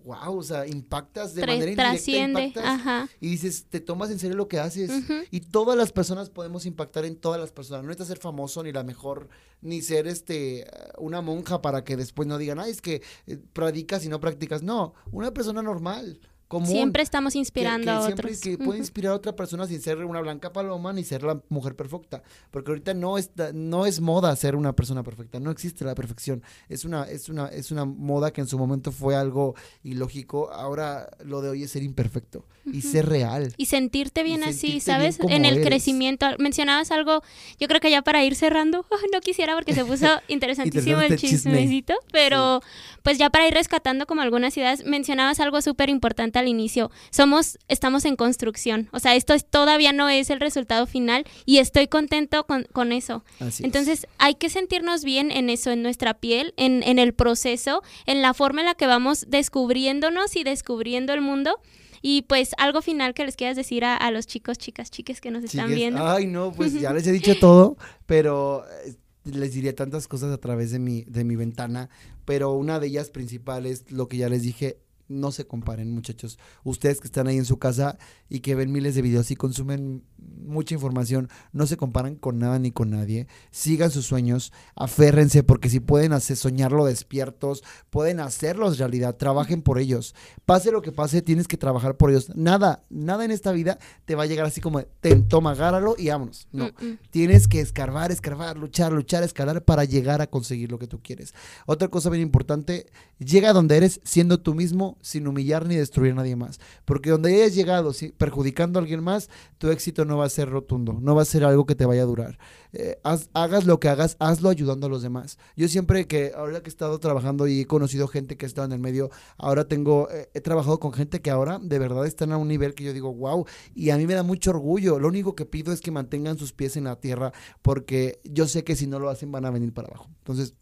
wow, 0.05 0.37
o 0.37 0.43
sea, 0.43 0.67
impactas 0.67 1.35
de 1.35 1.47
manera 1.47 1.75
trasciende, 1.75 2.47
impactas 2.47 3.11
y 3.21 3.29
dices, 3.29 3.67
te 3.69 3.81
tomas 3.81 4.11
en 4.11 4.19
serio 4.19 4.37
lo 4.37 4.49
que 4.49 4.59
haces. 4.59 4.91
Y 5.31 5.41
todas 5.41 5.77
las 5.77 5.93
personas 5.93 6.31
podemos 6.31 6.67
impactar 6.67 7.05
en 7.05 7.17
todas 7.17 7.41
las 7.41 7.53
personas, 7.53 7.83
no 7.83 7.89
necesitas 7.89 8.09
ser 8.09 8.19
famoso 8.19 8.63
ni 8.63 8.73
la 8.73 8.85
mejor 8.85 9.29
ni 9.61 9.81
ser 9.81 10.07
este 10.09 10.67
una 10.99 11.21
monja 11.21 11.63
para 11.63 11.85
que 11.85 11.97
después 11.97 12.27
no 12.27 12.37
digan, 12.37 12.59
"Ay, 12.59 12.73
es 12.73 12.83
que 12.83 13.03
eh, 13.27 13.39
predicas 13.53 14.05
y 14.05 14.09
no 14.09 14.21
practicas." 14.21 14.63
No, 14.63 14.95
una 15.13 15.33
persona 15.33 15.63
normal 15.63 16.21
Siempre 16.65 17.03
estamos 17.03 17.35
inspirando 17.35 17.91
a 17.91 18.01
otros. 18.01 18.39
Siempre 18.39 18.59
que 18.59 18.65
puede 18.65 18.79
inspirar 18.79 19.13
a 19.13 19.17
otra 19.17 19.35
persona 19.35 19.67
sin 19.67 19.81
ser 19.81 20.05
una 20.05 20.21
blanca 20.21 20.53
paloma 20.53 20.93
ni 20.93 21.05
ser 21.05 21.23
la 21.23 21.41
mujer 21.49 21.77
perfecta. 21.77 22.23
Porque 22.51 22.71
ahorita 22.71 22.95
no, 22.95 23.19
está, 23.19 23.53
no 23.53 23.87
es 23.87 24.01
moda 24.01 24.35
ser 24.37 24.57
una 24.57 24.75
persona 24.75 25.03
perfecta. 25.03 25.41
No 25.41 25.51
existe 25.51 25.85
la 25.85 25.95
perfección. 25.95 26.43
Es 26.69 26.85
una, 26.85 27.05
es, 27.05 27.29
una, 27.29 27.47
es 27.49 27.71
una 27.71 27.85
moda 27.85 28.33
que 28.33 28.41
en 28.41 28.47
su 28.47 28.59
momento 28.59 28.93
fue 28.93 29.17
algo 29.17 29.55
ilógico. 29.83 30.51
Ahora 30.51 31.09
lo 31.25 31.41
de 31.41 31.51
hoy 31.51 31.63
es 31.63 31.71
ser 31.71 31.83
imperfecto 31.83 32.47
y 32.65 32.83
ser 32.83 33.09
real. 33.09 33.53
Y 33.57 33.67
sentirte 33.67 34.23
bien 34.23 34.43
así, 34.45 34.81
¿sabes? 34.81 35.19
En 35.29 35.45
el 35.45 35.63
crecimiento. 35.63 36.27
Mencionabas 36.39 36.91
algo, 36.91 37.23
yo 37.59 37.69
creo 37.69 37.81
que 37.81 37.91
ya 37.91 38.03
para 38.03 38.25
ir 38.25 38.35
cerrando, 38.35 38.87
no 39.13 39.21
quisiera 39.21 39.55
porque 39.55 39.75
se 39.75 39.85
puso 39.85 40.07
interesantísimo 40.29 41.01
el 41.01 41.17
chismecito, 41.17 41.95
pero 42.13 42.61
pues 43.03 43.19
ya 43.19 43.31
para 43.31 43.47
ir 43.47 43.55
rescatando 43.55 44.07
como 44.07 44.23
algunas 44.23 44.57
ideas, 44.57 44.85
mencionabas 44.85 45.41
algo 45.41 45.61
súper 45.63 45.89
importante 45.89 46.39
al 46.43 46.49
inicio. 46.49 46.91
Somos, 47.11 47.59
estamos 47.69 48.05
en 48.05 48.17
construcción. 48.17 48.89
O 48.93 48.99
sea, 48.99 49.17
esto 49.17 49.35
todavía 49.51 49.93
no 49.93 50.09
es 50.09 50.31
el 50.31 50.41
resultado 50.41 50.87
final 50.87 51.25
y 51.47 51.59
estoy 51.59 51.89
contento 51.89 52.47
con, 52.47 52.93
eso. 52.93 53.25
Entonces, 53.61 54.07
hay 54.19 54.35
que 54.35 54.51
sentirnos 54.51 55.05
bien 55.05 55.31
en 55.31 55.49
eso, 55.49 55.71
en 55.71 55.83
nuestra 55.83 56.15
piel, 56.15 56.53
en, 56.57 56.83
en 56.83 56.99
el 56.99 57.15
proceso, 57.15 57.83
en 58.07 58.23
la 58.23 58.35
forma 58.35 58.61
en 58.61 58.67
la 58.67 58.75
que 58.75 58.87
vamos 58.87 59.27
descubriéndonos 59.29 60.37
y 60.37 60.45
descubriendo 60.45 61.13
el 61.13 61.21
mundo. 61.21 61.61
Y 62.03 62.23
pues 62.23 62.51
algo 62.59 62.83
final 62.83 63.15
que 63.15 63.25
les 63.25 63.37
quieras 63.37 63.57
decir 63.57 63.85
a, 63.85 64.11
los 64.11 64.27
chicos, 64.27 64.59
chicas, 64.59 64.91
chiques 64.91 65.21
que 65.21 65.31
nos 65.31 65.45
están 65.45 65.73
viendo. 65.73 66.05
Ay, 66.05 66.27
no, 66.27 66.53
pues 66.53 66.73
ya 66.81 66.93
les 66.93 67.07
he 67.07 67.13
dicho 67.13 67.39
todo, 67.39 67.77
pero 68.07 68.65
eh, 68.85 68.97
les 69.25 69.53
diría 69.53 69.75
tantas 69.75 70.09
cosas 70.09 70.33
a 70.33 70.39
través 70.39 70.73
de 70.73 70.81
mi, 70.81 71.05
de 71.05 71.23
mi 71.23 71.37
ventana, 71.37 71.89
pero 72.25 72.53
una 72.53 72.81
de 72.81 72.89
ellas 72.89 73.11
principal 73.11 73.67
es 73.67 73.91
lo 73.93 74.09
que 74.09 74.17
ya 74.17 74.29
les 74.29 74.43
dije, 74.43 74.79
no 75.21 75.33
se 75.33 75.47
comparen, 75.47 75.91
muchachos. 75.91 76.39
Ustedes 76.65 77.01
que 77.01 77.07
están 77.07 77.27
ahí 77.27 77.37
en 77.37 77.45
su 77.45 77.59
casa 77.59 77.99
y 78.29 78.41
que 78.41 78.55
ven 78.55 78.73
miles 78.73 78.95
de 78.95 79.03
videos 79.03 79.31
y 79.31 79.37
consumen 79.37 80.05
mucha 80.19 80.75
información, 80.75 81.29
no 81.53 81.67
se 81.67 81.77
comparan 81.77 82.17
con 82.17 82.39
nada 82.39 82.59
ni 82.59 82.73
con 82.73 82.91
nadie. 82.91 83.27
Sigan 83.51 83.91
sus 83.91 84.07
sueños, 84.07 84.53
aférrense, 84.75 85.43
porque 85.43 85.69
si 85.69 85.81
pueden 85.81 86.13
hacer 86.13 86.37
soñarlo 86.37 86.85
despiertos, 86.85 87.63
pueden 87.91 88.21
hacerlos 88.21 88.79
realidad, 88.79 89.17
trabajen 89.17 89.63
por 89.63 89.79
ellos. 89.79 90.15
Pase 90.45 90.71
lo 90.71 90.83
que 90.83 90.93
pase, 90.93 91.23
tienes 91.23 91.49
que 91.49 91.57
trabajar 91.57 91.97
por 91.97 92.11
ellos. 92.11 92.31
Nada, 92.35 92.85
nada 92.91 93.25
en 93.25 93.31
esta 93.31 93.53
vida 93.53 93.79
te 94.05 94.15
va 94.15 94.25
a 94.25 94.27
llegar 94.27 94.47
así 94.47 94.61
como, 94.61 94.83
ten, 95.01 95.29
toma, 95.29 95.53
agárralo 95.53 95.95
y 95.99 96.09
vámonos. 96.09 96.49
No, 96.53 96.71
tienes 97.11 97.49
que 97.49 97.61
escarbar, 97.61 98.13
escarbar, 98.13 98.57
luchar, 98.57 98.93
luchar, 98.93 99.23
escalar 99.23 99.65
para 99.65 99.85
llegar 99.85 100.21
a 100.21 100.27
conseguir 100.27 100.71
lo 100.71 100.79
que 100.79 100.87
tú 100.87 101.01
quieres. 101.03 101.35
Otra 101.67 101.89
cosa 101.89 102.11
bien 102.11 102.23
importante, 102.23 102.87
llega 103.19 103.53
donde 103.53 103.77
eres 103.77 104.01
siendo 104.05 104.41
tú 104.41 104.55
mismo, 104.55 104.99
sin 105.03 105.27
humillar 105.27 105.67
ni 105.67 105.77
destruir 105.77 106.13
a 106.13 106.17
nadie 106.17 106.37
más. 106.37 106.61
Porque 106.87 107.11
donde 107.11 107.35
hayas 107.35 107.55
llegado 107.55 107.93
perjudicando 108.17 108.79
a 108.79 108.83
alguien 108.83 109.03
más, 109.03 109.29
tu 109.59 109.69
éxito 109.69 110.07
no 110.07 110.17
va 110.17 110.25
a 110.25 110.31
ser 110.31 110.49
rotundo, 110.49 110.99
no 111.01 111.15
va 111.15 111.23
a 111.23 111.27
ser 111.27 111.45
algo 111.45 111.67
que 111.67 111.75
te 111.75 111.85
vaya 111.85 112.03
a 112.03 112.07
durar. 112.07 112.39
Eh, 112.73 112.99
hagas 113.35 113.67
lo 113.67 113.79
que 113.79 113.91
hagas, 113.91 114.17
hazlo 114.19 114.49
ayudando 114.49 114.87
a 114.87 114.91
los 114.91 115.03
demás. 115.03 115.39
Yo 115.57 115.69
siempre 115.69 116.07
que, 116.07 116.33
ahora 116.35 116.63
que 116.63 116.71
he 116.71 116.73
estado 116.73 116.99
trabajando 117.01 117.47
y 117.47 117.61
he 117.61 117.67
conocido 117.67 118.09
gente 118.09 118.37
que 118.37 118.47
ha 118.47 118.49
estado 118.49 118.67
en 118.67 118.73
el 118.73 118.79
medio, 118.79 119.11
ahora 119.37 119.69
tengo, 119.69 120.09
eh, 120.11 120.31
he 120.33 120.41
trabajado 120.41 120.81
con 120.81 120.93
gente 120.93 121.21
que 121.21 121.31
ahora 121.31 121.59
de 121.61 121.79
verdad 121.79 122.07
están 122.07 122.33
a 122.33 122.39
un 122.39 122.49
nivel 122.49 122.75
que 122.75 122.85
yo 122.85 122.93
digo, 122.95 123.13
wow, 123.13 123.45
y 123.75 123.91
a 123.91 123.99
mí 123.99 124.07
me 124.07 124.15
da 124.15 124.23
mucho 124.23 124.51
orgullo. 124.51 124.99
Lo 124.99 125.09
único 125.09 125.35
que 125.35 125.45
pido 125.45 125.73
es 125.73 125.81
que 125.81 125.91
mantengan 125.91 126.39
sus 126.39 126.53
pies 126.53 126.77
en 126.77 126.85
la 126.85 126.97
tierra, 126.97 127.33
porque 127.61 128.21
yo 128.25 128.47
sé 128.47 128.65
que 128.65 128.77
si 128.77 128.87
no 128.87 128.99
lo 128.99 129.11
hacen 129.11 129.33
van 129.33 129.45
a 129.45 129.51
venir 129.51 129.73
para 129.75 129.89
abajo. 129.89 130.09
Entonces, 130.19 130.55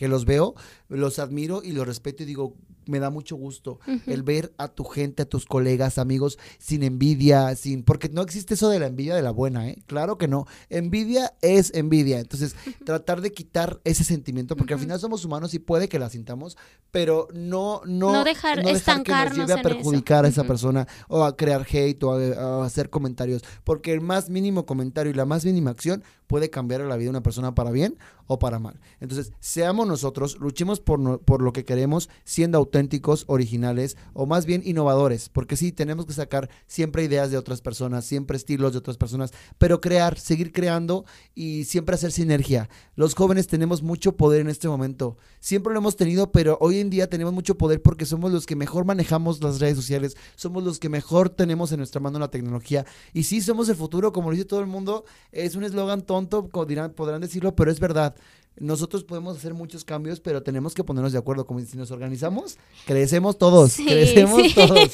que 0.00 0.08
los 0.08 0.24
veo, 0.24 0.54
los 0.88 1.18
admiro 1.18 1.62
y 1.62 1.72
los 1.72 1.86
respeto 1.86 2.22
y 2.22 2.26
digo, 2.26 2.56
me 2.90 2.98
da 2.98 3.10
mucho 3.10 3.36
gusto 3.36 3.80
el 4.06 4.22
ver 4.22 4.52
a 4.58 4.68
tu 4.68 4.84
gente, 4.84 5.22
a 5.22 5.28
tus 5.28 5.46
colegas, 5.46 5.98
amigos, 5.98 6.38
sin 6.58 6.82
envidia, 6.82 7.54
sin, 7.56 7.82
porque 7.82 8.08
no 8.08 8.22
existe 8.22 8.54
eso 8.54 8.68
de 8.68 8.78
la 8.78 8.86
envidia 8.86 9.14
de 9.14 9.22
la 9.22 9.30
buena, 9.30 9.68
¿eh? 9.68 9.82
Claro 9.86 10.18
que 10.18 10.28
no. 10.28 10.46
Envidia 10.68 11.34
es 11.40 11.72
envidia. 11.74 12.20
Entonces, 12.20 12.54
tratar 12.84 13.20
de 13.20 13.32
quitar 13.32 13.80
ese 13.84 14.04
sentimiento, 14.04 14.56
porque 14.56 14.74
al 14.74 14.80
final 14.80 15.00
somos 15.00 15.24
humanos 15.24 15.54
y 15.54 15.58
puede 15.58 15.88
que 15.88 15.98
la 15.98 16.10
sintamos, 16.10 16.56
pero 16.90 17.28
no, 17.32 17.82
no, 17.86 18.12
no 18.12 18.24
dejar, 18.24 18.62
no 18.62 18.68
dejar 18.68 19.02
que 19.02 19.12
nos 19.12 19.36
lleve 19.36 19.52
a 19.52 19.62
perjudicar 19.62 20.24
a 20.24 20.28
esa 20.28 20.44
persona 20.44 20.86
o 21.08 21.24
a 21.24 21.36
crear 21.36 21.66
hate 21.70 22.02
o 22.02 22.12
a, 22.12 22.64
hacer 22.64 22.90
comentarios, 22.90 23.42
porque 23.64 23.92
el 23.92 24.00
más 24.00 24.28
mínimo 24.28 24.66
comentario 24.66 25.12
y 25.12 25.14
la 25.14 25.24
más 25.24 25.44
mínima 25.44 25.70
acción 25.70 26.02
puede 26.26 26.50
cambiar 26.50 26.80
la 26.82 26.96
vida 26.96 27.06
de 27.06 27.10
una 27.10 27.22
persona 27.22 27.54
para 27.54 27.70
bien 27.70 27.98
o 28.26 28.38
para 28.38 28.58
mal. 28.58 28.80
Entonces, 29.00 29.32
seamos 29.40 29.86
nosotros, 29.86 30.38
luchemos 30.38 30.80
por, 30.80 31.20
por 31.22 31.42
lo 31.42 31.52
que 31.52 31.64
queremos, 31.64 32.08
siendo 32.24 32.58
auténticos 32.58 32.79
auténticos, 32.80 33.24
originales 33.26 33.96
o 34.14 34.24
más 34.24 34.46
bien 34.46 34.62
innovadores, 34.64 35.28
porque 35.28 35.56
sí, 35.56 35.70
tenemos 35.70 36.06
que 36.06 36.14
sacar 36.14 36.48
siempre 36.66 37.04
ideas 37.04 37.30
de 37.30 37.36
otras 37.36 37.60
personas, 37.60 38.06
siempre 38.06 38.36
estilos 38.36 38.72
de 38.72 38.78
otras 38.78 38.96
personas, 38.96 39.32
pero 39.58 39.80
crear, 39.80 40.18
seguir 40.18 40.50
creando 40.52 41.04
y 41.34 41.64
siempre 41.64 41.94
hacer 41.94 42.10
sinergia. 42.10 42.70
Los 42.96 43.14
jóvenes 43.14 43.48
tenemos 43.48 43.82
mucho 43.82 44.16
poder 44.16 44.40
en 44.40 44.48
este 44.48 44.68
momento, 44.68 45.18
siempre 45.40 45.74
lo 45.74 45.80
hemos 45.80 45.96
tenido, 45.96 46.32
pero 46.32 46.56
hoy 46.60 46.78
en 46.78 46.88
día 46.88 47.10
tenemos 47.10 47.34
mucho 47.34 47.58
poder 47.58 47.82
porque 47.82 48.06
somos 48.06 48.32
los 48.32 48.46
que 48.46 48.56
mejor 48.56 48.86
manejamos 48.86 49.42
las 49.42 49.60
redes 49.60 49.76
sociales, 49.76 50.16
somos 50.36 50.64
los 50.64 50.78
que 50.78 50.88
mejor 50.88 51.28
tenemos 51.28 51.72
en 51.72 51.78
nuestra 51.78 52.00
mano 52.00 52.18
la 52.18 52.30
tecnología 52.30 52.86
y 53.12 53.24
sí 53.24 53.42
somos 53.42 53.68
el 53.68 53.76
futuro, 53.76 54.12
como 54.12 54.30
lo 54.30 54.36
dice 54.36 54.46
todo 54.46 54.60
el 54.60 54.66
mundo, 54.66 55.04
es 55.32 55.54
un 55.54 55.64
eslogan 55.64 56.02
tonto, 56.02 56.48
podrán 56.48 57.20
decirlo, 57.20 57.54
pero 57.54 57.70
es 57.70 57.78
verdad 57.78 58.14
nosotros 58.60 59.04
podemos 59.04 59.36
hacer 59.36 59.54
muchos 59.54 59.84
cambios, 59.84 60.20
pero 60.20 60.42
tenemos 60.42 60.74
que 60.74 60.84
ponernos 60.84 61.12
de 61.12 61.18
acuerdo. 61.18 61.46
Como 61.46 61.60
si 61.60 61.76
nos 61.76 61.90
organizamos, 61.90 62.58
crecemos 62.90 63.38
todos, 63.38 63.76
crecemos 63.76 64.52
todos. 64.52 64.90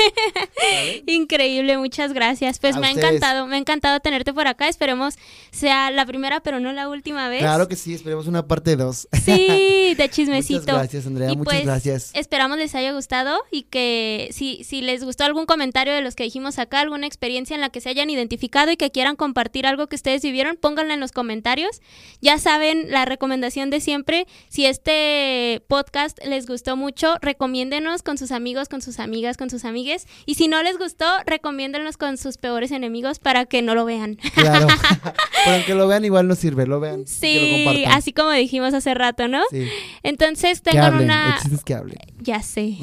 Increíble, 1.07 1.79
muchas 1.79 2.13
gracias. 2.13 2.59
Pues 2.59 2.77
me 2.77 2.89
ha 2.89 2.91
encantado, 2.91 3.47
me 3.47 3.57
ha 3.57 3.59
encantado 3.59 4.01
tenerte 4.01 4.35
por 4.35 4.47
acá. 4.47 4.69
Esperemos 4.69 5.15
sea 5.51 5.91
la 5.91 6.05
primera, 6.05 6.41
pero 6.41 6.61
no 6.61 6.75
la 6.75 6.91
última 6.91 7.31
vez. 7.31 7.41
Claro 7.41 7.69
que 7.69 7.77
sí, 7.77 7.95
esperemos 7.95 8.27
una 8.27 8.47
parte 8.47 8.77
dos. 8.77 9.09
Sí, 9.13 9.95
de 9.97 10.09
chismecito. 10.11 10.61
muchas 10.61 10.77
gracias, 10.77 11.07
Andrea, 11.07 11.29
muchas 11.29 11.45
pues, 11.45 11.65
gracias. 11.65 12.11
Esperamos 12.13 12.59
les 12.59 12.75
haya 12.75 12.93
gustado 12.93 13.39
y 13.51 13.63
que 13.63 14.29
si, 14.31 14.63
si 14.65 14.83
les 14.83 15.03
gustó 15.03 15.25
algún 15.25 15.47
comentario 15.47 15.95
de 15.95 16.03
los 16.03 16.15
que 16.15 16.25
dijimos 16.25 16.59
acá, 16.59 16.81
alguna 16.81 17.07
experiencia 17.07 17.55
en 17.55 17.63
la 17.63 17.71
que 17.71 17.81
se 17.81 17.89
hayan 17.89 18.11
identificado 18.11 18.71
y 18.71 18.77
que 18.77 18.91
quieran 18.91 19.17
compartir 19.17 19.67
algo 19.67 19.87
que 19.87 19.97
ustedes 19.97 20.21
vivieron, 20.23 20.57
pónganla 20.57 20.93
en 20.93 21.01
los 21.01 21.13
comentarios. 21.13 21.81
Ya 22.21 22.39
saben 22.39 22.91
la 22.91 23.07
recomendación 23.07 23.71
de 23.71 23.81
siempre. 23.81 24.27
Si 24.51 24.67
este 24.67 25.63
podcast 25.67 26.19
les 26.27 26.47
gustó 26.47 26.77
mucho, 26.77 27.17
recomiéndenos 27.57 28.03
con 28.03 28.19
sus 28.19 28.33
amigos, 28.33 28.69
con 28.69 28.83
sus 28.83 29.01
amigas, 29.01 29.39
con 29.39 29.49
sus 29.49 29.65
amigues. 29.65 30.07
Y 30.27 30.35
si 30.35 30.47
no 30.47 30.63
les 30.63 30.77
gustó, 30.77 31.07
recomiéndenos 31.25 31.97
con 31.97 32.19
sus 32.19 32.37
peores 32.37 32.71
enemigos 32.71 33.19
para 33.19 33.47
que 33.47 33.63
no 33.63 33.75
lo 33.75 33.87
vean. 33.87 34.17
Claro. 34.35 34.67
Pero 35.45 35.57
aunque 35.57 35.75
lo 35.75 35.89
vean, 35.89 36.05
igual 36.05 36.29
no 36.29 36.35
sirve, 36.35 36.67
lo 36.67 36.81
vean. 36.81 37.07
Sí, 37.07 37.85
así 37.89 38.13
como 38.13 38.31
dijimos 38.31 38.75
hace 38.75 38.93
rato, 38.93 39.27
¿no? 39.29 39.43
Sí. 39.51 39.67
Entonces 40.03 40.61
tengan 40.61 41.03
una. 41.03 41.39
que 41.65 41.75
hablen. 41.75 41.99
Ya 42.19 42.43
sé. 42.43 42.77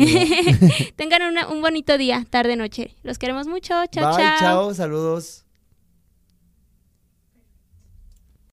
tengan 0.95 1.21
un 1.51 1.61
bonito 1.61 1.99
día, 1.99 2.25
tarde, 2.27 2.55
noche. 2.55 2.95
Los 3.03 3.19
queremos 3.19 3.45
mucho. 3.45 3.75
Chao, 3.91 4.17
chao. 4.17 4.39
Chao, 4.39 4.73
saludos. 4.73 5.45